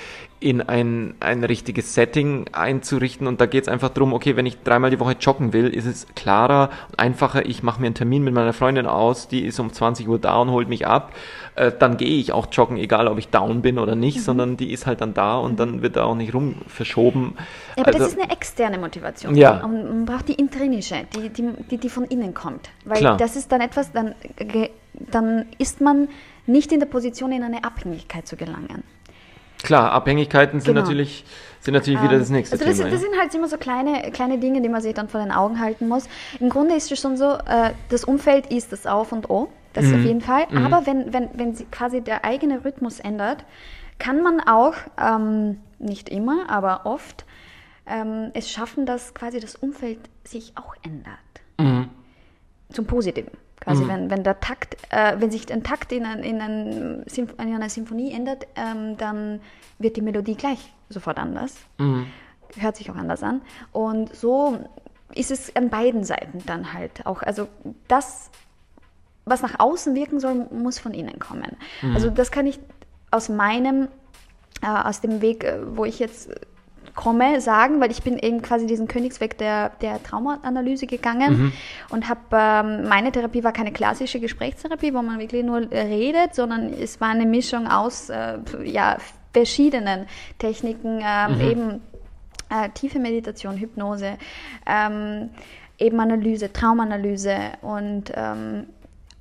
in 0.45 0.61
ein, 0.61 1.15
ein 1.21 1.43
richtiges 1.43 1.95
Setting 1.95 2.45
einzurichten. 2.53 3.27
Und 3.27 3.41
da 3.41 3.47
geht 3.47 3.63
es 3.63 3.69
einfach 3.69 3.89
darum, 3.89 4.13
okay, 4.13 4.37
wenn 4.37 4.45
ich 4.45 4.63
dreimal 4.63 4.91
die 4.91 5.01
Woche 5.01 5.17
joggen 5.19 5.55
will, 5.55 5.69
ist 5.69 5.87
es 5.87 6.07
klarer 6.15 6.69
und 6.91 6.99
einfacher, 6.99 7.47
ich 7.47 7.63
mache 7.63 7.81
mir 7.81 7.87
einen 7.87 7.95
Termin 7.95 8.23
mit 8.23 8.35
meiner 8.35 8.53
Freundin 8.53 8.85
aus, 8.85 9.27
die 9.27 9.41
ist 9.41 9.59
um 9.59 9.73
20 9.73 10.07
Uhr 10.07 10.19
da 10.19 10.37
und 10.37 10.51
holt 10.51 10.69
mich 10.69 10.87
ab. 10.87 11.15
Äh, 11.57 11.73
dann 11.79 11.97
gehe 11.97 12.21
ich 12.21 12.33
auch 12.33 12.49
joggen, 12.53 12.77
egal 12.77 13.09
ob 13.09 13.17
ich 13.17 13.29
down 13.29 13.63
bin 13.63 13.79
oder 13.79 13.95
nicht, 13.95 14.19
mhm. 14.19 14.23
sondern 14.23 14.57
die 14.59 14.71
ist 14.71 14.85
halt 14.85 15.01
dann 15.01 15.15
da 15.15 15.39
und 15.39 15.59
dann 15.59 15.81
wird 15.81 15.97
da 15.97 16.05
auch 16.05 16.15
nicht 16.15 16.35
rum 16.35 16.57
verschoben. 16.67 17.37
Ja, 17.77 17.85
aber 17.85 17.95
also, 17.95 18.01
das 18.01 18.09
ist 18.09 18.21
eine 18.21 18.31
externe 18.31 18.77
Motivation. 18.77 19.35
Ja. 19.35 19.65
Und 19.65 19.89
man 19.89 20.05
braucht 20.05 20.29
die 20.29 20.35
intrinische, 20.35 21.07
die, 21.17 21.31
die, 21.31 21.49
die, 21.71 21.79
die 21.79 21.89
von 21.89 22.05
innen 22.05 22.35
kommt. 22.35 22.69
Weil 22.85 22.99
Klar. 22.99 23.17
das 23.17 23.35
ist 23.35 23.51
dann 23.51 23.63
etwas, 23.63 23.93
dann, 23.93 24.15
dann 24.93 25.47
ist 25.57 25.81
man 25.81 26.09
nicht 26.47 26.71
in 26.71 26.81
der 26.81 26.87
Position, 26.87 27.33
in 27.33 27.43
eine 27.43 27.65
Abhängigkeit 27.65 28.27
zu 28.27 28.37
gelangen. 28.37 28.83
Klar, 29.65 29.93
Abhängigkeiten 29.93 30.61
sind 30.61 30.75
genau. 30.75 30.83
natürlich, 30.83 31.25
sind 31.61 31.75
natürlich 31.75 32.01
wieder 32.03 32.19
das 32.19 32.29
ähm, 32.29 32.37
nächste 32.37 32.55
also 32.55 32.65
das, 32.65 32.77
Thema. 32.77 32.91
Das 32.91 33.01
sind 33.01 33.19
halt 33.19 33.35
immer 33.35 33.49
so 33.49 33.57
kleine, 33.57 34.11
kleine 34.13 34.39
Dinge, 34.39 34.61
die 34.61 34.69
man 34.69 34.83
sich 34.83 34.95
dann 34.95 35.09
vor 35.09 35.21
den 35.21 35.33
Augen 35.33 35.59
halten 35.59 35.89
muss. 35.89 36.09
Im 36.39 36.51
Grunde 36.51 36.75
ist 36.75 36.93
es 36.93 37.01
schon 37.01 37.17
so, 37.17 37.33
äh, 37.33 37.71
das 37.89 38.05
Umfeld 38.05 38.47
ist 38.49 38.73
das 38.73 38.87
Auf 38.87 39.11
und 39.11 39.31
O, 39.31 39.49
das 39.73 39.87
mhm. 39.87 39.95
auf 39.95 40.01
jeden 40.01 40.21
Fall. 40.21 40.47
Mhm. 40.51 40.67
Aber 40.67 40.87
wenn, 40.87 41.13
wenn, 41.13 41.31
wenn 41.35 41.55
sich 41.55 41.71
quasi 41.71 42.03
der 42.03 42.25
eigene 42.25 42.65
Rhythmus 42.65 43.01
ändert, 43.01 43.45
kann 43.99 44.23
man 44.23 44.41
auch, 44.41 44.75
ähm, 45.01 45.59
nicht 45.79 46.09
immer, 46.09 46.51
aber 46.51 46.85
oft, 46.85 47.25
ähm, 47.87 48.31
es 48.35 48.51
schaffen, 48.51 48.87
dass 48.87 49.15
quasi 49.15 49.41
das 49.41 49.57
Umfeld 49.57 49.99
sich 50.25 50.53
auch 50.57 50.75
ändert. 50.83 51.19
Mhm. 51.59 51.89
Zum 52.71 52.87
Positiven. 52.87 53.33
Quasi, 53.65 53.85
mhm. 53.85 53.89
wenn, 53.89 54.11
wenn 54.11 54.25
der 54.25 54.41
Takt, 54.41 54.77
äh, 54.91 55.17
wenn 55.19 55.31
sich 55.31 55.51
ein 55.51 55.63
Takt 55.63 55.91
in, 55.91 56.05
ein, 56.05 56.23
in, 56.23 56.41
ein 56.41 57.05
in, 57.17 57.39
einer 57.39 57.71
Symphonie 57.71 58.13
ändert, 58.13 58.47
ähm, 58.57 58.97
dann 58.99 59.41
wird 59.79 59.97
die 59.97 60.03
Melodie 60.03 60.35
gleich 60.35 60.73
sofort 60.91 61.19
anders. 61.19 61.57
Mhm. 61.79 62.07
Hört 62.59 62.77
sich 62.77 62.91
auch 62.91 62.97
anders 62.97 63.23
an. 63.23 63.41
Und 63.73 64.15
so 64.15 64.59
ist 65.15 65.31
es 65.31 65.55
an 65.57 65.71
beiden 65.71 66.05
Seiten 66.05 66.43
dann 66.47 66.75
halt 66.75 67.07
auch. 67.07 67.23
Also 67.23 67.49
das, 67.89 68.31
was 69.25 69.41
nach 69.41 69.59
außen 69.59 69.95
wirken 69.95 70.21
soll, 70.21 70.47
muss 70.51 70.79
von 70.79 70.93
innen 70.93 71.19
kommen. 71.19 71.57
Mhm. 71.81 71.95
Also 71.95 72.11
das 72.11 72.31
kann 72.31 72.47
ich 72.47 72.61
aus 73.11 73.31
meinem, 73.31 73.89
äh, 74.61 74.67
aus 74.67 75.01
dem 75.01 75.23
Weg, 75.23 75.45
äh, 75.45 75.59
wo 75.77 75.87
ich 75.87 75.99
jetzt 75.99 76.31
komme, 76.95 77.41
sagen, 77.41 77.81
weil 77.81 77.91
ich 77.91 78.03
bin 78.03 78.19
eben 78.19 78.41
quasi 78.41 78.67
diesen 78.67 78.87
Königsweg 78.87 79.37
der, 79.39 79.71
der 79.81 80.03
Traumaanalyse 80.03 80.87
gegangen 80.87 81.33
mhm. 81.33 81.53
und 81.91 82.09
habe, 82.09 82.21
ähm, 82.33 82.89
meine 82.89 83.11
Therapie 83.11 83.43
war 83.43 83.53
keine 83.53 83.73
klassische 83.73 84.21
Gesprächstherapie, 84.21 84.95
wo 84.95 85.03
man 85.03 85.19
wirklich 85.19 85.45
nur 85.45 85.71
redet, 85.71 86.35
sondern 86.35 86.73
es 86.73 87.01
war 87.01 87.09
eine 87.09 87.27
Mischung 87.27 87.67
aus 87.67 88.11
äh, 88.11 88.39
ja, 88.65 88.99
verschiedenen 89.33 90.07
Techniken, 90.39 91.01
äh, 91.01 91.29
mhm. 91.29 91.41
eben 91.41 91.81
äh, 92.51 92.69
tiefe 92.71 93.01
Meditation, 93.01 93.57
Hypnose, 93.57 94.17
ähm, 94.67 95.31
eben 95.79 95.99
Analyse, 95.99 96.53
Traumanalyse 96.53 97.37
und 97.63 98.13
ähm, 98.15 98.67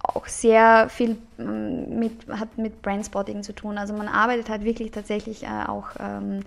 auch 0.03 0.27
sehr 0.27 0.89
viel 0.89 1.17
ähm, 1.39 1.97
mit, 1.97 2.27
hat 2.29 2.57
mit 2.57 2.81
Brainspotting 2.81 3.41
zu 3.41 3.53
tun. 3.53 3.77
Also 3.77 3.93
man 3.93 4.07
arbeitet 4.07 4.49
halt 4.49 4.63
wirklich 4.63 4.91
tatsächlich 4.91 5.43
äh, 5.43 5.67
auch 5.67 5.87
ähm, 5.99 6.41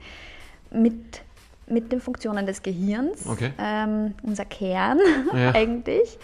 mit, 0.71 1.23
mit 1.67 1.93
den 1.93 2.01
Funktionen 2.01 2.47
des 2.47 2.63
Gehirns, 2.63 3.27
okay. 3.27 3.53
ähm, 3.59 4.15
unser 4.23 4.45
Kern 4.45 4.99
ja. 5.35 5.51
eigentlich. 5.55 6.19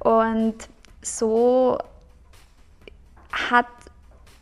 Und 0.00 0.54
so 1.02 1.78
hat, 3.32 3.66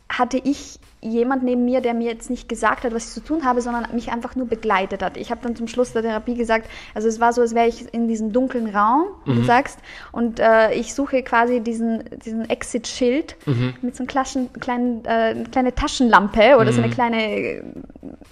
hatte 0.09 0.37
ich 0.37 0.79
jemand 1.01 1.43
neben 1.43 1.65
mir, 1.65 1.81
der 1.81 1.93
mir 1.93 2.09
jetzt 2.09 2.29
nicht 2.29 2.49
gesagt 2.49 2.83
hat, 2.83 2.93
was 2.93 3.07
ich 3.07 3.13
zu 3.13 3.19
tun 3.21 3.45
habe, 3.45 3.61
sondern 3.61 3.87
mich 3.93 4.11
einfach 4.11 4.35
nur 4.35 4.47
begleitet 4.47 5.03
hat. 5.03 5.17
Ich 5.17 5.29
habe 5.29 5.41
dann 5.43 5.55
zum 5.55 5.67
Schluss 5.67 5.93
der 5.93 6.01
Therapie 6.01 6.35
gesagt, 6.35 6.69
also 6.95 7.07
es 7.07 7.19
war 7.19 7.33
so, 7.33 7.41
als 7.41 7.53
wäre 7.53 7.67
ich 7.67 7.93
in 7.93 8.07
diesem 8.07 8.33
dunklen 8.33 8.67
Raum, 8.67 9.05
mhm. 9.25 9.35
du 9.35 9.43
sagst, 9.43 9.79
und 10.11 10.39
äh, 10.39 10.73
ich 10.73 10.93
suche 10.93 11.21
quasi 11.23 11.59
diesen, 11.59 12.03
diesen 12.25 12.49
Exit-Schild 12.49 13.35
mhm. 13.45 13.75
mit 13.81 13.95
so 13.95 14.03
einer 14.03 14.47
kleinen, 14.59 15.05
äh, 15.05 15.43
kleine 15.51 15.75
Taschenlampe 15.75 16.55
oder 16.55 16.71
mhm. 16.71 16.75
so 16.75 16.81
eine 16.81 16.87
mhm. 16.87 16.93
kleine, 16.93 17.63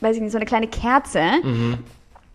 weiß 0.01 0.15
ich 0.15 0.21
nicht, 0.21 0.32
so 0.32 0.38
eine 0.38 0.45
kleine 0.45 0.67
Kerze 0.67 1.23
mhm. 1.43 1.78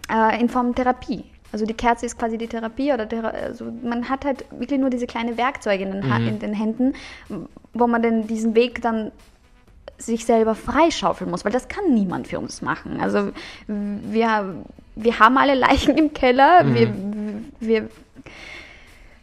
äh, 0.09 0.41
in 0.41 0.49
Form 0.49 0.75
Therapie. 0.75 1.25
Also 1.53 1.67
die 1.67 1.75
Kerze 1.75 2.07
ist 2.07 2.19
quasi 2.19 2.39
die 2.39 2.47
Therapie 2.47 2.93
oder 2.93 3.09
Thera 3.09 3.29
also 3.29 3.67
man 3.83 4.09
hat 4.09 4.25
halt 4.25 4.45
wirklich 4.51 4.79
nur 4.79 4.91
diese 4.91 5.07
kleine 5.07 5.37
Werkzeuge 5.37 5.85
in 5.85 5.93
den, 5.93 6.27
in 6.27 6.39
den 6.39 6.55
Händen, 6.55 6.95
wo 7.73 7.87
man 7.87 8.03
denn 8.03 8.27
diesen 8.27 8.55
Weg 8.55 8.83
dann 8.83 9.11
sich 9.99 10.25
selber 10.25 10.55
freischaufeln 10.55 11.31
muss, 11.31 11.45
weil 11.45 11.53
das 11.53 11.69
kann 11.69 11.93
niemand 11.93 12.29
für 12.29 12.39
uns 12.39 12.63
machen. 12.63 13.01
Also 13.01 13.33
wir, 13.67 14.65
wir 14.97 15.19
haben 15.19 15.39
alle 15.39 15.55
Leichen 15.55 15.97
im 15.97 16.13
Keller, 16.13 16.65
mhm. 16.65 16.75
wir, 16.75 16.95
wir 17.61 17.79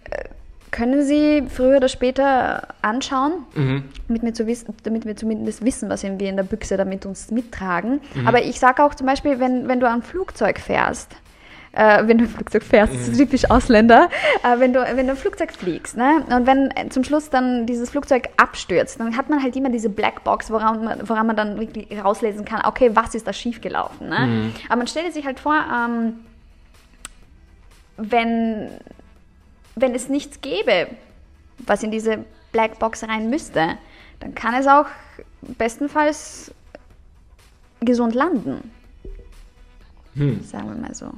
äh, 0.10 0.30
können 0.72 1.04
sie 1.04 1.44
früher 1.50 1.78
oder 1.78 1.88
später 1.88 2.68
anschauen, 2.82 3.46
mhm. 3.56 3.84
damit, 4.08 4.24
wir 4.24 4.34
zu 4.34 4.46
wissen, 4.46 4.76
damit 4.84 5.06
wir 5.06 5.16
zumindest 5.16 5.66
wissen, 5.66 5.90
was 5.90 6.04
wir 6.04 6.12
in 6.12 6.36
der 6.36 6.44
Büchse 6.44 6.78
damit 6.78 7.06
uns 7.06 7.32
mittragen. 7.32 8.02
Mhm. 8.14 8.28
Aber 8.28 8.44
ich 8.44 8.60
sage 8.60 8.84
auch 8.84 8.94
zum 8.94 9.08
Beispiel, 9.08 9.40
wenn, 9.40 9.68
wenn 9.68 9.80
du 9.80 9.90
ein 9.90 10.04
Flugzeug 10.04 10.60
fährst, 10.60 11.16
äh, 11.78 12.08
wenn 12.08 12.18
du 12.18 12.24
ein 12.24 12.30
Flugzeug 12.30 12.64
fährst, 12.64 12.94
mhm. 12.94 13.14
typisch 13.14 13.50
Ausländer, 13.50 14.10
äh, 14.44 14.60
wenn, 14.60 14.74
du, 14.74 14.80
wenn 14.80 15.06
du 15.06 15.14
ein 15.14 15.18
Flugzeug 15.18 15.54
fliegst, 15.54 15.96
ne? 15.96 16.26
und 16.30 16.48
wenn 16.48 16.72
äh, 16.72 16.90
zum 16.90 17.04
Schluss 17.04 17.30
dann 17.30 17.68
dieses 17.68 17.92
Flugzeug 17.92 18.30
abstürzt, 18.38 19.00
dann 19.00 19.16
hat 19.16 19.30
man 19.30 19.44
halt 19.44 19.56
immer 19.56 19.70
diese 19.70 19.90
Blackbox, 19.90 20.50
woran 20.50 20.84
man, 20.84 21.08
woran 21.08 21.28
man 21.28 21.36
dann 21.36 21.60
wirklich 21.60 21.88
rauslesen 22.04 22.46
kann, 22.46 22.62
okay, 22.66 22.92
was 22.96 23.14
ist 23.14 23.28
da 23.28 23.34
schiefgelaufen. 23.34 24.10
Ne? 24.10 24.20
Mhm. 24.20 24.54
Aber 24.70 24.78
man 24.78 24.88
stellt 24.88 25.14
sich 25.14 25.26
halt 25.26 25.40
vor, 25.40 25.54
ähm, 25.54 26.14
wenn, 27.98 28.70
wenn 29.76 29.94
es 29.94 30.10
nichts 30.10 30.42
gäbe, 30.42 30.88
was 31.60 31.84
in 31.84 31.92
diese 31.92 32.26
Blackbox 32.52 33.04
rein 33.04 33.30
müsste, 33.30 33.78
dann 34.20 34.34
kann 34.34 34.56
es 34.56 34.68
auch 34.68 34.88
bestenfalls 35.42 36.52
gesund 37.82 38.16
landen. 38.16 38.72
Hm. 40.16 40.42
Sagen 40.44 40.70
wir 40.70 40.76
mal 40.76 40.96
so. 40.96 41.12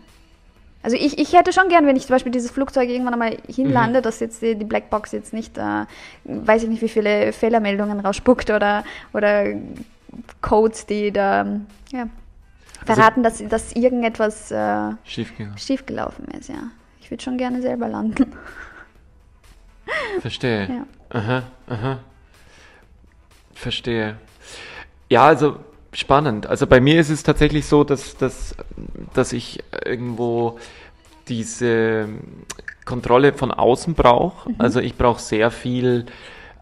Also 0.81 0.95
ich, 0.95 1.17
ich 1.17 1.33
hätte 1.33 1.51
schon 1.51 1.67
gern, 1.67 1.85
wenn 1.87 1.97
ich 1.97 2.07
zum 2.07 2.15
Beispiel 2.15 2.31
dieses 2.31 2.51
Flugzeug 2.51 2.89
irgendwann 2.89 3.13
einmal 3.13 3.37
hinlande, 3.47 3.99
mhm. 3.99 4.03
dass 4.03 4.19
jetzt 4.21 4.41
die, 4.41 4.55
die, 4.55 4.65
Blackbox 4.65 5.11
jetzt 5.11 5.33
nicht, 5.33 5.57
äh, 5.57 5.85
weiß 6.23 6.63
ich 6.63 6.69
nicht, 6.69 6.81
wie 6.81 6.89
viele 6.89 7.33
Fehlermeldungen 7.33 7.99
rausspuckt 7.99 8.49
oder, 8.49 8.85
oder 9.13 9.45
Codes, 10.41 10.85
die 10.85 11.11
da 11.11 11.45
ja, 11.91 12.01
also 12.01 12.09
verraten, 12.85 13.25
also, 13.25 13.43
dass, 13.43 13.65
dass 13.65 13.75
irgendetwas 13.75 14.51
äh, 14.51 14.91
schiefgelaufen. 15.03 15.57
schiefgelaufen 15.57 16.25
ist. 16.29 16.49
Ja. 16.49 16.71
Ich 17.01 17.11
würde 17.11 17.23
schon 17.23 17.37
gerne 17.37 17.61
selber 17.61 17.89
landen. 17.89 18.31
Verstehe. 20.21 20.69
Ja. 20.69 21.17
Aha, 21.17 21.43
aha. 21.67 21.99
Verstehe. 23.53 24.15
Ja, 25.09 25.25
also 25.25 25.59
spannend. 25.91 26.47
Also 26.47 26.67
bei 26.67 26.79
mir 26.79 26.99
ist 26.99 27.09
es 27.09 27.23
tatsächlich 27.23 27.65
so, 27.65 27.83
dass, 27.83 28.17
dass, 28.17 28.55
dass 29.13 29.33
ich 29.33 29.63
irgendwo 29.85 30.59
diese 31.27 32.07
Kontrolle 32.85 33.33
von 33.33 33.51
außen 33.51 33.93
brauche. 33.93 34.49
Mhm. 34.49 34.55
Also 34.57 34.79
ich 34.79 34.95
brauche 34.95 35.21
sehr 35.21 35.51
viel 35.51 36.05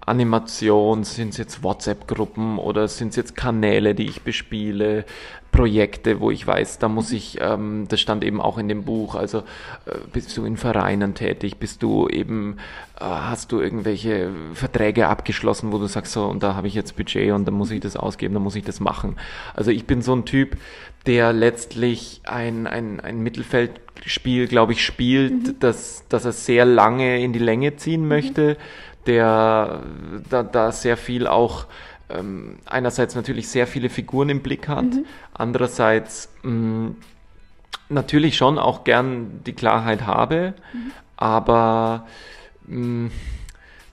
Animation, 0.08 1.04
sind 1.04 1.30
es 1.30 1.38
jetzt 1.38 1.64
WhatsApp-Gruppen 1.64 2.58
oder 2.60 2.88
sind 2.88 3.10
es 3.10 3.18
jetzt 3.18 3.36
Kanäle, 3.36 3.94
die 3.94 4.08
ich 4.08 4.22
bespiele, 4.22 5.06
Projekte, 5.52 6.20
wo 6.20 6.30
ich 6.30 6.46
weiß, 6.46 6.80
da 6.80 6.88
muss 6.88 7.12
ich, 7.12 7.40
ähm, 7.42 7.88
das 7.90 8.00
stand 8.00 8.24
eben 8.24 8.40
auch 8.40 8.58
in 8.58 8.68
dem 8.68 8.84
Buch, 8.84 9.16
also 9.16 9.40
äh, 9.86 9.96
bist 10.14 10.38
du 10.38 10.46
in 10.46 10.56
Vereinen 10.56 11.14
tätig, 11.14 11.58
bist 11.58 11.84
du 11.84 12.08
eben, 12.08 12.58
äh, 13.00 13.04
hast 13.04 13.52
du 13.52 13.60
irgendwelche 13.60 14.32
Verträge 14.54 15.08
abgeschlossen, 15.08 15.72
wo 15.72 15.78
du 15.78 15.88
sagst, 15.88 16.14
so, 16.14 16.26
und 16.26 16.44
da 16.44 16.56
habe 16.56 16.68
ich 16.68 16.74
jetzt 16.74 16.96
Budget 16.96 17.32
und 17.32 17.46
dann 17.46 17.56
muss 17.56 17.72
ich 17.72 17.80
das 17.80 17.98
ausgeben, 17.98 18.34
dann 18.34 18.44
muss 18.44 18.56
ich 18.56 18.64
das 18.64 18.80
machen. 18.80 19.18
Also 19.56 19.72
ich 19.72 19.86
bin 19.86 20.02
so 20.02 20.16
ein 20.16 20.26
Typ, 20.26 20.58
der 21.06 21.34
letztlich 21.34 22.22
ein, 22.26 22.68
ein, 22.68 23.00
ein 23.00 23.22
Mittelfeldspiel, 23.22 24.48
glaube 24.48 24.74
ich, 24.74 24.86
spielt, 24.86 25.48
mhm. 25.48 25.60
dass, 25.60 26.04
dass 26.08 26.26
er 26.26 26.34
sehr 26.34 26.66
lange 26.66 27.22
in 27.22 27.34
die 27.34 27.40
Länge 27.40 27.78
ziehen 27.78 28.08
mhm. 28.08 28.58
Der 29.08 29.82
da, 30.30 30.44
da 30.44 30.72
sehr 30.72 30.98
viel 30.98 31.28
auch 31.28 31.66
ähm, 32.10 32.60
einerseits 32.66 33.16
natürlich 33.16 33.50
sehr 33.50 33.68
viele 33.68 33.90
Figuren 33.90 34.30
im 34.30 34.42
Blick 34.42 34.68
hat, 34.68 34.86
mhm. 34.86 35.06
andererseits 35.34 36.30
mh, 36.44 36.52
mm, 36.52 36.96
natürlich 37.90 38.38
schon 38.38 38.60
auch 38.60 38.84
gern 38.84 39.44
die 39.46 39.54
Klarheit 39.54 40.06
habe, 40.06 40.54
mhm. 40.74 40.92
aber 41.18 42.06
mh, 42.66 43.08
mm, 43.08 43.12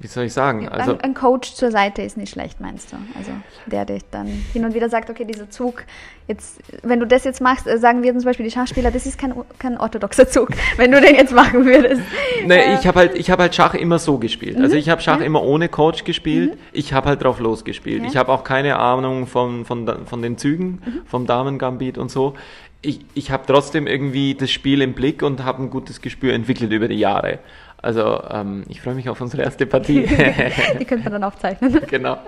wie 0.00 0.08
soll 0.08 0.24
ich 0.24 0.32
sagen? 0.32 0.68
Also 0.68 0.92
ein, 0.92 1.00
ein, 1.00 1.14
Coach 1.14 1.54
zur 1.54 1.70
Seite 1.70 2.02
ist 2.02 2.16
nicht 2.16 2.32
schlecht, 2.32 2.60
meinst 2.60 2.92
du? 2.92 2.96
Also 3.16 3.30
der 3.66 3.84
dich 3.84 4.02
dann 4.10 4.26
hin 4.52 4.64
und 4.64 4.74
wieder 4.74 4.88
sagt, 4.88 5.08
okay, 5.08 5.24
dieser 5.24 5.48
Zug, 5.50 5.84
jetzt, 6.26 6.60
wenn 6.82 6.98
du 6.98 7.06
das 7.06 7.24
jetzt 7.24 7.40
machst, 7.40 7.66
äh, 7.66 7.78
sagen 7.78 8.02
wir 8.02 8.12
zum 8.12 8.24
Beispiel 8.24 8.44
die 8.44 8.50
Schachspieler, 8.50 8.90
das 8.90 9.06
ist 9.06 9.18
kein, 9.18 9.34
kein 9.58 9.78
orthodoxer 9.78 10.28
Zug, 10.28 10.48
wenn 10.76 10.90
du 10.90 11.00
den 11.00 11.14
jetzt 11.14 11.32
machen 11.32 11.64
würdest. 11.64 12.02
Nee, 12.44 12.56
äh, 12.56 12.74
ich 12.74 12.86
habe 12.86 12.98
halt, 12.98 13.16
ich 13.16 13.30
hab 13.30 13.38
halt 13.38 13.54
Schach 13.54 13.74
immer 13.74 14.00
so 14.00 14.18
gespielt. 14.18 14.56
Also 14.56 14.74
mhm. 14.74 14.80
ich 14.80 14.88
habe 14.88 15.00
Schach 15.00 15.20
ja. 15.20 15.26
immer 15.26 15.42
ohne 15.42 15.68
Coach 15.68 16.04
gespielt. 16.04 16.54
Mhm. 16.54 16.58
Ich 16.72 16.92
habe 16.92 17.10
halt 17.10 17.22
drauf 17.22 17.38
losgespielt. 17.38 18.02
Ja. 18.02 18.08
Ich 18.08 18.16
habe 18.16 18.32
auch 18.32 18.42
keine 18.42 18.78
Ahnung 18.78 19.28
von, 19.28 19.64
von, 19.64 20.06
von 20.06 20.22
den 20.22 20.38
Zügen, 20.38 20.82
mhm. 20.84 21.02
vom 21.06 21.26
Damengambit 21.26 21.98
und 21.98 22.10
so. 22.10 22.34
Ich, 22.82 23.00
ich 23.14 23.30
habe 23.30 23.44
trotzdem 23.46 23.86
irgendwie 23.86 24.34
das 24.34 24.50
Spiel 24.50 24.82
im 24.82 24.92
Blick 24.92 25.22
und 25.22 25.44
habe 25.44 25.62
ein 25.62 25.70
gutes 25.70 26.02
Gespür 26.02 26.34
entwickelt 26.34 26.72
über 26.72 26.88
die 26.88 26.98
Jahre. 26.98 27.38
Also 27.82 28.22
ähm, 28.30 28.64
ich 28.68 28.80
freue 28.80 28.94
mich 28.94 29.08
auf 29.08 29.20
unsere 29.20 29.42
erste 29.42 29.66
Partie. 29.66 30.06
die 30.80 30.84
können 30.84 31.04
wir 31.04 31.10
dann 31.10 31.24
aufzeichnen. 31.24 31.80
genau. 31.90 32.18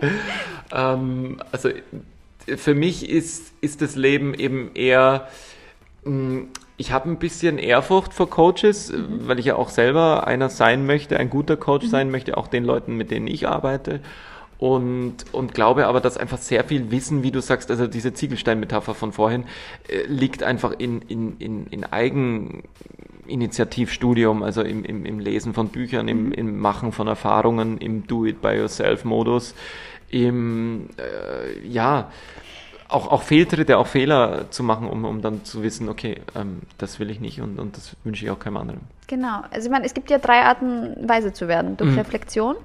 Ähm, 0.74 1.40
also 1.51 1.70
für 2.57 2.74
mich 2.74 3.09
ist, 3.09 3.53
ist 3.61 3.82
das 3.82 3.97
Leben 3.97 4.34
eben 4.34 4.70
eher, 4.74 5.28
mh, 6.05 6.11
hm, 6.11 6.49
ich 6.78 6.92
habe 6.92 7.09
ein 7.09 7.18
bisschen 7.18 7.59
Ehrfurcht 7.59 8.12
vor 8.12 8.28
Coaches, 8.28 8.92
mhm. 8.92 9.26
weil 9.26 9.38
ich 9.38 9.47
ja 9.47 9.57
auch 9.57 9.70
selber 9.70 10.26
einer 10.26 10.51
sein 10.51 10.84
möchte, 10.86 11.18
ein 11.18 11.30
guter 11.30 11.57
Coach 11.57 11.86
mhm. 11.86 11.90
sein 11.90 12.11
möchte, 12.11 12.36
auch 12.36 12.49
den 12.49 12.64
Leuten, 12.64 12.97
mit 12.97 13.11
denen 13.11 13.26
ich 13.26 13.49
arbeite. 13.49 14.01
Und, 14.59 15.17
und 15.33 15.53
glaube 15.53 15.87
aber, 15.87 16.01
dass 16.01 16.17
einfach 16.17 16.39
sehr 16.39 16.65
viel 16.65 16.91
Wissen, 16.91 17.23
wie 17.23 17.31
du 17.31 17.41
sagst, 17.41 17.71
also 17.71 17.87
diese 17.87 18.15
Ziegelstein-Metapher 18.15 18.95
von 18.95 19.13
vorhin, 19.13 19.45
äh, 19.89 20.05
liegt 20.07 20.43
einfach 20.43 20.73
in, 20.79 21.03
in, 21.03 21.37
in, 21.39 21.67
in 21.67 21.85
Eigen, 21.85 22.63
Initiativstudium, 23.27 24.43
also 24.43 24.63
im, 24.63 24.85
im, 24.85 25.05
im 25.05 25.19
Lesen 25.19 25.53
von 25.53 25.69
Büchern, 25.69 26.09
im, 26.09 26.27
mhm. 26.27 26.33
im 26.33 26.59
Machen 26.59 26.93
von 26.93 27.07
Erfahrungen, 27.07 27.79
im 27.79 28.07
Do-it-by-yourself-Modus, 28.07 29.55
im, 30.11 30.89
äh, 30.97 31.67
ja, 31.67 32.11
auch, 32.89 33.09
auch 33.09 33.23
Fehltritte, 33.23 33.79
auch 33.79 33.89
Fehler 33.89 34.51
zu 34.51 34.63
machen, 34.63 34.89
um, 34.89 35.05
um 35.05 35.21
dann 35.21 35.45
zu 35.45 35.63
wissen, 35.63 35.89
okay, 35.89 36.21
ähm, 36.37 36.63
das 36.79 37.01
will 37.01 37.11
ich 37.11 37.21
nicht 37.21 37.41
und, 37.41 37.59
und 37.59 37.77
das 37.77 37.97
wünsche 38.05 38.25
ich 38.25 38.31
auch 38.31 38.39
keinem 38.39 38.59
anderen. 38.59 38.81
Genau, 39.09 39.43
also 39.51 39.67
ich 39.67 39.73
meine, 39.73 39.85
es 39.85 39.95
gibt 39.95 40.09
ja 40.09 40.19
drei 40.19 40.43
Arten, 40.43 40.97
weise 41.09 41.33
zu 41.33 41.49
werden. 41.49 41.77
Durch 41.77 41.91
mhm. 41.91 41.99
Reflexion, 41.99 42.57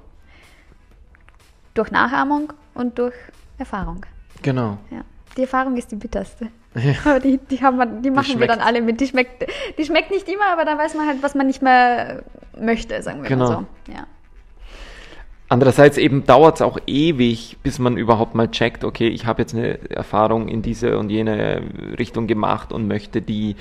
durch 1.74 1.92
Nachahmung 1.92 2.54
und 2.74 2.98
durch 2.98 3.16
Erfahrung. 3.58 4.06
Genau. 4.42 4.78
Ja. 4.90 5.02
Die 5.38 5.42
Erfahrung 5.42 5.78
ist 5.78 5.92
die 5.92 5.96
bitterste. 5.96 6.48
Ja. 6.76 6.94
Aber 7.04 7.20
die, 7.20 7.38
die, 7.38 7.62
haben 7.62 7.78
wir, 7.78 7.86
die 7.86 8.12
machen 8.12 8.34
die 8.34 8.40
wir 8.40 8.48
dann 8.48 8.60
alle 8.60 8.82
mit. 8.82 9.00
Die 9.02 9.08
schmeckt, 9.08 9.46
die 9.78 9.86
schmeckt 9.86 10.10
nicht 10.12 10.28
immer, 10.30 10.52
aber 10.54 10.66
da 10.66 10.78
weiß 10.78 10.96
man 10.96 11.08
halt, 11.08 11.22
was 11.22 11.36
man 11.36 11.48
nicht 11.48 11.62
mehr 11.62 12.24
möchte, 12.58 13.02
sagen 13.02 13.22
wir 13.24 13.30
genau. 13.30 13.50
mal 13.50 13.66
so. 13.88 13.94
Ja. 13.94 14.08
Andererseits 15.50 15.98
eben 15.98 16.26
dauert 16.26 16.56
es 16.56 16.62
auch 16.62 16.80
ewig, 16.88 17.58
bis 17.62 17.78
man 17.78 17.98
überhaupt 17.98 18.36
mal 18.36 18.50
checkt, 18.50 18.86
okay, 18.86 19.10
ich 19.10 19.26
habe 19.26 19.42
jetzt 19.42 19.54
eine 19.54 19.92
Erfahrung 19.92 20.48
in 20.48 20.62
diese 20.62 20.98
und 20.98 21.10
jene 21.10 21.62
Richtung 22.00 22.26
gemacht 22.28 22.72
und 22.72 22.88
möchte 22.88 23.22
die 23.22 23.58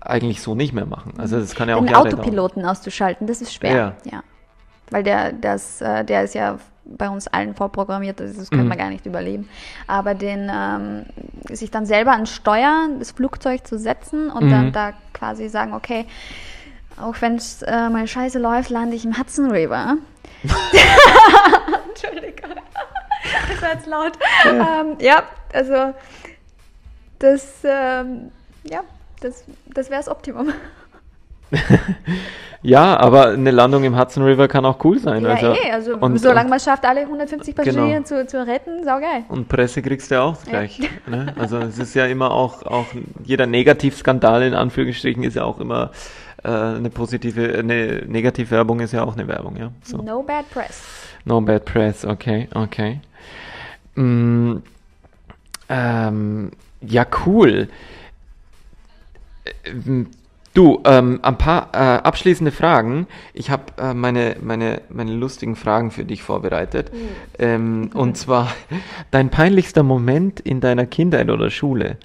eigentlich 0.00 0.40
so 0.40 0.54
nicht 0.54 0.72
mehr 0.72 0.86
machen. 0.86 1.14
Also 1.18 1.40
das 1.40 1.56
kann 1.56 1.68
ja 1.68 1.74
auch 1.74 1.84
Den 1.84 1.92
Autopiloten 1.92 2.62
dauern. 2.62 2.70
auszuschalten, 2.70 3.26
das 3.26 3.42
ist 3.42 3.52
schwer. 3.52 3.96
Ja. 4.04 4.12
ja. 4.12 4.22
Weil 4.90 5.02
der, 5.02 5.32
das, 5.32 5.80
äh, 5.80 6.04
der 6.04 6.22
ist 6.22 6.36
ja 6.36 6.58
bei 6.84 7.08
uns 7.08 7.28
allen 7.28 7.54
vorprogrammiert, 7.54 8.20
das, 8.20 8.36
das 8.36 8.50
können 8.50 8.66
mhm. 8.66 8.70
wir 8.70 8.76
gar 8.76 8.90
nicht 8.90 9.06
überleben. 9.06 9.48
Aber 9.86 10.14
den, 10.14 10.50
ähm, 10.52 11.06
sich 11.54 11.70
dann 11.70 11.86
selber 11.86 12.12
an 12.12 12.26
Steuer 12.26 12.88
das 12.98 13.12
Flugzeug 13.12 13.66
zu 13.66 13.78
setzen 13.78 14.30
und 14.30 14.46
mhm. 14.46 14.50
dann 14.50 14.72
da 14.72 14.92
quasi 15.12 15.48
sagen, 15.48 15.74
okay, 15.74 16.06
auch 17.00 17.14
wenn 17.20 17.36
es 17.36 17.62
äh, 17.62 17.88
mal 17.88 18.06
scheiße 18.06 18.38
läuft, 18.38 18.70
lande 18.70 18.96
ich 18.96 19.04
im 19.04 19.18
Hudson 19.18 19.50
River. 19.50 19.96
Entschuldigung. 21.88 22.50
Das 23.48 23.62
war 23.62 23.72
jetzt 23.72 23.86
laut. 23.86 24.12
Ja, 24.44 24.80
ähm, 24.80 24.96
ja 25.00 25.22
also 25.52 25.94
das, 27.18 27.64
ähm, 27.64 28.30
ja, 28.64 28.82
das, 29.20 29.44
das 29.66 29.90
wäre 29.90 30.00
das 30.00 30.08
Optimum. 30.08 30.52
ja, 32.62 32.96
aber 32.96 33.28
eine 33.28 33.50
Landung 33.50 33.84
im 33.84 33.98
Hudson 33.98 34.24
River 34.24 34.48
kann 34.48 34.64
auch 34.64 34.84
cool 34.84 34.98
sein. 34.98 35.22
Ja, 35.22 35.30
also, 35.30 35.52
eh, 35.52 35.70
also 35.70 35.96
und, 35.96 36.18
solange 36.18 36.50
man 36.50 36.60
schafft, 36.60 36.84
alle 36.84 37.00
150 37.00 37.54
Passagiere 37.54 37.86
genau. 37.86 38.02
zu, 38.02 38.26
zu 38.26 38.46
retten, 38.46 38.84
saugeil. 38.84 39.24
Und 39.28 39.48
Presse 39.48 39.82
kriegst 39.82 40.10
du 40.10 40.20
auch 40.20 40.42
gleich. 40.44 40.78
Ja. 40.78 40.88
Ne? 41.06 41.34
Also 41.38 41.58
es 41.58 41.78
ist 41.78 41.94
ja 41.94 42.06
immer 42.06 42.30
auch, 42.30 42.62
auch 42.62 42.86
jeder 43.24 43.46
Negativskandal 43.46 44.42
in 44.42 44.54
Anführungsstrichen 44.54 45.22
ist 45.22 45.36
ja 45.36 45.44
auch 45.44 45.60
immer 45.60 45.90
äh, 46.44 46.48
eine 46.48 46.90
positive, 46.90 47.58
eine 47.58 48.04
Negativwerbung 48.06 48.80
ist 48.80 48.92
ja 48.92 49.02
auch 49.04 49.14
eine 49.14 49.26
Werbung, 49.28 49.56
ja. 49.56 49.70
So. 49.82 49.98
No 49.98 50.22
bad 50.22 50.48
press. 50.50 50.82
No 51.24 51.40
bad 51.40 51.64
press, 51.64 52.04
okay, 52.04 52.48
okay. 52.54 53.00
Mm, 53.94 54.56
ähm, 55.68 56.50
ja, 56.80 57.06
cool. 57.26 57.68
Äh, 59.44 60.04
Du, 60.54 60.80
ähm, 60.84 61.18
ein 61.22 61.36
paar 61.36 61.70
äh, 61.72 61.76
abschließende 61.76 62.52
Fragen. 62.52 63.08
Ich 63.32 63.50
habe 63.50 63.64
äh, 63.76 63.92
meine, 63.92 64.36
meine, 64.40 64.82
meine 64.88 65.12
lustigen 65.12 65.56
Fragen 65.56 65.90
für 65.90 66.04
dich 66.04 66.22
vorbereitet. 66.22 66.92
Ähm, 67.40 67.90
Und 67.92 68.16
zwar 68.16 68.52
dein 69.10 69.30
peinlichster 69.30 69.82
Moment 69.82 70.38
in 70.38 70.60
deiner 70.60 70.86
Kindheit 70.86 71.28
oder 71.28 71.50
Schule. 71.50 71.96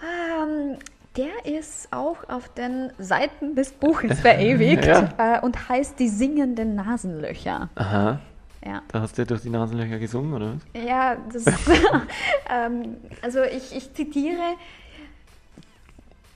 Ähm, 0.00 0.78
der 1.18 1.58
ist 1.58 1.88
auch 1.92 2.16
auf 2.30 2.48
den 2.54 2.92
Seiten 2.98 3.54
des 3.54 3.72
Buches 3.72 4.20
verewigt 4.20 4.84
Ja. 4.86 5.10
äh, 5.18 5.40
und 5.40 5.68
heißt 5.68 5.98
Die 5.98 6.08
singenden 6.08 6.76
Nasenlöcher. 6.76 7.68
Aha. 7.74 8.20
Ja. 8.64 8.82
Da 8.90 9.02
hast 9.02 9.18
du 9.18 9.26
durch 9.26 9.42
die 9.42 9.50
Nasenlöcher 9.50 9.98
gesungen, 9.98 10.32
oder? 10.32 10.54
Ja, 10.74 11.16
das 11.32 11.44
ähm, 12.50 12.96
also 13.20 13.42
ich, 13.44 13.76
ich 13.76 13.92
zitiere, 13.92 14.54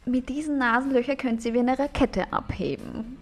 mit 0.05 0.29
diesen 0.29 0.59
Nasenlöchern 0.59 1.17
können 1.17 1.39
Sie 1.39 1.55
wie 1.55 1.61
eine 1.61 1.79
Rakete 1.79 2.33
abheben. 2.33 3.19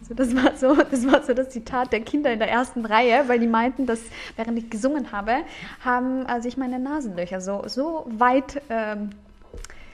Also 0.00 0.14
das, 0.14 0.36
war 0.36 0.56
so, 0.56 0.74
das 0.82 1.10
war 1.10 1.22
so 1.24 1.34
das 1.34 1.50
Zitat 1.50 1.92
der 1.92 2.00
Kinder 2.00 2.32
in 2.32 2.38
der 2.38 2.48
ersten 2.48 2.84
Reihe, 2.86 3.24
weil 3.26 3.40
die 3.40 3.48
meinten, 3.48 3.86
dass 3.86 4.00
während 4.36 4.56
ich 4.58 4.70
gesungen 4.70 5.10
habe, 5.10 5.38
haben 5.84 6.26
äh, 6.26 6.40
sich 6.40 6.56
meine 6.56 6.78
Nasenlöcher 6.78 7.40
so, 7.40 7.64
so 7.66 8.06
weit 8.06 8.62
ähm, 8.70 9.10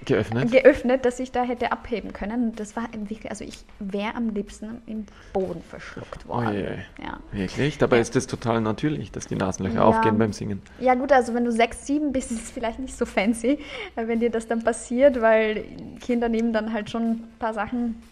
Geöffnet? 0.04 0.50
geöffnet, 0.50 1.04
dass 1.04 1.20
ich 1.20 1.30
da 1.32 1.42
hätte 1.44 1.72
abheben 1.72 2.12
können. 2.12 2.54
Das 2.56 2.74
war 2.76 2.84
wirklich, 2.92 3.30
also 3.30 3.44
ich 3.44 3.58
wäre 3.78 4.14
am 4.14 4.30
liebsten 4.30 4.82
im 4.86 5.06
Boden 5.32 5.62
verschluckt 5.62 6.26
worden. 6.26 6.48
Oje. 6.48 6.78
Ja. 7.02 7.20
Wirklich? 7.30 7.78
Dabei 7.78 7.96
Ja. 7.96 8.02
ist 8.02 8.16
das 8.16 8.26
total 8.26 8.60
natürlich, 8.60 9.12
dass 9.12 9.26
die 9.26 9.36
Nasenlöcher 9.36 9.76
Ja. 9.76 9.84
aufgehen 9.84 10.18
beim 10.18 10.32
Singen. 10.32 10.60
Ja 10.80 10.94
gut, 10.94 11.12
also 11.12 11.34
wenn 11.34 11.44
du 11.44 11.52
sechs, 11.52 11.86
sieben 11.86 12.12
bist, 12.12 12.30
ist 12.32 12.42
es 12.44 12.50
vielleicht 12.50 12.78
nicht 12.78 12.96
so 12.96 13.04
fancy, 13.06 13.58
äh, 13.96 14.06
wenn 14.08 14.20
dir 14.20 14.30
das 14.30 14.46
dann 14.48 14.62
passiert, 14.64 15.20
weil 15.20 15.64
Kinder 16.00 16.28
nehmen 16.28 16.52
dann 16.52 16.72
halt 16.72 16.90
schon 16.90 17.02
ein 17.02 17.24
paar 17.38 17.54
Sachen. 17.54 18.02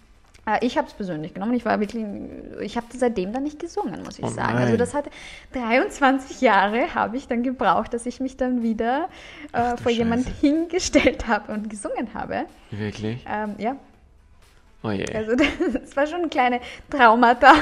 Äh, 0.57 0.65
Ich 0.67 0.77
habe 0.79 0.87
es 0.89 0.95
persönlich 0.95 1.35
genommen. 1.35 1.55
Ich 1.55 1.65
war 1.65 1.81
wirklich, 1.81 2.05
ich 2.61 2.77
habe 2.77 2.87
seitdem 2.97 3.33
dann 3.33 3.43
nicht 3.43 3.59
gesungen, 3.59 4.03
muss 4.05 4.19
ich 4.19 4.25
Oh 4.25 4.29
sagen. 4.29 4.55
nein. 4.55 4.65
Also 4.65 4.77
das 4.77 4.95
hat 4.95 5.07
23 5.53 6.41
Jahre 6.41 6.95
habe 6.95 7.17
ich 7.17 7.27
dann 7.29 7.43
gebraucht, 7.43 7.93
dass 7.95 8.07
ich 8.07 8.21
mich 8.21 8.37
dann 8.37 8.63
wieder 8.63 9.09
äh, 9.53 9.77
vor 9.77 9.91
jemand 9.93 10.27
hingestellt 10.41 11.27
habe 11.27 11.53
und 11.53 11.69
gesungen 11.71 12.15
habe. 12.15 12.47
Wirklich? 12.71 13.25
Ähm, 13.29 13.55
ja, 13.59 13.77
Oh 14.83 14.91
je. 14.91 15.05
also 15.15 15.33
das 15.73 15.95
war 15.97 16.07
schon 16.07 16.31
kleine 16.31 16.61
Traumata, 16.89 17.53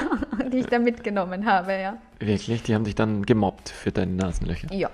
die 0.53 0.59
ich 0.59 0.67
da 0.67 0.79
mitgenommen 0.79 1.47
habe, 1.47 1.73
ja. 1.73 1.97
Wirklich? 2.21 2.63
Die 2.63 2.75
haben 2.75 2.85
dich 2.85 2.95
dann 2.95 3.27
gemobbt 3.27 3.69
für 3.71 3.91
deine 3.91 4.13
Nasenlöcher. 4.13 4.73
Ja, 4.73 4.89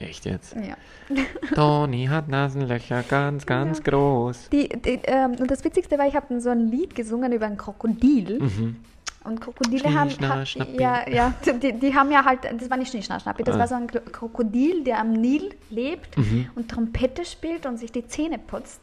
Echt 0.00 0.24
jetzt? 0.24 0.56
ja. 0.56 0.76
Toni 1.54 2.06
hat 2.06 2.28
Nasenlöcher 2.28 3.02
ganz, 3.02 3.44
ganz 3.46 3.78
Ja. 3.78 3.84
groß. 3.84 4.48
Die, 4.50 4.68
die, 4.68 5.00
ähm, 5.04 5.32
und 5.38 5.50
das 5.50 5.62
Witzigste 5.64 5.98
war, 5.98 6.06
ich 6.06 6.14
habe 6.16 6.40
so 6.40 6.50
ein 6.50 6.70
Lied 6.70 6.94
gesungen 6.94 7.32
über 7.32 7.46
ein 7.46 7.56
Krokodil. 7.56 8.40
Mhm. 8.40 8.76
Und 9.22 9.38
Krokodile 9.38 9.92
haben, 9.92 10.08
schna, 10.08 10.42
ja, 10.78 11.06
ja, 11.06 11.34
die, 11.44 11.74
die 11.74 11.94
haben 11.94 12.10
ja 12.10 12.24
halt, 12.24 12.40
das 12.58 12.70
war 12.70 12.78
nicht 12.78 12.90
Schneeschna, 12.90 13.20
Schnappi, 13.20 13.42
das 13.42 13.54
Ah. 13.56 13.58
war 13.58 13.68
so 13.68 13.74
ein 13.74 13.86
Kro- 13.86 14.00
Krokodil, 14.10 14.82
der 14.82 14.98
am 14.98 15.12
Nil 15.12 15.50
lebt 15.68 16.16
Mhm. 16.16 16.48
und 16.54 16.70
Trompete 16.70 17.26
spielt 17.26 17.66
und 17.66 17.76
sich 17.76 17.92
die 17.92 18.06
Zähne 18.06 18.38
putzt 18.38 18.80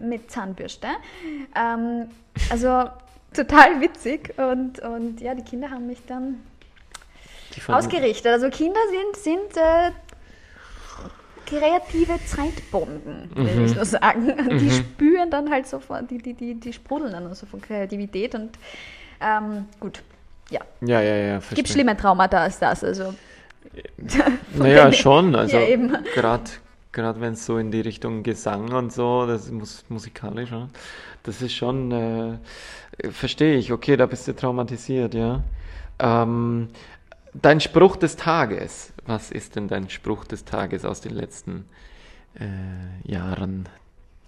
mit 0.00 0.30
Zahnbürste. 0.30 0.88
Ähm, 1.54 2.08
also 2.50 2.90
total 3.32 3.80
witzig 3.80 4.34
und, 4.36 4.78
und 4.80 5.22
ja, 5.22 5.34
die 5.34 5.42
Kinder 5.42 5.70
haben 5.70 5.86
mich 5.86 6.04
dann 6.06 6.40
ausgerichtet. 7.66 8.30
Also 8.32 8.50
Kinder 8.50 8.80
sind, 8.90 9.16
sind 9.24 9.56
äh, 9.56 9.90
kreative 11.48 12.18
Zeitbomben, 12.26 13.30
will 13.34 13.54
Mhm. 13.56 13.64
ich 13.64 13.72
so 13.72 13.84
sagen. 13.84 14.58
Die 14.58 14.70
spüren 14.70 15.30
dann 15.30 15.50
halt 15.50 15.66
sofort, 15.66 16.10
die, 16.10 16.18
die, 16.18 16.34
die, 16.34 16.54
die 16.54 16.72
sprudeln 16.72 17.12
dann 17.12 17.34
so 17.34 17.46
von 17.46 17.60
Kreativität 17.60 18.34
und 18.34 18.50
ähm, 19.20 19.64
gut, 19.80 20.02
ja. 20.50 20.60
Ja, 20.80 21.00
ja, 21.00 21.16
ja. 21.16 21.36
Es 21.38 21.50
gibt 21.50 21.68
schlimme 21.68 21.96
Traumata 21.96 22.38
als 22.42 22.58
das. 22.58 22.84
Also 22.84 23.14
Naja, 24.54 24.82
denen- 24.84 24.92
schon. 24.94 25.34
Also 25.34 25.58
Ja, 25.58 25.76
gerade 26.14 26.44
gerade 26.92 27.20
wenn 27.20 27.34
es 27.34 27.44
so 27.46 27.58
in 27.58 27.70
die 27.70 27.80
Richtung 27.80 28.22
Gesang 28.22 28.72
und 28.72 28.92
so, 28.92 29.26
das 29.26 29.44
ist 29.46 29.52
mus 29.52 29.84
musikalisch, 29.88 30.50
das 31.22 31.42
ist 31.42 31.52
schon, 31.54 31.92
äh, 31.92 33.10
verstehe 33.10 33.56
ich. 33.56 33.72
Okay, 33.72 33.96
da 33.96 34.06
bist 34.06 34.26
du 34.26 34.34
traumatisiert, 34.34 35.14
ja. 35.14 35.42
Ähm, 36.00 36.68
dein 37.42 37.60
Spruch 37.60 37.96
des 37.96 38.16
Tages. 38.16 38.92
Was 39.06 39.30
ist 39.30 39.56
denn 39.56 39.68
dein 39.68 39.88
Spruch 39.88 40.24
des 40.24 40.44
Tages 40.44 40.84
aus 40.84 41.00
den 41.00 41.14
letzten 41.14 41.64
äh, 42.38 43.10
Jahren? 43.10 43.68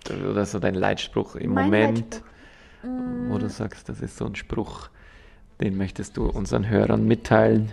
Oder 0.08 0.46
so 0.46 0.58
dein 0.58 0.74
Leitspruch 0.74 1.36
im 1.36 1.52
Mein 1.52 1.66
Moment, 1.66 2.22
Leitspruch? 2.82 3.30
wo 3.30 3.38
du 3.38 3.48
sagst, 3.50 3.88
das 3.90 4.00
ist 4.00 4.16
so 4.16 4.24
ein 4.24 4.34
Spruch, 4.34 4.88
den 5.60 5.76
möchtest 5.76 6.16
du 6.16 6.26
unseren 6.26 6.68
Hörern 6.68 7.04
mitteilen. 7.06 7.72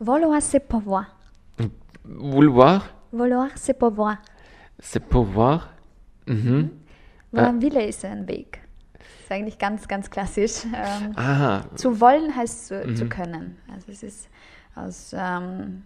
Vouloir 0.00 0.40
c'est 0.40 0.58
pouvoir. 0.60 1.06
Vouloir, 2.04 2.82
Vouloir 3.12 3.48
c'est 3.56 3.74
pouvoir. 3.78 4.18
c'est 4.80 4.98
pouvoir. 5.08 5.68
Mhm. 6.26 6.70
Weil 7.30 7.44
Äh. 7.44 7.48
ein 7.48 7.62
Wille 7.62 7.86
ist 7.86 8.04
ein 8.04 8.26
Weg. 8.26 8.60
Eigentlich 9.32 9.58
ganz, 9.58 9.88
ganz 9.88 10.10
klassisch. 10.10 10.64
Ähm, 10.66 11.12
Aha, 11.16 11.64
Zu 11.74 12.00
wollen 12.00 12.34
heißt 12.36 12.66
zu, 12.68 12.84
Mhm. 12.86 12.96
zu 12.96 13.06
können. 13.08 13.56
Also 13.72 13.90
es 13.90 14.02
ist 14.02 14.28
aus, 14.74 15.14
ähm, 15.16 15.82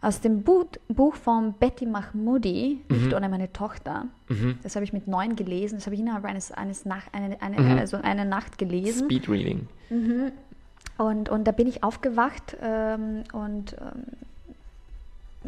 aus 0.00 0.20
dem 0.20 0.42
Buch, 0.42 0.66
Buch 0.88 1.14
von 1.14 1.54
Betty 1.54 1.86
Mahmoudi, 1.86 2.80
Mhm. 2.88 2.96
Nicht 2.96 3.14
ohne 3.14 3.28
meine 3.28 3.52
Tochter. 3.52 4.06
Das 4.62 4.76
habe 4.76 4.84
ich 4.84 4.92
mit 4.92 5.08
neun 5.08 5.34
gelesen. 5.36 5.76
Das 5.78 5.86
habe 5.86 5.94
ich 5.94 6.00
innerhalb 6.00 6.24
eines, 6.24 6.52
eines 6.52 6.84
Nach 6.84 7.02
eine, 7.12 7.40
eine, 7.42 7.60
Mhm. 7.60 7.78
also 7.78 7.96
eine 7.96 8.24
Nacht 8.24 8.58
gelesen. 8.58 9.06
Speedreading. 9.10 9.66
Und, 10.98 11.28
und 11.28 11.44
da 11.44 11.52
bin 11.52 11.66
ich 11.68 11.82
aufgewacht 11.84 12.56
ähm, 12.60 13.22
und 13.32 13.74
ähm, 13.80 14.02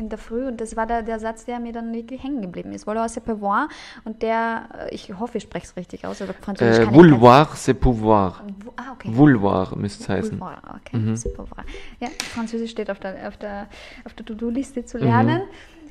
in 0.00 0.08
der 0.08 0.18
Früh 0.18 0.46
und 0.48 0.60
das 0.60 0.74
war 0.76 0.86
der, 0.86 1.02
der 1.02 1.20
Satz, 1.20 1.44
der 1.44 1.60
mir 1.60 1.72
dann 1.72 1.92
wirklich 1.92 2.22
hängen 2.22 2.40
geblieben 2.42 2.72
ist. 2.72 2.86
Vouloir 2.86 3.06
c'est 3.06 3.20
pouvoir 3.20 3.68
und 4.04 4.22
der, 4.22 4.68
ich 4.90 5.12
hoffe, 5.20 5.38
ich 5.38 5.44
spreche 5.44 5.66
es 5.66 5.76
richtig 5.76 6.04
aus, 6.06 6.20
aber 6.22 6.34
Französisch 6.34 6.78
Äh, 6.80 6.84
kann 6.86 6.94
vouloir, 6.94 7.54
c'est 7.54 7.74
pouvoir. 7.74 8.42
Ah, 8.76 8.92
okay. 8.94 9.10
Vouloir 9.12 9.76
müsste 9.76 10.02
es 10.02 10.08
heißen. 10.08 10.40
Vouloir, 10.40 10.80
okay, 10.80 10.96
Mhm. 10.96 11.14
c'est 11.14 11.32
pouvoir. 11.34 11.64
Ja, 12.00 12.08
Französisch 12.34 12.70
steht 12.70 12.90
auf 12.90 12.98
der, 12.98 13.28
auf 13.28 13.36
der, 13.36 13.68
auf 14.04 14.14
der 14.14 14.24
To-Do-Liste 14.26 14.80
Mhm. 14.80 14.86
zu 14.86 14.98
lernen. 14.98 15.42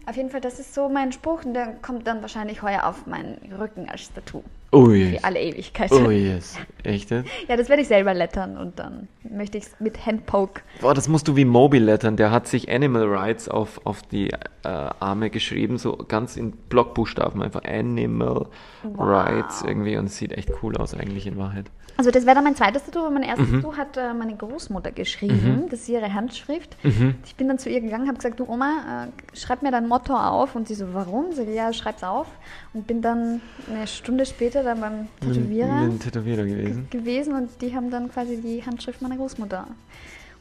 Auf 0.10 0.16
jeden 0.18 0.32
Fall, 0.32 0.42
das 0.42 0.60
ist 0.60 0.74
so 0.74 0.90
mein 0.90 1.12
Spruch 1.12 1.46
und 1.46 1.54
der 1.54 1.68
kommt 1.84 2.08
dann 2.08 2.24
wahrscheinlich 2.24 2.64
heuer 2.64 2.88
auf 2.88 3.06
meinen 3.06 3.38
Rücken 3.60 3.88
als 3.88 4.12
Tattoo. 4.12 4.42
Oh 4.72 4.90
yes. 4.90 5.20
Für 5.20 5.24
alle 5.24 5.40
Ewigkeit. 5.40 5.92
Oh 5.92 6.10
yes. 6.10 6.58
Echt? 6.84 7.12
Ja, 7.12 7.24
das 7.56 7.70
werde 7.70 7.84
ich 7.84 7.88
selber 7.88 8.16
lettern 8.16 8.58
und 8.58 8.80
dann 8.80 9.08
möchte 9.24 9.60
ich 9.60 9.66
es 9.66 9.80
mit 9.80 10.04
Handpoke. 10.08 10.62
Boah, 10.82 10.96
das 10.96 11.08
musst 11.08 11.28
du 11.28 11.36
wie 11.36 11.46
Moby 11.46 11.78
lettern. 11.78 12.18
Der 12.18 12.32
hat 12.32 12.48
sich 12.48 12.72
Animal 12.72 13.04
Rights 13.06 13.50
auf, 13.50 13.86
auf 13.86 14.02
die 14.02 14.30
äh, 14.32 14.38
Arme 14.64 15.30
geschrieben, 15.30 15.78
so 15.78 15.96
ganz 15.96 16.38
in 16.38 16.54
Blockbuchstaben. 16.54 17.44
Einfach 17.44 17.64
Animal 17.66 18.48
Wow. 18.82 19.08
Rights 19.08 19.62
irgendwie. 19.62 19.96
Und 19.98 20.06
es 20.06 20.18
sieht 20.18 20.32
echt 20.32 20.50
cool 20.64 20.76
aus 20.78 20.96
eigentlich 20.96 21.28
in 21.28 21.38
Wahrheit. 21.38 21.66
Also 22.00 22.12
das 22.12 22.26
wäre 22.26 22.36
dann 22.36 22.46
mein 22.46 22.56
zweites 22.56 22.86
Tattoo, 22.86 23.04
weil 23.04 23.12
mein 23.12 23.24
erstes 23.24 23.50
Mhm. 23.50 23.56
Tattoo 23.62 23.76
hat 23.76 23.98
äh, 23.98 24.14
meine 24.14 24.34
Großmutter 24.34 24.92
geschrieben. 24.94 25.66
Das 25.70 25.82
ist 25.82 25.90
ihre 25.90 26.14
Handschrift. 26.14 26.78
Ich 27.26 27.36
bin 27.36 27.50
dann 27.50 27.60
zu 27.60 27.70
ihr 27.70 27.82
gegangen, 27.82 28.08
habe 28.08 28.16
gesagt, 28.16 28.40
du 28.40 28.48
Oma, 28.48 29.08
äh, 29.34 29.36
schreib 29.38 29.64
mir 29.64 29.72
dein 29.72 29.86
Motto 29.86 30.16
auf. 30.16 30.56
Und 30.56 30.70
sie 30.70 30.76
so, 30.76 30.94
warum? 30.94 31.34
Sag 31.34 31.50
ich, 31.50 31.56
ja, 31.56 31.74
schreib's 31.74 32.02
auf. 32.04 32.28
Und 32.74 32.88
bin 32.88 33.02
dann 33.02 33.42
eine 33.70 33.86
Stunde 33.86 34.26
später 34.26 34.64
dann 34.64 34.80
beim 34.80 35.08
Tätowierer 35.20 35.82
Mit, 35.82 35.92
mit 35.94 36.02
Tätowierer 36.04 36.46
gewesen. 36.46 36.88
gewesen 36.90 37.34
und 37.36 37.50
die 37.62 37.76
haben 37.76 37.92
dann 37.92 38.10
quasi 38.10 38.40
die 38.42 38.66
Handschrift 38.66 39.02
meiner 39.02 39.18
Großmutter 39.18 39.68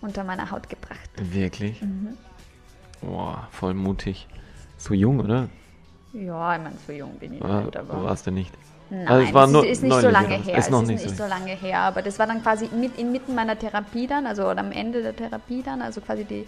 unter 0.01 0.23
meiner 0.23 0.53
Haut 0.53 0.69
gebracht. 0.69 1.11
Wirklich? 1.21 1.83
Mhm. 1.83 2.17
Boah, 3.01 3.49
voll 3.51 3.75
mutig. 3.75 4.29
So 4.77 4.95
jung, 4.95 5.19
oder? 5.19 5.49
Ja, 6.13 6.55
ich 6.57 6.63
meine, 6.63 6.77
so 6.87 6.93
jung 6.93 7.15
bin 7.19 7.35
ich 7.35 7.41
War, 7.41 7.63
nicht, 7.65 7.77
aber... 7.77 8.05
warst 8.05 8.29
du 8.29 8.31
nicht? 8.31 8.55
Nein, 8.91 9.07
Also 9.09 9.23
es 9.23 9.29
es 9.47 9.53
nur 9.53 9.65
ist, 9.67 9.71
ist 9.71 9.83
nicht 9.83 10.01
so 10.01 10.09
lange 10.09 10.35
her. 10.43 10.59
Ist 10.59 10.71
noch 10.71 10.83
es 10.83 10.89
nicht 10.89 10.97
ist 10.97 11.05
nicht 11.07 11.17
so. 11.19 11.25
so 11.25 11.29
lange 11.29 11.51
her, 11.55 11.81
aber 11.81 12.03
das 12.03 12.19
war 12.19 12.27
dann 12.27 12.43
quasi 12.43 12.69
mit, 12.75 12.99
inmitten 12.99 13.35
meiner 13.35 13.59
Therapie 13.59 14.07
dann, 14.07 14.27
also 14.27 14.45
oder 14.45 14.61
am 14.61 14.73
Ende 14.73 15.03
der 15.03 15.15
Therapie 15.15 15.63
dann, 15.63 15.83
also 15.83 16.01
quasi 16.01 16.25
die, 16.25 16.47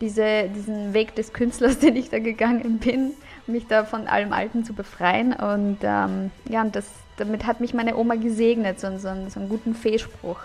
diese, 0.00 0.48
diesen 0.54 0.94
Weg 0.94 1.14
des 1.16 1.32
Künstlers, 1.32 1.78
den 1.80 1.96
ich 1.96 2.10
da 2.10 2.18
gegangen 2.18 2.78
bin, 2.78 3.12
mich 3.46 3.66
da 3.66 3.84
von 3.84 4.06
allem 4.06 4.32
Alten 4.32 4.64
zu 4.64 4.72
befreien. 4.72 5.32
Und 5.32 5.78
ähm, 5.82 6.30
ja, 6.48 6.62
und 6.62 6.76
das, 6.76 6.86
damit 7.16 7.46
hat 7.46 7.60
mich 7.60 7.74
meine 7.74 7.96
Oma 7.96 8.14
gesegnet, 8.14 8.78
so, 8.80 8.96
so, 8.98 9.08
einen- 9.08 9.28
so 9.30 9.40
einen 9.40 9.48
guten 9.48 9.74
Fehlspruch. 9.74 10.38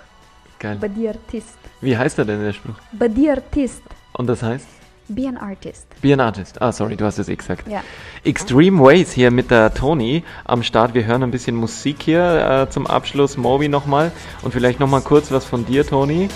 Geil. 0.59 0.77
Be 0.77 0.89
Artist. 1.09 1.57
Wie 1.81 1.95
heißt 1.97 2.17
er 2.17 2.25
denn, 2.25 2.41
der 2.41 2.53
Spruch? 2.53 2.75
Be 2.91 3.09
Artist. 3.29 3.83
Und 4.13 4.27
das 4.27 4.41
heißt? 4.41 4.65
Be 5.07 5.27
an 5.27 5.37
Artist. 5.37 5.85
Be 6.01 6.13
an 6.13 6.19
Artist. 6.19 6.61
Ah, 6.61 6.71
sorry, 6.71 6.95
du 6.95 7.05
hast 7.05 7.19
es 7.19 7.29
eh 7.29 7.35
gesagt. 7.35 7.67
Ja. 7.67 7.83
Extreme 8.23 8.81
Ways 8.81 9.11
hier 9.11 9.29
mit 9.29 9.51
der 9.51 9.73
Toni 9.73 10.23
am 10.45 10.63
Start. 10.63 10.95
Wir 10.95 11.05
hören 11.05 11.21
ein 11.21 11.31
bisschen 11.31 11.55
Musik 11.55 12.01
hier 12.01 12.65
äh, 12.67 12.69
zum 12.71 12.87
Abschluss. 12.87 13.37
Moby 13.37 13.69
nochmal. 13.69 14.11
Und 14.41 14.51
vielleicht 14.51 14.79
nochmal 14.79 15.01
kurz 15.01 15.31
was 15.31 15.45
von 15.45 15.65
dir, 15.65 15.85
Toni. 15.85 16.29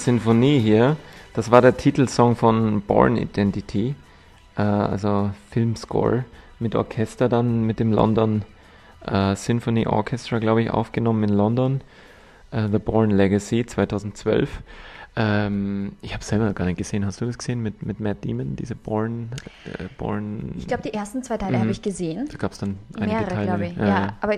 Sinfonie 0.00 0.58
hier. 0.58 0.96
Das 1.34 1.50
war 1.50 1.60
der 1.62 1.76
Titelsong 1.76 2.34
von 2.36 2.80
Born 2.82 3.16
Identity, 3.16 3.94
äh, 4.56 4.62
also 4.62 5.30
Filmscore 5.50 6.24
mit 6.58 6.74
Orchester 6.74 7.28
dann 7.28 7.64
mit 7.64 7.78
dem 7.80 7.92
London 7.92 8.42
äh, 9.06 9.34
Symphony 9.36 9.86
Orchestra, 9.86 10.38
glaube 10.40 10.62
ich, 10.62 10.70
aufgenommen 10.70 11.22
in 11.24 11.30
London. 11.30 11.80
Äh, 12.50 12.68
The 12.70 12.78
Born 12.78 13.10
Legacy 13.10 13.64
2012. 13.64 14.60
Ähm, 15.16 15.92
ich 16.02 16.14
habe 16.14 16.22
selber 16.24 16.52
gar 16.52 16.64
nicht 16.66 16.78
gesehen. 16.78 17.04
Hast 17.06 17.20
du 17.20 17.26
das 17.26 17.38
gesehen 17.38 17.62
mit, 17.62 17.84
mit 17.84 17.98
Matt 18.00 18.24
Damon, 18.24 18.56
diese 18.56 18.74
Born? 18.74 19.30
Äh, 19.64 19.84
Born 19.98 20.54
Ich 20.58 20.66
glaube, 20.68 20.82
die 20.84 20.94
ersten 20.94 21.22
zwei 21.22 21.36
Teile 21.36 21.56
Mhm. 21.56 21.60
habe 21.62 21.70
ich 21.70 21.82
gesehen. 21.82 22.28
da 22.30 22.36
gab 22.38 22.52
es 22.52 22.58
dann 22.58 22.78
einige 22.96 23.12
Mehrere, 23.12 23.28
Teile. 23.34 23.46
glaube 23.46 23.66
ich. 23.66 23.76
Ja, 23.76 23.86
ja. 23.86 24.08
aber 24.20 24.34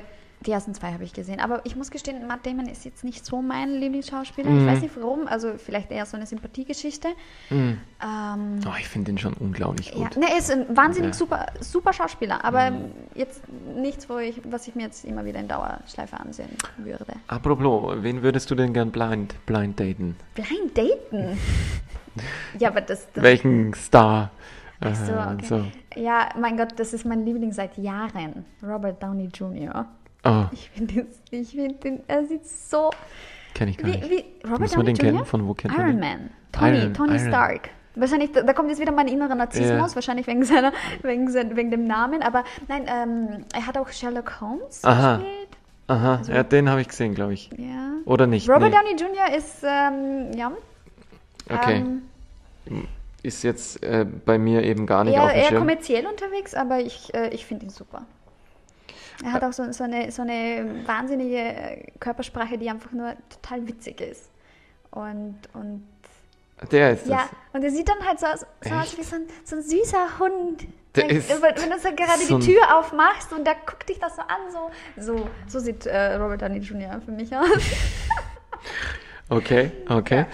die 0.47 0.51
ersten 0.51 0.75
zwei 0.75 0.93
habe 0.93 1.05
ich 1.05 1.13
gesehen. 1.13 1.41
Aber 1.41 1.61
ich 1.65 1.77
muss 1.77 1.91
gestehen, 1.91 2.27
Matt 2.27 2.45
Damon 2.47 2.67
ist 2.67 2.85
jetzt 2.85 3.05
nicht 3.05 3.25
so 3.25 3.43
mein 3.43 3.71
Lieblingsschauspieler. 3.75 4.51
Mhm. 4.51 4.61
Ich 4.61 4.67
weiß 4.67 4.81
nicht 4.83 4.97
warum. 4.97 5.27
Also 5.29 5.53
vielleicht 5.57 5.91
eher 5.91 6.05
so 6.07 6.17
eine 6.17 6.27
Sympathiegeschichte. 6.27 7.09
Mhm. 7.51 7.79
Ähm, 8.03 8.61
Oh, 8.67 8.73
ich 8.79 8.89
finde 8.89 9.13
den 9.13 9.19
schon 9.19 9.35
unglaublich 9.35 9.91
ja, 9.95 10.09
gut. 10.09 10.17
ne, 10.17 10.27
er 10.31 10.39
ist 10.39 10.51
ein 10.51 10.77
wahnsinnig 10.77 11.11
Ja. 11.11 11.15
super, 11.15 11.47
super 11.61 11.93
Schauspieler, 11.93 12.45
aber 12.45 12.71
Mhm. 12.71 12.85
jetzt 13.15 13.43
nichts, 13.77 14.09
wo 14.09 14.19
ich, 14.19 14.41
was 14.45 14.67
ich 14.69 14.75
mir 14.75 14.83
jetzt 14.83 15.05
immer 15.05 15.25
wieder 15.25 15.39
in 15.41 15.49
Dauerschleife 15.49 16.19
ansehen 16.19 16.51
würde. 16.79 17.07
Apropos, 17.29 17.95
wen 18.03 18.23
würdest 18.23 18.51
du 18.51 18.55
denn 18.55 18.73
gern 18.73 18.91
blind, 18.91 19.35
blind 19.47 19.79
daten? 19.79 20.17
Blind 20.35 20.77
daten? 20.77 21.39
ja, 22.59 22.69
aber 22.69 22.81
das, 22.81 23.07
das 23.13 23.23
Welchen 23.23 23.73
Star? 23.75 24.31
Ach 24.81 24.95
so, 24.97 25.13
Äh, 25.13 25.35
okay. 25.35 25.47
so. 25.47 26.01
Ja, 26.01 26.29
mein 26.39 26.57
Gott, 26.57 26.73
das 26.77 26.93
ist 26.93 27.05
mein 27.07 27.25
Liebling 27.25 27.53
seit 27.53 27.77
Jahren. 27.79 28.45
Robert 28.63 29.01
Downey 29.03 29.29
Jr. 29.33 29.87
Oh, 30.25 30.45
Ich 30.53 30.71
finde 30.71 31.07
den, 31.33 31.45
find 31.45 31.83
den, 31.85 32.01
er 32.07 32.25
sieht 32.27 32.47
so. 32.47 32.91
kenne 33.55 33.73
ich 33.73 33.79
gar 33.79 33.89
Wie, 33.89 33.97
nicht. 33.97 34.11
wie 34.11 34.25
Robert 34.45 34.61
Muss 34.61 34.77
man 34.77 34.87
Downey 34.87 34.93
den 34.95 34.97
Jr.? 35.07 35.13
kennen? 35.15 35.25
Von 35.27 35.49
wo 35.49 35.55
kennt 35.55 35.75
Iron? 35.77 35.99
Man. 36.01 36.31
Tony, 36.53 36.79
Iron- 36.79 36.95
Tony 36.95 37.17
Iron. 37.17 37.29
Stark. 37.29 37.71
Wahrscheinlich, 37.95 38.33
da, 38.33 38.53
kommt 38.55 38.71
jetzt 38.71 38.81
wieder 38.81 38.93
mein 38.93 39.09
innerer 39.09 39.35
Narzissmus, 39.35 39.91
Ja. 39.91 39.95
wahrscheinlich 39.95 40.27
wegen, 40.27 40.45
seiner, 40.45 40.73
wegen, 41.03 41.31
sein, 41.31 41.55
wegen 41.57 41.71
dem 41.71 41.87
Namen. 41.87 42.23
Aber 42.23 42.45
nein, 42.69 42.87
ähm, 42.87 43.45
er 43.53 43.67
hat 43.67 43.77
auch 43.77 43.89
Sherlock 43.91 44.41
Holmes 44.41 44.83
Aha. 44.85 45.17
gespielt. 45.17 45.49
Aha, 45.89 46.17
Also- 46.17 46.33
ja, 46.33 46.43
den 46.43 46.71
habe 46.71 46.81
ich 46.81 46.89
gesehen, 46.89 47.15
glaube 47.15 47.35
ich. 47.35 47.51
Ja. 47.59 47.95
Oder 48.07 48.27
nicht? 48.27 48.49
Robert 48.49 48.71
Nee. 48.73 48.95
Downey 48.97 49.13
Jr. 49.15 49.37
ist, 49.37 49.63
ähm, 49.65 50.33
ja. 50.37 50.53
Okay. 51.51 51.85
Ähm, 52.67 52.89
Ist 53.25 53.43
jetzt 53.45 53.83
äh, 53.85 54.05
bei 54.25 54.39
mir 54.39 54.63
eben 54.65 54.87
gar 54.87 55.05
nicht 55.05 55.17
auf 55.19 55.27
eher, 55.29 55.33
dem 55.35 55.39
eher 55.43 55.49
Schirm. 55.49 55.59
kommerziell 55.61 56.07
unterwegs, 56.07 56.55
aber 56.55 56.81
ich, 56.81 57.13
äh, 57.15 57.29
ich 57.29 57.45
finde 57.47 57.67
ihn 57.67 57.71
super. 57.71 58.05
Er 59.25 59.33
hat 59.33 59.45
auch 59.45 59.53
so, 59.53 59.71
so, 59.73 59.85
eine, 59.85 60.11
so 60.11 60.23
eine 60.23 60.83
wahnsinnige 60.87 61.37
äh, 61.39 61.91
Körpersprache, 62.01 62.59
die 62.59 62.69
einfach 62.71 62.93
nur 62.93 63.15
total 63.31 63.67
witzig 63.67 64.01
ist. 64.01 64.31
Und, 64.91 65.39
und 65.55 65.87
Der 66.71 66.93
ist 66.93 67.07
ja, 67.07 67.17
das. 67.19 67.29
und 67.53 67.65
er 67.65 67.71
sieht 67.71 67.89
dann 67.89 68.07
halt 68.07 68.21
so 68.21 68.27
aus, 68.27 68.47
so 68.63 68.75
aus 68.75 68.99
wie 68.99 69.03
so 69.03 69.17
ein, 69.17 69.23
so 69.45 69.57
ein 69.57 69.63
süßer 69.63 70.19
Hund. 70.19 70.67
Der 70.95 71.09
Wenn- 71.09 71.17
ist 71.17 71.31
wenn, 71.31 71.43
wenn 71.57 71.71
du 71.71 71.79
so 71.79 71.89
gerade 71.95 72.19
so 72.21 72.39
die 72.39 72.53
Tür 72.53 72.77
aufmachst 72.79 73.33
und 73.33 73.47
der 73.47 73.55
guckt 73.67 73.89
dich 73.89 73.99
das 73.99 74.17
so 74.17 74.23
an, 74.23 74.51
so, 74.53 74.71
so, 75.01 75.29
so 75.49 75.59
sieht 75.59 75.87
äh, 75.87 76.15
Robert 76.17 76.43
Downey 76.43 76.59
Jr. 76.59 77.01
für 77.03 77.13
mich 77.13 77.35
aus. 77.35 77.47
Okay, 79.33 79.73
okay. 79.89 80.27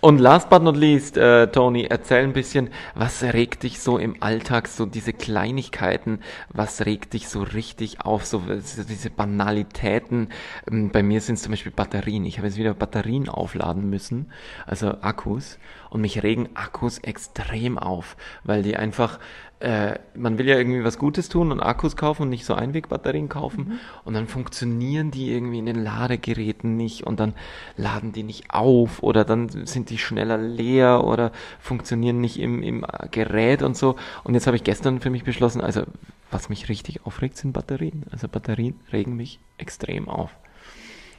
Und 0.00 0.18
last 0.18 0.48
but 0.48 0.62
not 0.62 0.78
least, 0.78 1.18
äh, 1.18 1.46
Tony, 1.48 1.84
erzähl 1.90 2.24
ein 2.24 2.32
bisschen, 2.32 2.70
was 2.94 3.22
regt 3.22 3.64
dich 3.64 3.80
so 3.80 3.98
im 3.98 4.22
Alltag, 4.22 4.68
so 4.68 4.86
diese 4.86 5.12
Kleinigkeiten, 5.12 6.20
was 6.48 6.86
regt 6.86 7.12
dich 7.12 7.28
so 7.28 7.42
richtig 7.42 8.00
auf, 8.00 8.24
so 8.24 8.42
so 8.62 8.82
diese 8.82 9.10
Banalitäten. 9.10 10.30
Ähm, 10.70 10.90
Bei 10.90 11.02
mir 11.02 11.20
sind 11.20 11.34
es 11.34 11.42
zum 11.42 11.50
Beispiel 11.50 11.70
Batterien. 11.70 12.24
Ich 12.24 12.38
habe 12.38 12.46
jetzt 12.46 12.56
wieder 12.56 12.72
Batterien 12.72 13.28
aufladen 13.28 13.90
müssen, 13.90 14.32
also 14.64 15.02
Akkus. 15.02 15.58
Und 15.90 16.00
mich 16.00 16.22
regen 16.22 16.48
Akkus 16.54 16.98
extrem 16.98 17.78
auf, 17.78 18.16
weil 18.42 18.62
die 18.62 18.76
einfach, 18.76 19.18
äh, 19.60 19.98
man 20.14 20.38
will 20.38 20.46
ja 20.46 20.56
irgendwie 20.58 20.84
was 20.84 20.98
Gutes 20.98 21.28
tun 21.30 21.50
und 21.50 21.60
Akkus 21.60 21.96
kaufen 21.96 22.22
und 22.22 22.28
nicht 22.28 22.44
so 22.44 22.54
Einwegbatterien 22.54 23.28
kaufen. 23.30 23.78
Und 24.04 24.14
dann 24.14 24.26
funktionieren 24.26 25.10
die 25.10 25.32
irgendwie 25.32 25.58
in 25.58 25.66
den 25.66 25.82
Ladegeräten 25.82 26.76
nicht 26.76 27.04
und 27.06 27.18
dann 27.20 27.34
laden 27.76 28.12
die 28.12 28.22
nicht 28.22 28.50
auf 28.50 29.02
oder 29.02 29.24
dann 29.24 29.48
sind 29.66 29.88
die 29.90 29.98
schneller 29.98 30.36
leer 30.36 31.04
oder 31.04 31.32
funktionieren 31.58 32.20
nicht 32.20 32.38
im, 32.38 32.62
im 32.62 32.84
Gerät 33.10 33.62
und 33.62 33.76
so. 33.76 33.96
Und 34.24 34.34
jetzt 34.34 34.46
habe 34.46 34.56
ich 34.56 34.64
gestern 34.64 35.00
für 35.00 35.10
mich 35.10 35.24
beschlossen, 35.24 35.60
also 35.62 35.82
was 36.30 36.48
mich 36.48 36.68
richtig 36.68 37.06
aufregt, 37.06 37.36
sind 37.38 37.52
Batterien. 37.52 38.04
Also 38.10 38.28
Batterien 38.28 38.78
regen 38.92 39.16
mich 39.16 39.38
extrem 39.58 40.08
auf. 40.08 40.30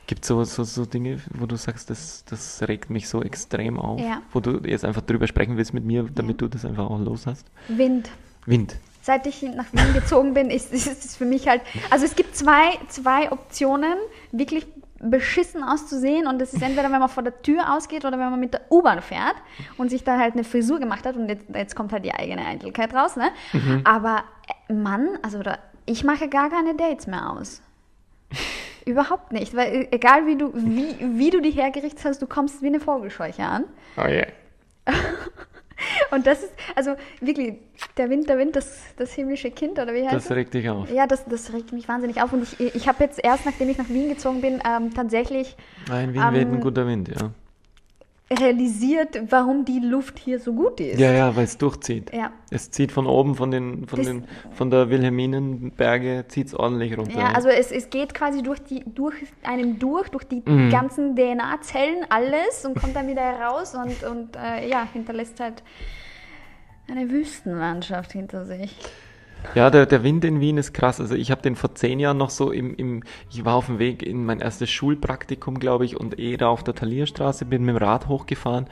Gibt 0.05 0.21
es 0.23 0.27
so, 0.29 0.41
so, 0.45 0.63
so 0.63 0.85
Dinge, 0.85 1.19
wo 1.33 1.47
du 1.47 1.57
sagst, 1.57 1.89
das, 1.89 2.23
das 2.29 2.61
regt 2.65 2.89
mich 2.89 3.09
so 3.09 3.21
extrem 3.23 3.77
auf, 3.77 3.99
Ja. 3.99 4.21
wo 4.31 4.39
du 4.39 4.61
jetzt 4.65 4.85
einfach 4.85 5.01
drüber 5.01 5.27
sprechen 5.27 5.57
willst 5.57 5.73
mit 5.73 5.83
mir, 5.83 6.03
damit 6.13 6.39
du 6.39 6.47
das 6.47 6.63
einfach 6.63 6.89
auch 6.89 6.99
los 6.99 7.25
hast? 7.27 7.45
Wind. 7.67 8.09
Wind. 8.47 8.75
Seit 9.01 9.25
ich 9.27 9.41
nach 9.41 9.71
Wien 9.71 9.93
gezogen 9.93 10.33
bin, 10.33 10.49
ist, 10.49 10.73
es 10.73 11.15
für 11.15 11.25
mich 11.25 11.47
halt. 11.47 11.61
Also 11.89 12.05
es 12.05 12.15
gibt 12.15 12.35
zwei, 12.35 12.77
zwei 12.89 13.31
Optionen, 13.31 13.97
wirklich 14.31 14.65
beschissen 14.99 15.63
auszusehen. 15.63 16.27
Und 16.27 16.39
das 16.39 16.53
ist 16.53 16.61
entweder, 16.61 16.91
wenn 16.91 16.99
man 16.99 17.09
vor 17.09 17.23
der 17.23 17.41
Tür 17.41 17.73
ausgeht 17.75 18.05
oder 18.05 18.17
wenn 18.19 18.31
man 18.31 18.39
mit 18.39 18.53
der 18.53 18.61
U-Bahn 18.71 19.01
fährt 19.01 19.35
und 19.77 19.89
sich 19.89 20.03
da 20.03 20.17
halt 20.17 20.33
eine 20.33 20.43
Frisur 20.43 20.79
gemacht 20.79 21.05
hat. 21.05 21.15
Und 21.15 21.29
jetzt, 21.29 21.45
jetzt 21.53 21.75
kommt 21.75 21.91
halt 21.91 22.03
die 22.03 22.13
eigene 22.13 22.45
Eitelkeit 22.45 22.93
raus. 22.93 23.15
Ne? 23.15 23.29
Aber 23.83 24.23
äh, 24.67 24.73
Mann, 24.73 25.19
also 25.21 25.39
oder, 25.39 25.59
ich 25.85 26.03
mache 26.03 26.27
gar 26.27 26.49
keine 26.49 26.75
Dates 26.75 27.07
mehr 27.07 27.29
aus. 27.31 27.61
Überhaupt 28.85 29.33
nicht, 29.33 29.55
weil 29.55 29.73
äh, 29.73 29.87
egal 29.91 30.25
wie 30.25 30.37
du, 30.37 30.51
wie, 30.53 30.95
wie 30.99 31.29
du 31.29 31.41
dich 31.41 31.57
hergerichtet 31.57 32.03
hast, 32.05 32.21
du 32.21 32.27
kommst 32.27 32.61
wie 32.61 32.67
eine 32.67 32.79
Vogelscheuche 32.79 33.43
an. 33.43 33.65
Oh 33.97 34.07
yeah. 34.07 34.27
Und 36.11 36.25
das 36.27 36.43
ist, 36.43 36.53
also 36.75 36.95
wirklich, 37.21 37.55
der 37.97 38.09
Wind, 38.09 38.29
der 38.29 38.37
Wind, 38.37 38.55
das, 38.55 38.79
das 38.97 39.13
himmlische 39.13 39.51
Kind, 39.51 39.73
oder 39.79 39.93
wie 39.93 40.03
heißt 40.03 40.15
Das 40.15 40.31
regt 40.31 40.53
dich 40.53 40.69
auf. 40.69 40.91
Ja, 40.91 41.07
das, 41.07 41.25
das 41.25 41.51
regt 41.53 41.71
mich 41.73 41.87
wahnsinnig 41.87 42.21
auf. 42.21 42.31
Und 42.33 42.43
ich, 42.43 42.75
ich 42.75 42.87
habe 42.87 43.03
jetzt 43.03 43.23
erst, 43.23 43.45
nachdem 43.45 43.69
ich 43.69 43.77
nach 43.77 43.89
Wien 43.89 44.09
gezogen 44.09 44.41
bin, 44.41 44.61
ähm, 44.65 44.93
tatsächlich 44.93 45.55
Nein, 45.89 46.13
Wien 46.13 46.21
Ähm, 46.21 46.33
weht 46.33 46.47
ein 46.47 46.59
guter 46.61 46.85
Wind, 46.87 47.09
ja. 47.09 47.31
realisiert, 48.29 49.21
warum 49.29 49.63
die 49.63 49.79
Luft 49.79 50.19
hier 50.19 50.37
so 50.39 50.51
gut 50.53 50.81
ist. 50.81 50.99
Ja, 50.99 51.13
ja, 51.13 51.33
weil 51.35 51.45
es 51.45 51.57
durchzieht. 51.57 52.11
Ja. 52.13 52.31
Es 52.49 52.69
zieht 52.71 52.91
von 52.91 53.07
oben, 53.07 53.35
von, 53.35 53.51
den, 53.51 53.87
von, 53.87 53.99
Das- 53.99 54.07
den, 54.07 54.25
von 54.51 54.69
der 54.69 54.89
Wilhelminenberge, 54.89 56.25
zieht 56.27 56.47
es 56.47 56.53
ordentlich 56.53 56.97
runter. 56.97 57.17
Ja, 57.17 57.31
also 57.31 57.47
es, 57.47 57.71
es 57.71 57.89
geht 57.89 58.13
quasi 58.13 58.43
durch, 58.43 58.59
die, 58.59 58.83
durch 58.85 59.15
einen 59.43 59.79
durch, 59.79 60.09
durch 60.09 60.25
die 60.25 60.43
Mhm. 60.45 60.69
ganzen 60.69 61.15
DNA-Zellen, 61.15 62.05
alles 62.09 62.65
und 62.65 62.77
kommt 62.79 62.95
dann 62.97 63.07
wieder 63.07 63.21
heraus 63.21 63.75
und, 63.75 64.03
und 64.03 64.35
äh, 64.35 64.67
ja, 64.69 64.85
hinterlässt 64.91 65.39
halt 65.39 65.63
eine 66.89 67.09
Wüstenlandschaft 67.09 68.13
hinter 68.13 68.45
sich. 68.45 68.75
Ja, 69.55 69.69
der, 69.69 69.85
der 69.85 70.03
Wind 70.03 70.25
in 70.25 70.39
Wien 70.39 70.57
ist 70.57 70.73
krass. 70.73 70.99
Also 70.99 71.15
ich 71.15 71.31
habe 71.31 71.41
den 71.41 71.55
vor 71.55 71.75
zehn 71.75 71.99
Jahren 71.99 72.17
noch 72.17 72.29
so 72.29 72.51
im, 72.51 72.75
im, 72.75 73.03
ich 73.29 73.45
war 73.45 73.55
auf 73.55 73.67
dem 73.67 73.79
Weg 73.79 74.03
in 74.03 74.25
mein 74.25 74.39
erstes 74.39 74.69
Schulpraktikum, 74.69 75.59
glaube 75.59 75.85
ich, 75.85 75.95
und 75.95 76.19
eh 76.19 76.37
da 76.37 76.47
auf 76.47 76.63
der 76.63 76.75
Talierstraße, 76.75 77.45
bin 77.45 77.63
mit 77.63 77.75
dem 77.75 77.77
Rad 77.77 78.07
hochgefahren. 78.07 78.67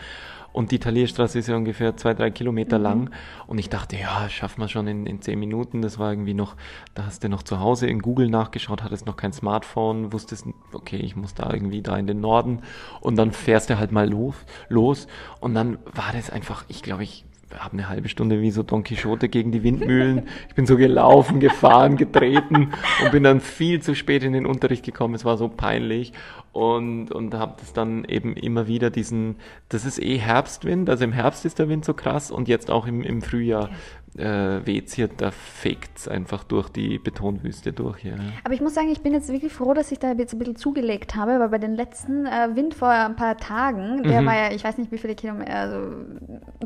Und 0.52 0.72
die 0.72 0.80
Talierstraße 0.80 1.38
ist 1.40 1.48
ja 1.48 1.58
ungefähr 1.58 1.98
zwei, 1.98 2.14
drei 2.14 2.32
Kilometer 2.32 2.80
lang. 2.80 3.10
Und 3.46 3.58
ich 3.58 3.70
dachte, 3.70 3.98
ja, 3.98 4.30
schaffen 4.30 4.62
wir 4.62 4.70
schon 4.70 4.88
in, 4.88 5.06
in 5.06 5.22
zehn 5.22 5.38
Minuten. 5.38 5.82
Das 5.82 6.00
war 6.00 6.12
irgendwie 6.12 6.34
noch, 6.34 6.56
da 6.94 7.06
hast 7.06 7.26
du 7.26 7.30
noch 7.30 7.44
zu 7.44 7.60
Hause 7.60 7.88
in 7.88 8.02
Google 8.02 8.30
nachgeschaut, 8.30 8.82
hattest 8.82 9.06
noch 9.06 9.18
kein 9.18 9.34
Smartphone, 9.34 10.14
wusstest, 10.14 10.48
okay, 10.72 10.96
ich 10.96 11.18
muss 11.18 11.34
da 11.34 11.52
irgendwie 11.52 11.82
da 11.82 11.98
in 11.98 12.08
den 12.08 12.22
Norden. 12.22 12.62
Und 13.02 13.18
dann 13.18 13.34
fährst 13.34 13.70
du 13.70 13.78
halt 13.78 13.92
mal 13.92 14.10
los, 14.10 14.36
los. 14.70 15.08
Und 15.42 15.56
dann 15.56 15.78
war 15.94 16.14
das 16.14 16.30
einfach, 16.30 16.64
ich 16.70 16.82
glaube, 16.82 17.04
ich 17.04 17.26
habe 17.54 17.74
eine 17.74 17.90
halbe 17.90 18.10
Stunde 18.10 18.42
wie 18.42 18.52
so 18.52 18.64
Don 18.64 18.84
Quixote 18.84 19.30
gegen 19.30 19.52
die 19.52 19.64
Windmühlen. 19.64 20.24
Ich 20.50 20.56
bin 20.56 20.66
so 20.66 20.78
gelaufen, 20.78 21.40
gefahren, 21.40 21.96
getreten 21.96 22.74
und 23.04 23.12
bin 23.12 23.24
dann 23.24 23.40
viel 23.40 23.82
zu 23.82 23.96
spät 23.96 24.24
in 24.24 24.34
den 24.34 24.46
Unterricht 24.46 24.84
gekommen. 24.84 25.14
Es 25.14 25.26
war 25.26 25.38
so 25.38 25.48
peinlich 25.48 26.14
und, 26.52 27.12
und 27.12 27.34
habe 27.34 27.56
das 27.60 27.74
dann 27.74 28.06
eben 28.06 28.36
immer 28.36 28.68
wieder 28.68 28.90
diesen, 28.90 29.36
das 29.70 29.86
ist 29.86 30.02
eh 30.02 30.18
Herbstwind, 30.18 30.90
also 30.90 31.04
im 31.04 31.12
Herbst 31.12 31.46
ist 31.46 31.60
der 31.60 31.70
Wind 31.70 31.86
so 31.86 31.94
krass 31.94 32.32
und 32.32 32.48
jetzt 32.48 32.72
auch 32.72 32.88
im, 32.88 33.02
im 33.02 33.22
Frühjahr 33.22 33.70
äh, 34.18 34.66
weht's 34.66 34.94
hier, 34.94 35.08
da 35.08 35.32
fekt's 35.32 36.08
einfach 36.08 36.44
durch 36.44 36.70
die 36.70 37.00
Betonwüste 37.00 37.74
durch 37.74 38.00
hier. 38.00 38.14
Ja. 38.14 38.24
Aber 38.44 38.54
ich 38.54 38.62
muss 38.62 38.74
sagen, 38.74 38.90
ich 38.90 39.02
bin 39.02 39.14
jetzt 39.14 39.30
wirklich 39.30 39.52
froh, 39.54 39.74
dass 39.74 39.92
ich 39.92 40.00
da 40.00 40.14
jetzt 40.14 40.34
ein 40.34 40.40
bisschen 40.40 40.56
zugelegt 40.56 41.16
habe, 41.16 41.40
weil 41.40 41.50
bei 41.50 41.58
den 41.58 41.76
letzten 41.76 42.26
äh, 42.26 42.50
Wind 42.56 42.74
vor 42.74 42.90
ein 42.90 43.16
paar 43.16 43.38
Tagen, 43.38 44.04
der 44.04 44.22
Mhm. 44.22 44.26
war 44.26 44.36
ja, 44.36 44.52
ich 44.52 44.64
weiß 44.64 44.78
nicht, 44.78 44.92
wie 44.92 44.98
viele 44.98 45.16
Kilometer, 45.16 45.54
also 45.54 45.92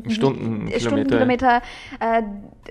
Stundenkilometer. 0.08 0.80
Stundenkilometer 0.80 1.62
äh, 2.00 2.22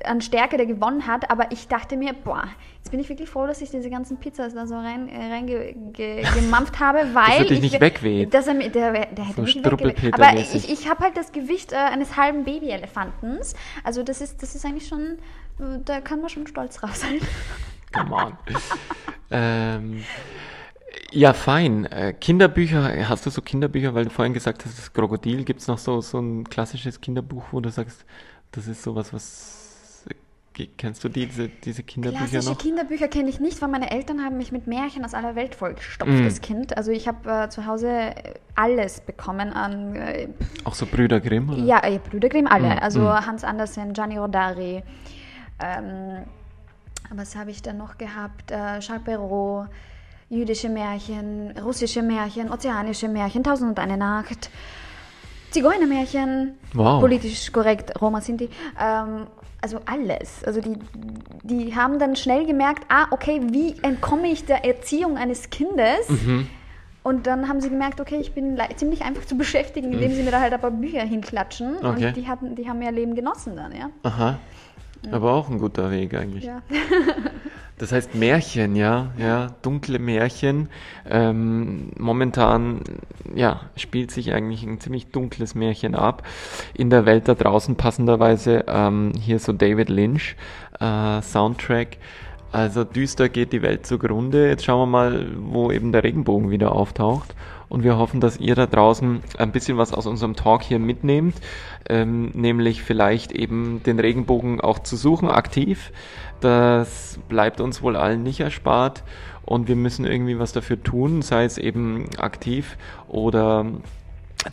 an 0.06 0.22
Stärke 0.22 0.58
der 0.58 0.66
gewonnen 0.66 1.08
hat, 1.08 1.30
aber 1.30 1.52
ich 1.52 1.68
dachte 1.68 1.98
mir, 1.98 2.14
boah, 2.14 2.44
jetzt 2.78 2.92
bin 2.92 3.00
ich 3.00 3.10
wirklich 3.10 3.30
froh, 3.30 3.46
dass 3.46 3.62
ich 3.62 3.70
diese 3.72 3.90
ganzen 3.90 4.18
Pizzas 4.18 4.54
da 4.54 4.66
so 4.66 4.76
rein, 4.76 5.10
äh, 5.10 5.32
reingemampft 5.32 5.94
ge, 5.94 6.24
gemampft 6.40 6.80
habe, 6.80 7.00
weil 7.14 7.40
er 7.40 7.44
dich 7.44 7.52
ich, 7.52 7.62
nicht 7.62 7.82
wegweht. 7.82 8.34
Dass 8.34 8.48
er, 8.48 8.54
der, 8.56 8.70
der 9.08 9.26
hätte 9.26 9.36
So 9.36 9.42
mich 9.42 9.56
weggeweht. 9.64 10.14
Aber 10.14 10.38
ich, 10.40 10.72
ich 10.72 10.90
habe 10.90 11.04
halt 11.04 11.18
das 11.18 11.32
Gewicht 11.32 11.74
äh, 11.74 11.76
eines 11.76 12.16
halben 12.18 12.46
Babyelefantens, 12.46 13.56
also 13.84 14.04
das 14.04 14.22
ist, 14.22 14.42
das 14.42 14.56
ist 14.56 14.66
eigentlich 14.70 14.88
schon, 14.88 15.20
äh, 15.60 15.80
da 15.86 16.02
kann 16.02 16.22
man 16.22 16.30
schon 16.30 16.48
stolz 16.48 16.76
drauf 16.78 16.96
sein. 16.96 17.20
Come 17.94 18.16
on. 18.16 18.38
ähm, 19.32 20.10
Ja, 21.12 21.34
fein. 21.34 21.86
Äh, 21.86 22.14
Kinderbücher, 22.14 23.08
hast 23.10 23.26
du 23.26 23.30
so 23.30 23.42
Kinderbücher, 23.42 23.94
weil 23.94 24.06
du 24.06 24.10
vorhin 24.12 24.34
gesagt 24.34 24.66
hast, 24.66 24.78
das 24.78 24.94
Krokodil, 24.94 25.44
gibt 25.44 25.62
es 25.62 25.68
noch 25.68 25.78
so, 25.80 26.02
so 26.02 26.20
ein 26.20 26.44
klassisches 26.50 27.02
Kinderbuch, 27.02 27.46
wo 27.52 27.62
du 27.62 27.70
sagst, 27.70 28.06
das 28.52 28.68
ist 28.68 28.84
sowas, 28.84 29.14
was 29.14 29.59
Kennst 30.78 31.04
du 31.06 31.10
diese, 31.10 31.48
diese 31.48 31.84
Kinderbücher 31.84 32.26
Klassische 32.28 32.50
noch? 32.52 32.58
Kinderbücher 32.58 33.08
kenne 33.08 33.30
ich 33.30 33.40
nicht, 33.40 33.62
weil 33.62 33.70
meine 33.70 33.92
Eltern 33.92 34.22
haben 34.24 34.36
mich 34.38 34.52
mit 34.52 34.68
Märchen 34.68 35.06
aus 35.06 35.14
aller 35.14 35.36
Welt 35.36 35.56
vollgestopft 35.56 36.12
Mm. 36.12 36.24
als 36.26 36.42
Kind. 36.42 36.76
Also 36.76 36.92
ich 36.92 37.08
habe 37.08 37.30
äh, 37.46 37.50
zu 37.50 37.66
Hause 37.66 37.90
äh, 37.90 38.14
alles 38.56 39.00
bekommen 39.00 39.54
an 39.54 39.96
äh, 39.96 40.28
Auch 40.66 40.76
so 40.76 40.86
Brüder 40.86 41.22
Grimm? 41.22 41.50
Oder? 41.50 41.60
Ja, 41.64 41.84
äh, 41.84 41.98
Brüder 42.00 42.28
Grimm, 42.28 42.48
alle. 42.48 42.76
Mm, 42.76 42.80
Also 42.82 43.00
mm. 43.02 43.26
Hans 43.26 43.44
Andersen, 43.46 43.94
Gianni 43.94 44.18
Rodari. 44.18 44.84
Ähm, 45.62 46.26
was 47.12 47.38
habe 47.38 47.52
ich 47.52 47.62
dann 47.62 47.78
noch 47.78 47.98
gehabt? 47.98 48.52
Äh, 48.52 48.80
Charles 48.80 49.04
Perrault, 49.06 49.70
jüdische 50.30 50.68
Märchen, 50.68 51.54
russische 51.64 52.02
Märchen, 52.02 52.52
ozeanische 52.52 53.08
Märchen, 53.08 53.44
Tausend 53.46 53.70
und 53.70 53.80
eine 53.80 53.96
Nacht, 53.98 54.50
Zigeunermärchen, 55.52 56.56
Wow. 56.74 57.00
politisch 57.02 57.52
korrekt, 57.52 58.00
Roma 58.02 58.22
Sinti. 58.22 58.50
Ähm, 58.80 59.26
also 59.62 59.80
alles. 59.86 60.44
Also 60.44 60.62
die, 60.62 60.78
die 61.44 61.76
haben 61.76 62.00
dann 62.00 62.16
schnell 62.16 62.46
gemerkt, 62.46 62.86
ah, 62.90 63.08
okay, 63.12 63.42
wie 63.52 63.76
entkomme 63.82 64.28
ich 64.28 64.46
der 64.46 64.66
Erziehung 64.66 65.18
eines 65.18 65.50
Kindes? 65.50 66.10
Mhm. 66.10 66.48
Und 67.02 67.28
dann 67.28 67.48
haben 67.48 67.62
sie 67.62 67.70
gemerkt, 67.70 68.02
okay, 68.02 68.18
ich 68.20 68.34
bin 68.34 68.60
ziemlich 68.76 69.04
einfach 69.04 69.26
zu 69.26 69.38
beschäftigen, 69.38 69.94
indem 69.94 70.14
sie 70.14 70.22
mir 70.22 70.32
da 70.32 70.42
halt 70.42 70.54
ein 70.54 70.60
paar 70.60 70.72
Bücher 70.72 71.02
hinklatschen. 71.02 71.78
Okay. 71.78 72.08
Und 72.08 72.18
die, 72.18 72.28
hatten, 72.28 72.56
die 72.56 72.70
haben 72.70 72.82
ihr 72.82 72.92
Leben 72.92 73.16
genossen 73.16 73.56
dann, 73.56 73.76
ja. 73.76 73.90
Aha. 74.04 74.40
Aber 75.12 75.34
auch 75.34 75.50
ein 75.50 75.60
guter 75.60 75.92
Weg 75.92 76.14
eigentlich. 76.14 76.44
ja. 76.46 76.62
Das 77.80 77.94
heißt 77.94 78.14
Märchen, 78.14 78.76
ja, 78.76 79.08
ja, 79.18 79.56
dunkle 79.62 80.00
Märchen. 80.00 80.68
Ähm, 81.10 81.92
momentan, 81.98 82.82
ja, 83.34 83.62
spielt 83.78 84.12
sich 84.12 84.34
eigentlich 84.34 84.64
ein 84.64 84.82
ziemlich 84.82 85.12
dunkles 85.12 85.56
Märchen 85.56 85.96
ab. 85.96 86.24
In 86.74 86.90
der 86.90 87.06
Welt 87.06 87.30
da 87.30 87.36
draußen 87.36 87.78
passenderweise 87.78 88.66
ähm, 88.68 89.14
hier 89.18 89.40
so 89.40 89.54
David 89.54 89.88
Lynch 89.88 90.36
äh, 90.82 91.22
Soundtrack. 91.22 91.98
Also 92.52 92.84
düster 92.84 93.30
geht 93.30 93.54
die 93.54 93.62
Welt 93.62 93.86
zugrunde. 93.86 94.50
Jetzt 94.50 94.66
schauen 94.66 94.82
wir 94.82 94.92
mal, 94.92 95.28
wo 95.38 95.72
eben 95.72 95.94
der 95.94 96.04
Regenbogen 96.04 96.50
wieder 96.52 96.74
auftaucht. 96.74 97.34
Und 97.70 97.84
wir 97.84 97.98
hoffen, 97.98 98.20
dass 98.20 98.38
ihr 98.38 98.56
da 98.56 98.66
draußen 98.66 99.22
ein 99.38 99.52
bisschen 99.52 99.78
was 99.78 99.94
aus 99.94 100.08
unserem 100.08 100.36
Talk 100.36 100.64
hier 100.64 100.80
mitnehmt, 100.80 101.36
ähm, 101.88 102.32
nämlich 102.34 102.82
vielleicht 102.82 103.32
eben 103.32 103.84
den 103.84 104.00
Regenbogen 104.00 104.60
auch 104.60 104.80
zu 104.80 104.96
suchen, 104.96 105.30
aktiv. 105.30 105.92
Das 106.42 107.20
bleibt 107.30 107.62
uns 107.62 107.82
wohl 107.84 107.96
allen 107.96 108.24
nicht 108.24 108.40
erspart 108.40 109.04
und 109.46 109.68
wir 109.68 109.76
müssen 109.76 110.06
irgendwie 110.06 110.40
was 110.40 110.52
dafür 110.52 110.82
tun, 110.82 111.22
sei 111.22 111.44
es 111.46 111.58
eben 111.58 112.10
aktiv 112.18 112.78
oder 113.08 113.66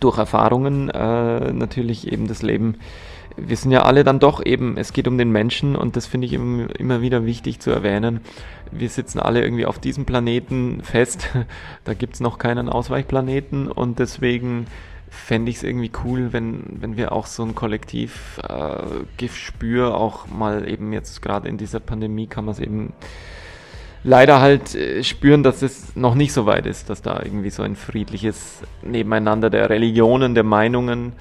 durch 0.01 0.19
Erfahrungen 0.19 0.91
äh, 0.91 1.53
natürlich 1.53 2.11
eben 2.13 2.27
das 2.27 2.43
Leben. 2.43 2.77
Wir 3.37 3.57
sind 3.57 3.71
ja 3.71 3.83
alle 3.83 4.03
dann 4.03 4.19
doch 4.19 4.45
eben, 4.45 4.77
es 4.79 4.93
geht 4.93 5.07
um 5.09 5.19
den 5.19 5.31
Menschen 5.31 5.77
und 5.77 5.97
das 5.97 6.07
finde 6.07 6.27
ich 6.27 6.33
immer, 6.33 7.03
wieder 7.03 7.27
wichtig 7.27 7.61
zu 7.61 7.71
erwähnen. 7.71 8.21
Wir 8.71 8.89
sitzen 8.89 9.21
alle 9.21 9.43
irgendwie 9.43 9.67
auf 9.67 9.79
diesem 9.79 10.05
Planeten 10.07 10.83
fest. 10.83 11.29
Da 11.85 11.95
gibt 11.95 12.15
es 12.15 12.21
noch 12.21 12.39
keinen 12.39 12.69
Ausweichplaneten 12.69 13.71
und 13.71 13.99
deswegen 13.99 14.67
fände 15.09 15.51
ich 15.51 15.59
es 15.59 15.63
irgendwie 15.63 15.91
cool, 16.05 16.33
wenn, 16.33 16.65
wenn 16.81 16.97
wir 16.97 17.13
auch 17.13 17.27
so 17.27 17.45
ein 17.45 17.55
Kollektiv 17.55 18.41
äh, 18.49 19.83
auch 19.83 20.27
mal 20.27 20.69
eben 20.69 20.93
jetzt 20.93 21.23
gerade 21.23 21.49
in 21.49 21.59
dieser 21.59 21.81
Pandemie 21.81 22.27
kann 22.27 22.45
man 22.45 22.53
es 22.53 22.61
eben 22.61 22.93
leider 24.07 24.41
halt 24.41 24.75
äh, 24.75 25.03
spüren, 25.03 25.43
dass 25.43 25.63
es 25.63 25.97
noch 25.97 26.15
nicht 26.15 26.33
so 26.33 26.47
weit 26.47 26.67
ist, 26.67 26.89
dass 26.89 27.03
da 27.03 27.21
irgendwie 27.23 27.51
so 27.51 27.63
ein 27.63 27.77
friedliches 27.77 28.63
Nebeneinander 28.83 29.51
der 29.51 29.69
Religionen, 29.69 30.35
der 30.35 30.45
Meinungen, 30.45 31.13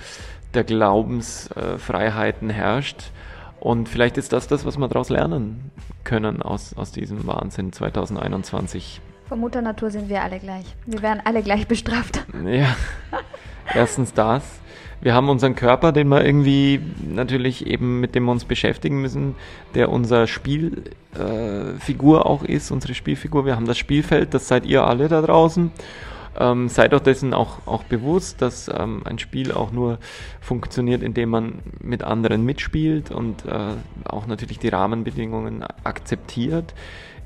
der 0.56 0.64
Glaubensfreiheiten 0.64 2.49
herrscht. 2.49 3.12
Und 3.60 3.89
vielleicht 3.89 4.18
ist 4.18 4.34
das 4.34 4.47
das, 4.47 4.66
was 4.66 4.78
wir 4.78 4.88
daraus 4.88 5.10
lernen 5.10 5.72
können 6.03 6.41
aus, 6.41 6.76
aus 6.78 6.91
diesem 6.91 7.26
Wahnsinn 7.28 7.74
2021. 7.74 9.01
Von 9.28 9.39
Mutter 9.39 9.62
Natur 9.62 9.89
sind 9.89 10.08
wir 10.08 10.22
alle 10.22 10.39
gleich. 10.39 10.66
Wir 10.86 11.01
werden 11.01 11.22
alle 11.26 11.41
gleich 11.41 11.68
bestraft. 11.68 12.26
Ja, 12.45 12.76
erstens 13.74 14.14
das. 14.14 14.43
Wir 15.01 15.14
haben 15.14 15.30
unseren 15.30 15.56
Körper, 15.56 15.91
den 15.91 16.08
wir 16.08 16.24
irgendwie 16.24 16.80
natürlich 17.08 17.68
eben 17.68 17.99
mit 17.99 18.16
dem 18.16 18.26
wir 18.26 18.32
uns 18.32 18.45
beschäftigen 18.45 19.01
müssen, 19.01 19.36
der 19.74 19.89
unser 19.89 20.26
Spielfigur 20.28 22.20
äh, 22.20 22.24
auch 22.24 22.43
ist, 22.43 22.72
unsere 22.72 22.93
Spielfigur. 22.93 23.45
Wir 23.45 23.56
haben 23.56 23.66
das 23.66 23.78
Spielfeld, 23.78 24.34
das 24.34 24.47
seid 24.47 24.66
ihr 24.66 24.86
alle 24.86 25.08
da 25.08 25.22
draußen. 25.22 25.72
Ähm, 26.38 26.68
seid 26.68 26.94
euch 26.94 27.02
dessen 27.02 27.34
auch, 27.34 27.66
auch 27.66 27.84
bewusst, 27.84 28.42
dass 28.42 28.68
ähm, 28.68 29.04
ein 29.06 29.20
Spiel 29.20 29.52
auch 29.52 29.72
nur 29.72 30.00
funktioniert, 30.42 31.02
indem 31.02 31.30
man 31.30 31.60
mit 31.80 32.04
anderen 32.04 32.44
mitspielt 32.44 33.12
und 33.12 33.46
äh, 33.46 33.74
auch 34.04 34.28
natürlich 34.28 34.60
die 34.60 34.70
Rahmenbedingungen 34.70 35.64
akzeptiert. 35.84 36.74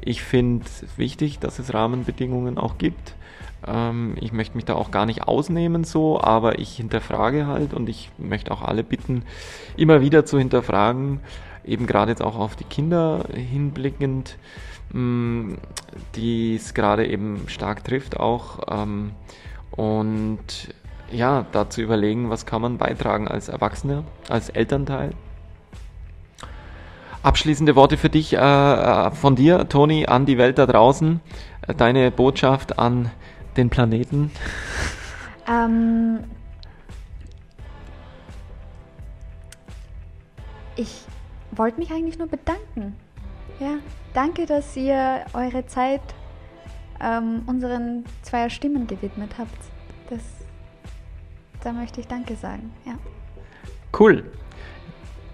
Ich 0.01 0.22
finde 0.22 0.66
wichtig, 0.97 1.39
dass 1.39 1.60
es 1.60 1.74
Rahmenbedingungen 1.74 2.57
auch 2.57 2.78
gibt. 2.78 3.16
Ähm, 3.68 4.16
ich 4.20 4.32
möchte 4.32 4.55
mich 4.55 4.66
da 4.66 4.76
auch 4.76 4.91
gar 4.91 5.05
nicht 5.05 5.24
ausnehmen 5.24 5.84
so, 5.84 6.22
aber 6.22 6.60
ich 6.60 6.78
hinterfrage 6.78 7.47
halt 7.47 7.74
und 7.74 7.89
ich 7.89 8.12
möchte 8.18 8.51
auch 8.51 8.62
alle 8.62 8.84
bitten, 8.84 9.24
immer 9.76 10.01
wieder 10.01 10.26
zu 10.26 10.38
hinterfragen, 10.38 11.20
eben 11.66 11.88
gerade 11.88 12.12
jetzt 12.12 12.22
auch 12.22 12.38
auf 12.38 12.55
die 12.55 12.64
Kinder 12.64 13.26
hinblickend, 13.34 14.38
die 14.91 16.55
es 16.55 16.73
gerade 16.73 17.07
eben 17.07 17.47
stark 17.47 17.83
trifft 17.83 18.19
auch. 18.19 18.59
Ähm, 18.69 19.11
und 19.71 20.73
ja, 21.11 21.45
da 21.51 21.69
zu 21.69 21.81
überlegen, 21.81 22.29
was 22.29 22.45
kann 22.45 22.61
man 22.61 22.77
beitragen 22.77 23.27
als 23.27 23.49
Erwachsener, 23.49 24.03
als 24.27 24.49
Elternteil. 24.49 25.13
Abschließende 27.21 27.75
Worte 27.75 27.97
für 27.97 28.09
dich, 28.09 28.33
äh, 28.33 28.37
äh, 28.37 29.11
von 29.11 29.35
dir, 29.35 29.67
Toni, 29.67 30.05
an 30.05 30.25
die 30.25 30.37
Welt 30.37 30.57
da 30.57 30.65
draußen. 30.65 31.19
Äh, 31.67 31.75
Deine 31.75 32.11
Botschaft 32.11 32.79
an 32.79 33.11
den 33.57 33.69
Planeten. 33.69 34.31
Ähm, 35.51 36.19
ich 40.75 41.01
wollte 41.49 41.79
mich 41.79 41.89
eigentlich 41.91 42.19
nur 42.19 42.27
bedanken. 42.27 42.95
Ja, 43.60 43.78
danke, 44.14 44.45
dass 44.45 44.76
ihr 44.78 45.26
eure 45.34 45.66
Zeit 45.68 46.01
ähm, 47.01 47.43
unseren 47.45 48.05
zweier 48.22 48.49
Stimmen 48.49 48.88
gewidmet 48.88 49.32
habt. 49.38 49.57
Das, 50.10 50.22
da 51.64 51.74
möchte 51.74 51.99
ich 51.99 52.07
Danke 52.07 52.36
sagen. 52.36 52.72
Ja. 52.86 52.93
Cool. 53.97 54.24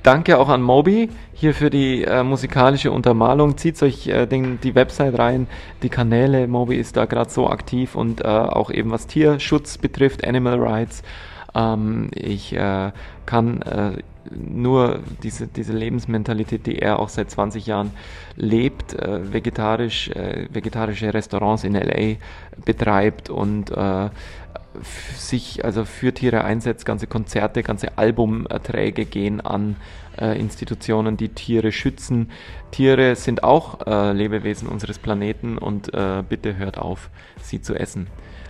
Danke 0.02 0.38
auch 0.38 0.50
an 0.50 0.62
Moby 0.62 1.10
hier 1.34 1.56
für 1.56 1.72
die 1.72 2.04
äh, 2.04 2.24
musikalische 2.24 2.92
Untermalung. 2.92 3.58
Zieht 3.58 3.82
euch 3.82 4.08
äh, 4.08 4.28
den, 4.28 4.60
die 4.62 4.76
Website 4.76 5.18
rein, 5.18 5.48
die 5.82 5.90
Kanäle. 5.90 6.48
Moby 6.48 6.76
ist 6.76 6.96
da 6.96 7.06
gerade 7.06 7.30
so 7.32 7.50
aktiv 7.50 7.96
und 7.96 8.22
äh, 8.22 8.28
auch 8.28 8.70
eben 8.70 8.92
was 8.92 9.08
Tierschutz 9.08 9.80
betrifft, 9.80 10.24
Animal 10.24 10.60
Rights. 10.60 11.02
Ähm, 11.56 12.12
ich 12.14 12.54
äh, 12.54 12.92
kann 13.26 13.62
äh, 13.64 13.98
nur 14.32 15.00
diese, 15.24 15.48
diese 15.48 15.74
Lebensmentalität, 15.74 16.66
die 16.66 16.80
er 16.80 17.00
auch 17.00 17.10
seit 17.10 17.30
20 17.32 17.66
Jahren 17.66 17.92
lebt, 18.36 18.94
äh, 18.94 19.34
vegetarisch, 19.34 20.10
äh, 20.10 20.48
vegetarische 20.52 21.14
Restaurants 21.14 21.64
in 21.64 21.74
LA 21.74 22.18
betreibt 22.66 23.30
und 23.30 23.72
äh, 23.72 24.10
sich 25.16 25.64
also 25.64 25.86
für 25.86 26.14
Tiere 26.14 26.44
einsetzt, 26.44 26.86
ganze 26.86 27.08
Konzerte, 27.08 27.64
ganze 27.64 27.98
Albumerträge 27.98 29.06
gehen 29.06 29.42
an 29.42 29.76
äh, 30.20 30.40
Institutionen, 30.40 31.18
die 31.18 31.30
Tiere 31.30 31.72
schützen. 31.72 32.32
Tiere 32.72 33.16
sind 33.16 33.44
auch 33.44 33.86
äh, 33.86 34.12
Lebewesen 34.12 34.68
unseres 34.68 35.00
Planeten 35.00 35.58
und 35.58 35.94
äh, 35.94 36.24
bitte 36.28 36.58
hört 36.58 36.78
auf, 36.78 37.10
sie 37.42 37.62
zu 37.62 37.76
essen. 37.76 38.08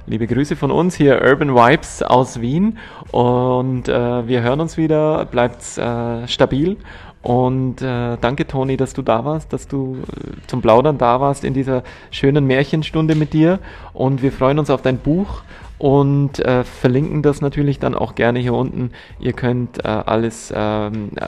Liebe 0.07 0.27
Grüße 0.27 0.55
von 0.55 0.69
uns 0.69 0.93
hier, 0.93 1.19
Urban 1.23 1.55
Vibes 1.55 2.03
aus 2.03 2.39
Wien. 2.39 2.77
Und 3.11 3.89
äh, 3.89 4.27
wir 4.27 4.43
hören 4.43 4.61
uns 4.61 4.77
wieder. 4.77 5.25
Bleibt 5.25 5.79
äh, 5.79 6.27
stabil. 6.27 6.77
Und 7.23 7.81
äh, 7.81 8.15
danke, 8.21 8.45
Toni, 8.45 8.77
dass 8.77 8.93
du 8.93 9.01
da 9.01 9.25
warst, 9.25 9.51
dass 9.51 9.67
du 9.67 9.97
äh, 10.03 10.45
zum 10.45 10.61
Plaudern 10.61 10.99
da 10.99 11.21
warst 11.21 11.43
in 11.43 11.55
dieser 11.55 11.81
schönen 12.11 12.45
Märchenstunde 12.45 13.15
mit 13.15 13.33
dir. 13.33 13.57
Und 13.93 14.21
wir 14.21 14.31
freuen 14.31 14.59
uns 14.59 14.69
auf 14.69 14.83
dein 14.83 14.99
Buch 14.99 15.41
und 15.79 16.37
äh, 16.37 16.63
verlinken 16.63 17.23
das 17.23 17.41
natürlich 17.41 17.79
dann 17.79 17.95
auch 17.95 18.13
gerne 18.13 18.37
hier 18.37 18.53
unten. 18.53 18.91
Ihr 19.19 19.33
könnt 19.33 19.83
äh, 19.83 19.87
alles 19.87 20.53
ähm, 20.55 21.13
äh, 21.15 21.25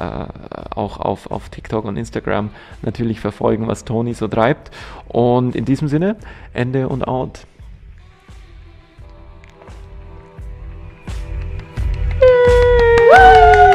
auch 0.75 0.99
auf, 0.99 1.31
auf 1.31 1.49
TikTok 1.49 1.83
und 1.83 1.97
Instagram 1.97 2.51
natürlich 2.83 3.19
verfolgen, 3.21 3.65
was 3.67 3.85
Toni 3.85 4.13
so 4.13 4.27
treibt. 4.27 4.69
Und 5.07 5.55
in 5.55 5.65
diesem 5.65 5.87
Sinne, 5.87 6.17
Ende 6.53 6.87
und 6.89 7.07
out. 7.07 7.47
Woo! 13.09 13.66